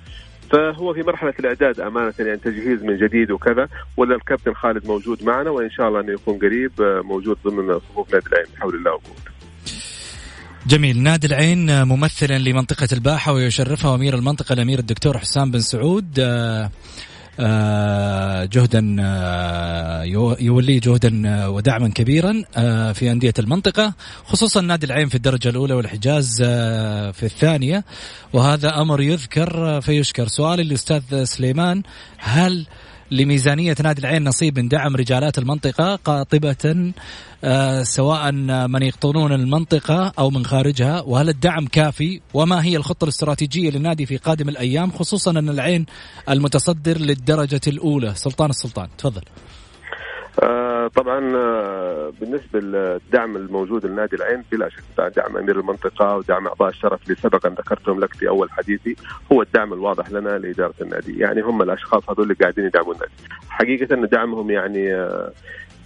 فهو 0.51 0.93
في 0.93 1.01
مرحلة 1.01 1.33
الإعداد 1.39 1.79
أمانة 1.79 2.13
يعني 2.19 2.37
تجهيز 2.37 2.83
من 2.83 2.97
جديد 2.97 3.31
وكذا 3.31 3.67
ولا 3.97 4.15
الكابتن 4.15 4.53
خالد 4.53 4.87
موجود 4.87 5.23
معنا 5.23 5.49
وإن 5.49 5.69
شاء 5.69 5.87
الله 5.87 5.99
أنه 5.99 6.11
يكون 6.13 6.37
قريب 6.37 6.71
آه، 6.81 7.01
موجود 7.01 7.37
ضمن 7.45 7.79
صفوف 7.79 8.13
نادي 8.13 8.27
العين 8.27 8.45
بحول 8.55 8.75
الله 8.75 8.91
وقوته. 8.91 9.31
جميل 10.67 11.03
نادي 11.03 11.27
العين 11.27 11.83
ممثلا 11.83 12.37
لمنطقة 12.37 12.87
الباحة 12.93 13.33
ويشرفها 13.33 13.95
أمير 13.95 14.15
المنطقة 14.15 14.53
الأمير 14.53 14.79
الدكتور 14.79 15.17
حسام 15.17 15.51
بن 15.51 15.59
سعود 15.59 16.19
آه، 16.19 16.63
آه، 16.63 16.71
جهدا 18.45 18.95
آه، 18.99 20.03
يولي 20.39 20.79
جهدا 20.79 21.47
ودعما 21.47 21.89
كبيرا 21.89 22.43
في 22.93 23.11
أندية 23.11 23.33
المنطقة 23.39 23.93
خصوصا 24.25 24.61
نادي 24.61 24.85
العين 24.85 25.09
في 25.09 25.15
الدرجة 25.15 25.49
الأولى 25.49 25.73
والحجاز 25.73 26.35
في 27.13 27.23
الثانية. 27.23 27.83
وهذا 28.33 28.81
أمر 28.81 29.01
يذكر 29.01 29.81
فيشكر. 29.81 30.27
سؤالي 30.27 30.63
للأستاذ 30.63 31.23
سليمان 31.23 31.83
هل 32.17 32.65
لميزانية 33.11 33.75
نادي 33.83 34.01
العين 34.01 34.23
نصيب 34.23 34.59
من 34.59 34.67
دعم 34.67 34.95
رجالات 34.95 35.37
المنطقة 35.37 35.95
قاطبة 35.95 36.93
آه، 37.43 37.83
سواء 37.83 38.31
من 38.67 38.83
يقطنون 38.83 39.33
المنطقة 39.33 40.13
أو 40.19 40.29
من 40.29 40.45
خارجها. 40.45 41.01
وهل 41.01 41.29
الدعم 41.29 41.67
كافي؟ 41.67 42.21
وما 42.33 42.63
هي 42.63 42.77
الخطة 42.77 43.03
الاستراتيجية 43.05 43.69
للنادي 43.69 44.05
في 44.05 44.17
قادم 44.17 44.49
الأيام 44.49 44.91
خصوصا 44.91 45.31
أن 45.31 45.49
العين 45.49 45.85
المتصدر 46.29 46.97
للدرجة 46.97 47.61
الأولى؟ 47.67 48.15
سلطان 48.15 48.49
السلطان 48.49 48.87
تفضل. 48.97 49.21
آه 50.43 50.87
طبعا 50.87 51.35
آه 51.35 52.13
بالنسبة 52.21 52.59
للدعم 52.59 53.35
الموجود 53.35 53.85
لنادي 53.85 54.15
العين 54.15 54.43
بلا 54.51 54.69
شك 54.69 55.11
دعم 55.15 55.37
أمير 55.37 55.59
المنطقة 55.59 56.15
ودعم 56.15 56.47
أعضاء 56.47 56.69
الشرف 56.69 57.03
اللي 57.03 57.15
سبقا 57.15 57.49
ذكرتهم 57.49 57.99
لك 57.99 58.13
في 58.13 58.29
أول 58.29 58.51
حديثي 58.51 58.95
هو 59.31 59.41
الدعم 59.41 59.73
الواضح 59.73 60.11
لنا 60.11 60.37
لإدارة 60.37 60.73
النادي، 60.81 61.19
يعني 61.19 61.41
هم 61.41 61.61
الأشخاص 61.61 62.09
هذول 62.09 62.23
اللي 62.23 62.33
قاعدين 62.33 62.65
يدعمون 62.65 62.95
النادي. 62.95 63.11
حقيقة 63.49 63.95
دعمهم 63.95 64.51
يعني 64.51 64.95
آه 64.95 65.31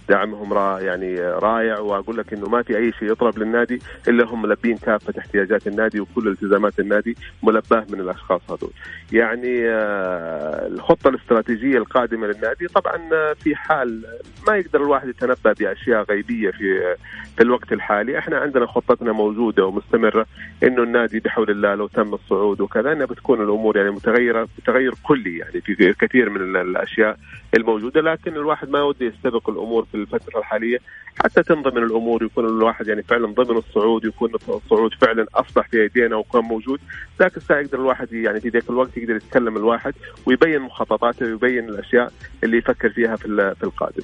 دعمهم 0.08 0.52
را 0.52 0.80
يعني 0.80 1.20
رائع 1.20 1.78
وأقول 1.78 2.16
لك 2.16 2.32
إنه 2.32 2.48
ما 2.48 2.62
في 2.62 2.76
أي 2.76 2.92
شيء 2.92 3.12
يطلب 3.12 3.38
للنادي 3.38 3.80
إلا 4.08 4.24
هم 4.24 4.42
ملبين 4.42 4.76
كافة 4.76 5.14
احتياجات 5.18 5.66
النادي 5.66 6.00
وكل 6.00 6.28
التزامات 6.28 6.80
النادي 6.80 7.16
ملباة 7.42 7.86
من 7.90 8.00
الأشخاص 8.00 8.40
هذول. 8.50 8.70
يعني 9.12 9.68
آه، 9.68 10.66
الخطة 10.66 11.08
الاستراتيجية 11.08 11.78
القادمة 11.78 12.26
للنادي 12.26 12.66
طبعا 12.66 12.96
آه، 13.12 13.32
في 13.32 13.56
حال 13.56 14.04
ما 14.48 14.56
يقدر 14.56 14.80
الواحد 14.82 15.08
يتنبأ 15.08 15.52
بأشياء 15.52 16.02
غيبية 16.02 16.50
في 16.50 16.96
في 17.36 17.42
الوقت 17.42 17.72
الحالي، 17.72 18.18
إحنا 18.18 18.38
عندنا 18.38 18.66
خطتنا 18.66 19.12
موجودة 19.12 19.64
ومستمرة 19.66 20.26
إنه 20.62 20.82
النادي 20.82 21.20
بحول 21.20 21.50
الله 21.50 21.74
لو 21.74 21.86
تم 21.86 22.14
الصعود 22.14 22.60
وكذا 22.60 22.92
إنها 22.92 23.06
بتكون 23.06 23.42
الأمور 23.42 23.76
يعني 23.76 23.90
متغيرة 23.90 24.48
تغير 24.66 24.94
كلي 25.02 25.38
يعني 25.38 25.60
في 25.60 25.92
كثير 25.92 26.30
من 26.30 26.56
الأشياء 26.56 27.18
الموجودة 27.54 28.00
لكن 28.00 28.32
الواحد 28.32 28.68
ما 28.70 28.82
ودي 28.82 29.04
يستبق 29.06 29.50
الأمور 29.50 29.86
في 29.92 29.98
الفترة 29.98 30.38
الحالية 30.38 30.78
حتى 31.24 31.42
تنضمن 31.42 31.82
الأمور 31.82 32.24
يكون 32.24 32.44
الواحد 32.44 32.88
يعني 32.88 33.02
فعلا 33.02 33.26
ضمن 33.26 33.56
الصعود 33.56 34.04
يكون 34.04 34.30
الصعود 34.34 34.90
فعلا 35.00 35.26
أصبح 35.34 35.68
في 35.68 35.82
أيدينا 35.82 36.16
وكان 36.16 36.42
موجود 36.42 36.80
ذاك 37.18 37.36
الساعة 37.36 37.60
يقدر 37.60 37.78
الواحد 37.78 38.12
يعني 38.12 38.40
في 38.40 38.48
ذاك 38.48 38.70
الوقت 38.70 38.96
يقدر 38.96 39.16
يتكلم 39.16 39.56
الواحد 39.56 39.94
ويبين 40.26 40.60
مخططاته 40.60 41.26
ويبين 41.26 41.68
الأشياء 41.68 42.12
اللي 42.44 42.58
يفكر 42.58 42.90
فيها 42.90 43.16
في 43.16 43.54
في 43.58 43.64
القادم. 43.64 44.02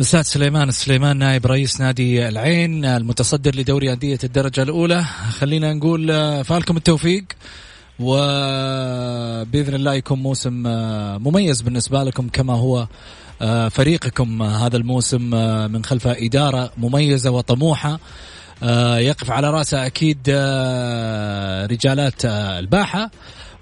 أستاذ 0.00 0.22
سليمان 0.22 0.68
السليمان 0.68 1.16
نائب 1.18 1.46
رئيس 1.46 1.80
نادي 1.80 2.28
العين 2.28 2.84
المتصدر 2.84 3.54
لدوري 3.54 3.92
أندية 3.92 4.18
الدرجة 4.24 4.62
الأولى 4.62 5.02
خلينا 5.40 5.74
نقول 5.74 6.08
فالكم 6.44 6.76
التوفيق 6.76 7.24
وبإذن 7.98 9.74
الله 9.74 9.94
يكون 9.94 10.18
موسم 10.18 10.62
مميز 11.22 11.62
بالنسبة 11.62 12.02
لكم 12.02 12.28
كما 12.28 12.52
هو 12.54 12.78
آه، 12.78 12.88
فريقكم 13.68 14.42
هذا 14.42 14.76
الموسم 14.76 15.34
آه، 15.34 15.66
من 15.66 15.84
خلفه 15.84 16.16
إدارة 16.18 16.72
مميزة 16.76 17.30
وطموحة 17.30 18.00
آه، 18.62 18.98
يقف 18.98 19.30
على 19.30 19.50
رأسه 19.50 19.86
أكيد 19.86 20.18
رجالات 21.70 22.24
الباحة 22.24 23.10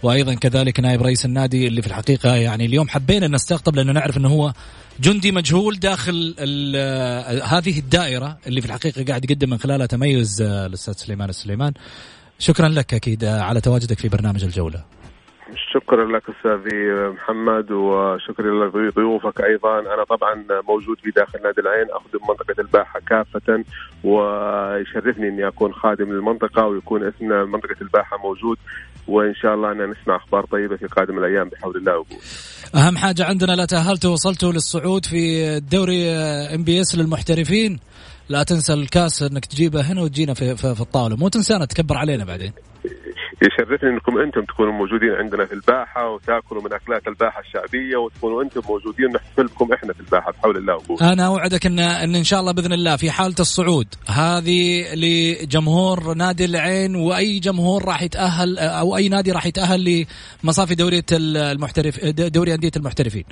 وأيضا 0.02 0.34
كذلك 0.34 0.80
نائب 0.80 1.02
رئيس 1.02 1.24
النادي 1.24 1.66
اللي 1.66 1.82
في 1.82 1.88
الحقيقة 1.88 2.34
يعني 2.34 2.64
اليوم 2.64 2.88
حبينا 2.88 3.28
نستقطب 3.28 3.76
لأنه 3.76 3.92
نعرف 3.92 4.16
إنه 4.16 4.28
هو 4.28 4.52
جندي 5.00 5.32
مجهول 5.32 5.78
داخل 5.78 6.34
هذه 7.44 7.78
الدائرة 7.78 8.38
اللي 8.46 8.60
في 8.60 8.66
الحقيقة 8.66 9.04
قاعد 9.04 9.30
يقدم 9.30 9.50
من 9.50 9.58
خلالها 9.58 9.86
تميز 9.86 10.42
الأستاذ 10.42 10.94
سليمان 10.94 11.28
السليمان. 11.28 11.72
شكرا 12.38 12.68
لك 12.68 12.94
أكيد 12.94 13.24
على 13.24 13.60
تواجدك 13.60 13.98
في 13.98 14.08
برنامج 14.08 14.44
الجولة. 14.44 14.95
شكرا 15.54 16.04
لك 16.04 16.22
أستاذي 16.30 16.92
محمد 17.14 17.70
وشكرا 17.70 18.68
لضيوفك 18.68 19.40
أيضا. 19.40 19.80
أنا 19.80 20.04
طبعا 20.04 20.44
موجود 20.68 20.98
في 21.02 21.10
داخل 21.10 21.42
نادي 21.42 21.60
العين 21.60 21.86
اخدم 21.90 22.18
منطقة 22.28 22.60
الباحة 22.60 23.00
كافة 23.00 23.64
ويشرفني 24.04 25.28
إني 25.28 25.48
أكون 25.48 25.72
خادم 25.72 26.12
للمنطقة 26.12 26.66
ويكون 26.66 27.02
اسم 27.04 27.28
منطقة 27.28 27.76
الباحة 27.82 28.18
موجود 28.18 28.58
وإن 29.08 29.34
شاء 29.34 29.54
الله 29.54 29.72
أن 29.72 29.90
نسمع 29.90 30.16
أخبار 30.16 30.44
طيبة 30.44 30.76
في 30.76 30.86
قادم 30.86 31.18
الأيام 31.18 31.48
بحول 31.48 31.76
الله 31.76 31.92
وقوة. 31.98 32.18
أهم 32.74 32.96
حاجة 32.96 33.24
عندنا 33.24 33.52
لا 33.52 33.64
تأهلتوا 33.64 34.12
وصلتوا 34.12 34.52
للصعود 34.52 35.06
في 35.06 35.48
الدوري 35.56 36.10
MBS 36.54 36.98
للمحترفين. 36.98 37.80
لا 38.28 38.42
تنسى 38.42 38.72
الكاس 38.72 39.22
إنك 39.22 39.46
تجيبه 39.46 39.80
هنا 39.80 40.02
وتجينا 40.02 40.34
في, 40.34 40.56
في, 40.56 40.74
في 40.74 40.80
الطاولة. 40.80 41.16
مو 41.16 41.28
تنسانا 41.28 41.64
تكبر 41.64 41.96
علينا 41.96 42.24
بعدين. 42.24 42.52
يشرفني 43.42 43.90
إنكم 43.90 44.18
أنتم 44.18 44.44
تكونوا 44.44 44.72
موجودين 44.72 45.10
عندنا 45.10 45.46
في 45.46 45.52
الباحة 45.52 46.10
وتأكلوا 46.10 46.62
من 46.62 46.72
أكلات 46.72 47.08
الباحة 47.08 47.40
الشعبية 47.40 47.96
وتكونوا 47.96 48.42
أنتم 48.42 48.60
موجودين 48.68 49.06
نحتفل 49.06 49.46
بكم 49.46 49.72
إحنا 49.72 49.92
في 49.92 50.00
الباحة 50.00 50.32
بحول 50.32 50.56
الله 50.56 50.74
وقوة. 50.74 51.12
أنا 51.12 51.26
أوعدك 51.26 51.66
ان 51.66 51.78
إن 51.78 52.14
إن 52.14 52.24
شاء 52.24 52.40
الله 52.40 52.52
بإذن 52.52 52.72
الله 52.72 52.96
في 52.96 53.10
حالة 53.10 53.34
الصعود 53.40 53.86
هذه 54.06 54.94
لجمهور 54.94 56.14
نادي 56.14 56.44
العين 56.44 56.96
وأي 56.96 57.38
جمهور 57.38 57.84
راح 57.84 58.02
يتأهل 58.02 58.58
أو 58.58 58.96
أي 58.96 59.08
نادي 59.08 59.32
راح 59.32 59.46
يتأهل 59.46 60.06
لمصافي 60.44 60.74
دوريه 60.74 61.04
المحترف 61.12 62.04
دوري 62.04 62.54
أندية 62.54 62.72
المحترفين. 62.76 63.24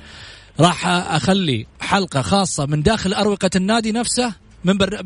راح 0.60 0.86
أخلي 0.86 1.66
حلقة 1.80 2.22
خاصة 2.22 2.66
من 2.66 2.82
داخل 2.82 3.14
أروقة 3.14 3.50
النادي 3.56 3.92
نفسه 3.92 4.34
من 4.64 4.78
بر... 4.78 5.00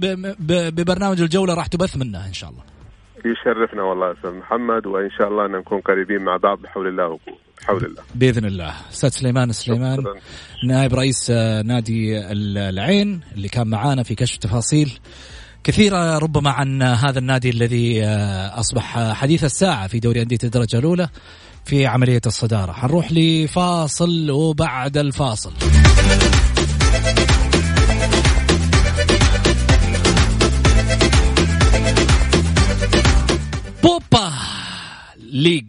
ببرنامج 0.70 1.20
الجولة 1.20 1.54
راح 1.54 1.66
تبث 1.66 1.96
منها 1.96 2.26
إن 2.26 2.32
شاء 2.32 2.50
الله. 2.50 2.77
يشرفنا 3.24 3.82
والله 3.82 4.12
أستاذ 4.12 4.30
محمد 4.30 4.86
وإن 4.86 5.10
شاء 5.18 5.28
الله 5.28 5.46
نكون 5.58 5.80
قريبين 5.80 6.24
مع 6.24 6.36
بعض 6.36 6.58
بحول 6.58 6.88
الله 6.88 7.04
وقوه 7.04 7.38
بحول 7.60 7.84
الله. 7.84 8.02
بإذن 8.14 8.44
الله. 8.44 8.74
أستاذ 8.90 9.08
سليمان 9.08 9.52
سليمان 9.52 10.04
نائب 10.64 10.94
رئيس 10.94 11.30
آه، 11.30 11.62
نادي 11.62 12.18
العين 12.68 13.20
اللي 13.36 13.48
كان 13.48 13.68
معانا 13.68 14.02
في 14.02 14.14
كشف 14.14 14.36
تفاصيل 14.36 14.98
كثيرة 15.64 16.18
ربما 16.18 16.50
عن 16.50 16.82
هذا 16.82 17.18
النادي 17.18 17.50
الذي 17.50 18.04
آه، 18.04 18.60
أصبح 18.60 19.12
حديث 19.12 19.44
الساعة 19.44 19.86
في 19.86 20.00
دوري 20.00 20.22
أندية 20.22 20.38
الدرجة 20.44 20.78
الأولى 20.78 21.08
في 21.64 21.86
عملية 21.86 22.20
الصدارة. 22.26 22.72
حنروح 22.72 23.08
لفاصل 23.12 24.30
وبعد 24.30 24.96
الفاصل. 24.96 25.52
ليج. 35.32 35.64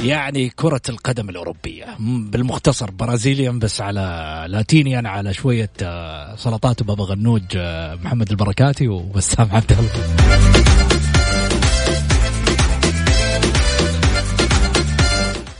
يعني 0.00 0.48
كرة 0.48 0.80
القدم 0.88 1.28
الأوروبية. 1.28 1.96
بالمختصر 2.00 2.90
برازيليا 2.90 3.50
بس 3.50 3.80
على 3.80 4.44
لاتينيا 4.48 5.02
على 5.08 5.34
شوية 5.34 5.70
آه، 5.82 6.36
سلطات 6.36 6.82
وبابا 6.82 7.04
غنوج 7.04 7.42
آه، 7.56 7.94
محمد 7.94 8.30
البركاتي 8.30 8.88
وبسام 8.88 9.48
عبد 9.52 9.72
الله 9.72 9.90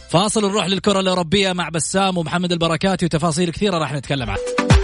فاصل 0.09 0.43
نروح 0.49 0.67
للكرة 0.67 1.01
الأوروبية 1.01 1.53
مع 1.53 1.69
بسام 1.69 2.19
ومحمد 2.19 2.53
البركاتي 2.53 3.05
وتفاصيل 3.05 3.51
كثيرة 3.51 3.79
راح 3.79 3.93
نتكلم 3.93 4.31
عنها. 4.31 4.84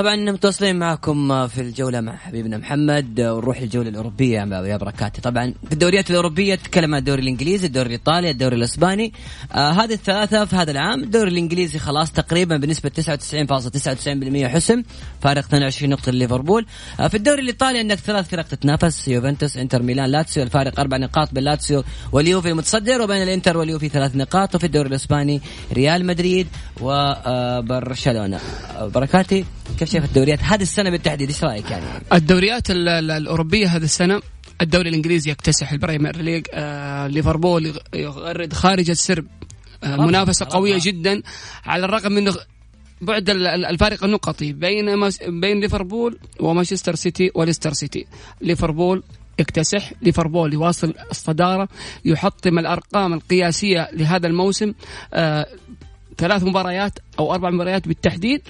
طبعا 0.00 0.16
متواصلين 0.16 0.76
معكم 0.76 1.46
في 1.46 1.60
الجولة 1.60 2.00
مع 2.00 2.16
حبيبنا 2.16 2.56
محمد 2.58 3.20
ونروح 3.20 3.62
للجولة 3.62 3.88
الأوروبية 3.88 4.38
يا 4.40 4.76
بركاتي 4.76 5.20
طبعا 5.20 5.54
في 5.66 5.72
الدوريات 5.72 6.10
الأوروبية 6.10 6.54
تتكلم 6.54 6.94
عن 6.94 6.98
الدوري 7.00 7.22
الإنجليزي 7.22 7.66
الدوري 7.66 7.86
الإيطالي 7.86 8.30
الدوري 8.30 8.56
الإسباني. 8.56 9.12
آه 9.52 9.70
هذه 9.70 9.92
الثلاثة 9.92 10.44
في 10.44 10.56
هذا 10.56 10.70
العام 10.70 11.02
الدوري 11.02 11.30
الإنجليزي 11.30 11.78
خلاص 11.78 12.12
تقريبا 12.12 12.56
بنسبة 12.56 12.90
99.99% 12.90 14.46
حسم 14.46 14.82
فارق 15.20 15.44
22 15.44 15.90
نقطة 15.90 16.12
لليفربول. 16.12 16.66
آه 17.00 17.08
في 17.08 17.16
الدوري 17.16 17.42
الإيطالي 17.42 17.78
عندك 17.78 17.98
ثلاث 17.98 18.28
فرق 18.28 18.46
تتنافس 18.46 19.08
يوفنتوس 19.08 19.56
إنتر 19.56 19.82
ميلان 19.82 20.10
لاتسيو 20.10 20.42
الفارق 20.42 20.80
أربع 20.80 20.96
نقاط 20.96 21.34
بين 21.34 21.44
لاتسيو 21.44 21.84
واليوفي 22.12 22.48
المتصدر 22.48 23.02
وبين 23.02 23.22
الإنتر 23.22 23.56
واليوفي 23.56 23.88
ثلاث 23.88 24.16
نقاط. 24.16 24.54
وفي 24.54 24.66
الدوري 24.66 24.88
الإسباني 24.88 25.40
ريال 25.72 26.06
مدريد 26.06 26.46
وبرشلونة 26.80 28.40
آه، 28.76 28.86
بركاتي 28.86 29.44
كيف 29.78 29.89
شايف 29.90 30.04
الدوريات 30.04 30.42
هذه 30.42 30.62
السنة 30.62 30.90
بالتحديد 30.90 31.28
إيش 31.28 31.44
رأيك 31.44 31.70
يعني؟ 31.70 31.84
الدوريات 32.12 32.70
الأوروبية 32.70 33.66
هذه 33.66 33.82
السنة 33.82 34.22
الدوري 34.60 34.88
الإنجليزي 34.88 35.30
يكتسح 35.30 35.72
ال 35.72 35.77
Premier 35.77 36.16
League 36.16 36.46
آه 36.52 37.06
ليفربول 37.06 37.72
يغرد 37.94 38.52
خارج 38.52 38.90
السرب. 38.90 39.26
آه 39.84 39.96
منافسة 39.96 40.46
قوية 40.50 40.78
جدا 40.82 41.22
على 41.64 41.84
الرغم 41.84 42.12
من 42.12 42.32
بعد 43.00 43.30
الفارق 43.30 44.04
النقطي 44.04 44.52
بين 44.52 45.10
بين 45.28 45.60
ليفربول 45.60 46.18
ومانشستر 46.40 46.94
سيتي 46.94 47.30
وليستر 47.34 47.72
سيتي. 47.72 48.06
ليفربول 48.40 49.02
يكتسح 49.38 49.92
ليفربول 50.02 50.52
يواصل 50.52 50.94
الصدارة 51.10 51.68
يحطم 52.04 52.58
الأرقام 52.58 53.12
القياسية 53.12 53.88
لهذا 53.92 54.26
الموسم 54.26 54.74
آه 55.14 55.46
ثلاث 56.18 56.42
مباريات 56.42 56.98
أو 57.18 57.34
أربع 57.34 57.50
مباريات 57.50 57.88
بالتحديد. 57.88 58.42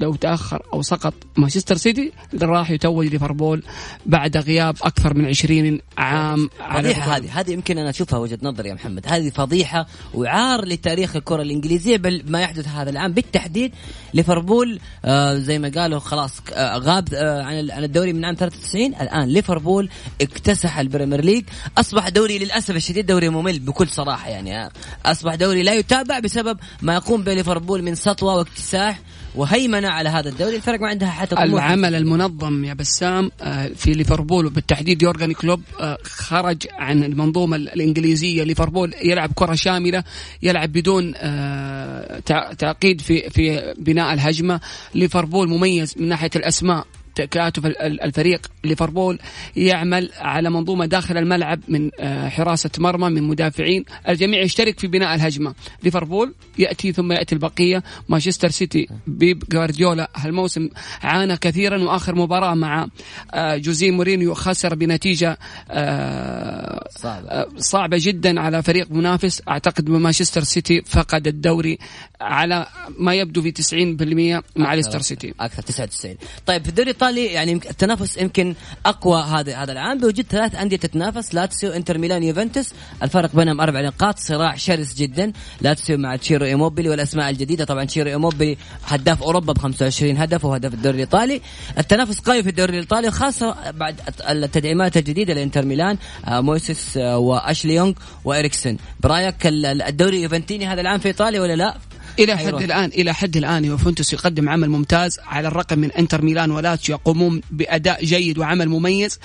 لو 0.00 0.14
تأخر 0.14 0.62
أو 0.72 0.82
سقط 0.82 1.14
مانشستر 1.36 1.76
سيتي 1.76 2.12
راح 2.42 2.70
يتوج 2.70 3.06
ليفربول 3.06 3.62
بعد 4.06 4.36
غياب 4.36 4.76
أكثر 4.82 5.14
من 5.14 5.26
20 5.26 5.80
عام 5.98 6.48
فضيحة 6.74 7.16
هذه. 7.16 7.40
هذه 7.40 7.50
يمكن 7.50 7.78
أنا 7.78 7.90
أشوفها 7.90 8.18
وجهة 8.18 8.38
نظري 8.42 8.68
يا 8.68 8.74
محمد. 8.74 9.04
هذه 9.08 9.30
فضيحة 9.30 9.86
وعار 10.14 10.64
لتاريخ 10.64 11.16
الكرة 11.16 11.42
الإنجليزية 11.42 11.96
بل 11.96 12.22
ما 12.28 12.40
يحدث 12.42 12.68
هذا 12.68 12.90
العام. 12.90 13.12
بالتحديد 13.12 13.72
ليفربول 14.14 14.80
آه 15.04 15.34
زي 15.34 15.58
ما 15.58 15.72
قالوا 15.74 15.98
خلاص 15.98 16.32
آه 16.52 16.78
غاب 16.78 17.14
آه 17.14 17.42
عن 17.42 17.70
عن 17.70 17.84
الدوري 17.84 18.12
من 18.12 18.24
عام 18.24 18.34
93 18.34 18.86
الآن 18.86 19.28
ليفربول 19.28 19.88
اكتسح 20.20 20.78
ال 20.78 20.84
Premier 20.84 21.24
League. 21.24 21.44
أصبح 21.78 22.08
دوري 22.08 22.38
للأسف 22.38 22.76
الشديد 22.76 23.06
دوري 23.06 23.28
ممل 23.28 23.58
بكل 23.58 23.88
صراحة 23.88 24.28
يعني 24.28 24.64
آه. 24.64 24.70
أصبح 25.06 25.34
دوري 25.34 25.62
لا 25.62 25.74
يتابع 25.74 26.18
بسبب 26.18 26.58
ما 26.82 26.94
يقوم 26.94 27.22
به 27.22 27.34
ليفربول 27.34 27.82
من 27.82 27.94
سطوة 27.94 28.34
واكتساح. 28.34 29.00
وهيمنة 29.34 29.88
على 29.88 30.08
هذا 30.08 30.28
الدوري. 30.28 30.56
الفرق 30.56 30.80
ما 30.80 30.88
عندها 30.88 31.10
حتى 31.10 31.42
العمل 31.42 31.94
المنظم 31.94 32.64
يا 32.64 32.74
بسام 32.74 33.30
آه، 33.40 33.68
في 33.68 33.92
ليفربول 33.92 34.46
وبالتحديد 34.46 35.02
يورجن 35.02 35.32
كلوب 35.32 35.62
آه، 35.80 35.98
خرج 36.04 36.66
عن 36.72 37.04
المنظومة 37.04 37.56
الإنجليزية. 37.56 38.42
ليفربول 38.42 38.94
يلعب 39.04 39.32
كرة 39.34 39.54
شاملة 39.54 40.04
يلعب 40.42 40.72
بدون 40.72 41.12
آه، 41.16 42.18
تعقيد 42.58 43.00
في 43.00 43.30
في 43.30 43.74
بناء 43.78 44.14
الهجمة. 44.14 44.60
ليفربول 44.94 45.48
مميز 45.48 45.94
من 45.96 46.08
ناحية 46.08 46.30
الأسماء. 46.36 46.86
تكاتف 47.14 47.66
الفريق 47.66 48.46
ليفربول 48.64 49.18
يعمل 49.56 50.10
على 50.18 50.50
منظومة 50.50 50.86
داخل 50.86 51.16
الملعب 51.18 51.60
من 51.68 51.90
آه، 52.00 52.28
حراسة 52.28 52.70
مرمى 52.78 53.08
من 53.08 53.22
مدافعين. 53.22 53.84
الجميع 54.08 54.42
يشترك 54.42 54.80
في 54.80 54.86
بناء 54.86 55.14
الهجمة. 55.14 55.54
ليفربول 55.82 56.34
يأتي 56.58 56.92
ثم 56.92 57.12
يأتي 57.12 57.34
البقية. 57.34 57.82
مانشستر 58.08 58.48
سيتي 58.50 58.88
بيب 59.06 59.44
جوارديولا 59.52 60.10
هالموسم 60.16 60.68
عانى 61.02 61.36
كثيرا 61.36 61.82
وآخر 61.82 62.14
مباراة 62.14 62.54
مع 62.54 62.86
آه، 63.34 63.56
جوزيه 63.56 63.90
مورينيو 63.90 64.34
خسر 64.34 64.74
بنتيجة 64.74 65.38
آه، 65.70 66.88
صعبة. 66.90 67.46
صعبة 67.56 67.96
جدا 68.00 68.40
على 68.40 68.62
فريق 68.62 68.90
منافس. 68.90 69.42
أعتقد 69.48 69.88
مانشستر 69.90 70.42
سيتي 70.42 70.82
فقد 70.82 71.26
الدوري 71.26 71.78
على 72.20 72.66
ما 72.98 73.14
يبدو 73.14 73.42
في 73.42 73.50
90% 73.50 74.42
مع 74.56 74.74
ليستر 74.74 75.00
سيتي. 75.00 75.34
أكثر 75.40 75.62
99 75.62 76.16
طيب 76.46 76.62
في 76.62 76.68
الدوري 76.68 76.90
الايطالي 77.04 77.32
يعني 77.32 77.52
التنافس 77.52 78.16
يمكن 78.16 78.54
أقوى 78.86 79.22
هذا 79.22 79.56
هذا 79.56 79.72
العام. 79.72 79.98
بوجود 79.98 80.26
ثلاث 80.30 80.54
أندية 80.54 80.76
تتنافس. 80.76 81.34
لاتسيو 81.34 81.70
إنتر 81.70 81.98
ميلان 81.98 82.22
يوفنتوس. 82.22 82.72
الفرق 83.02 83.36
بينهم 83.36 83.60
أربع 83.60 83.80
نقاط. 83.80 84.18
صراع 84.18 84.56
شرس 84.56 84.94
جدا. 84.94 85.32
لاتسيو 85.60 85.98
مع 85.98 86.16
تشيرو 86.16 86.46
إيموبيلي 86.46 86.88
والأسماء 86.88 87.30
الجديدة. 87.30 87.64
طبعا 87.64 87.84
تشيرو 87.84 88.10
إيموبيلي 88.10 88.56
هداف 88.84 89.22
أوروبا 89.22 89.52
ب 89.52 89.58
25 89.58 90.16
هدف 90.16 90.44
وهداف 90.44 90.74
الدوري 90.74 90.94
الإيطالي. 90.94 91.40
التنافس 91.78 92.20
قوي 92.20 92.42
في 92.42 92.48
الدوري 92.48 92.72
الإيطالي 92.72 93.10
خاصة 93.10 93.70
بعد 93.70 94.00
التدعيمات 94.28 94.96
الجديدة 94.96 95.34
لإنتر 95.34 95.64
ميلان 95.64 95.98
آه، 96.26 96.40
موسيس 96.40 96.96
آه، 96.96 97.18
واشلي 97.18 97.74
يونغ 97.74 97.92
واريكسن 98.24 98.76
برأيك 99.00 99.46
الدوري 99.46 100.22
يوفنتيني 100.22 100.66
هذا 100.66 100.80
العام 100.80 100.98
في 100.98 101.08
إيطاليا 101.08 101.40
ولا 101.40 101.56
لا؟ 101.56 101.76
إلى 102.18 102.36
حد 102.36 102.62
الان 102.62 102.84
إلى 102.84 103.14
حد 103.14 103.36
الآن 103.36 103.64
يوفنتوس 103.64 104.12
يقدم 104.12 104.48
عمل 104.48 104.70
ممتاز 104.70 105.18
على 105.26 105.48
الرغم 105.48 105.78
من 105.78 105.92
إنتر 105.92 106.22
ميلان 106.22 106.50
ولاتسيو 106.50 106.94
يقومون 106.94 107.40
بأداء 107.50 108.04
جيد 108.04 108.38
وعمل 108.38 108.68
مميز. 108.68 109.18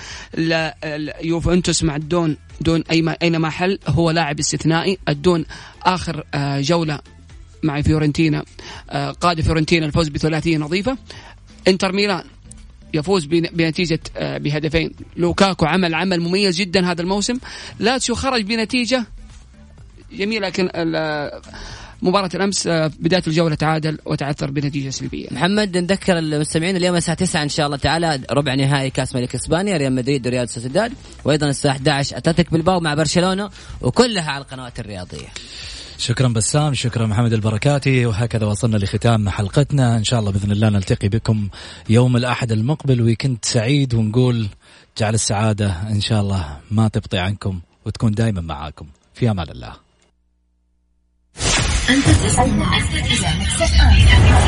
يوفنتوس 1.21 1.83
مع 1.83 1.95
الدون 1.95 2.37
دون 2.61 2.83
اي 2.91 3.15
أينما 3.21 3.49
حل 3.49 3.79
هو 3.87 4.11
لاعب 4.11 4.39
استثنائي. 4.39 4.97
الدون 5.09 5.45
آخر 5.83 6.23
آه، 6.33 6.61
جولة 6.61 6.99
مع 7.63 7.81
فيورنتينا 7.81 8.45
آه، 8.89 9.11
قاد 9.11 9.41
فيورنتينا 9.41 9.85
الفوز 9.85 10.09
بثلاثية 10.09 10.57
نظيفة. 10.57 10.97
إنتر 11.67 11.91
ميلان 11.91 12.23
يفوز 12.93 13.25
بنتيجة 13.25 13.99
آه، 14.17 14.37
بهدفين. 14.37 14.91
لوكاكو 15.17 15.65
عمل 15.65 15.95
عمل 15.95 16.19
مميز 16.19 16.57
جدا 16.57 16.91
هذا 16.91 17.01
الموسم. 17.01 17.39
لاتسيو 17.79 18.15
خرج 18.15 18.41
بنتيجة 18.41 19.05
جميلة 20.11 20.47
لكن 20.47 20.69
مباراة 22.01 22.29
الأمس 22.35 22.67
آه، 22.67 22.91
بداية 22.99 23.23
الجولة 23.27 23.55
تعادل 23.55 23.97
وتعثر 24.05 24.51
بنتيجة 24.51 24.89
سلبية. 24.89 25.27
محمد 25.31 25.77
نذكر 25.77 26.17
المستمعين 26.17 26.75
اليوم 26.75 26.95
الساعة 26.95 27.17
9 27.17 27.43
إن 27.43 27.49
شاء 27.49 27.65
الله 27.65 27.77
تعالى 27.77 28.21
ربع 28.31 28.55
نهائي 28.55 28.89
كأس 28.89 29.15
ملك 29.15 29.35
إسبانيا 29.35 29.77
ريال 29.77 29.95
مدريد 29.95 30.27
وريال 30.27 30.49
سوسيداد 30.49 30.93
وأيضا 31.25 31.49
الساعة 31.49 31.71
11 31.71 32.17
أتلتيك 32.17 32.51
بالباو 32.51 32.79
مع 32.79 32.93
برشلونة 32.93 33.49
وكلها 33.81 34.31
على 34.31 34.43
القنوات 34.43 34.79
الرياضية. 34.79 35.27
شكرا 35.97 36.27
بسام 36.27 36.73
شكرا 36.73 37.05
محمد 37.05 37.33
البركاتي 37.33 38.05
وهكذا 38.05 38.45
وصلنا 38.45 38.77
لختام 38.77 39.29
حلقتنا. 39.29 39.97
إن 39.97 40.03
شاء 40.03 40.19
الله 40.19 40.31
بإذن 40.31 40.51
الله 40.51 40.69
نلتقي 40.69 41.09
بكم 41.09 41.49
يوم 41.89 42.17
الأحد 42.17 42.51
المقبل 42.51 43.01
ويكنت 43.01 43.45
سعيد 43.45 43.93
ونقول 43.93 44.47
جعل 44.97 45.13
السعادة 45.13 45.69
إن 45.89 46.01
شاء 46.01 46.21
الله 46.21 46.57
ما 46.71 46.87
تبطي 46.87 47.17
عنكم 47.17 47.59
وتكون 47.85 48.11
دائما 48.11 48.41
معاكم. 48.41 48.87
في 49.13 49.31
أمان 49.31 49.49
الله. 49.49 49.73
أنت 51.89 52.05
تستمع 52.05 52.77
إلى 52.77 54.29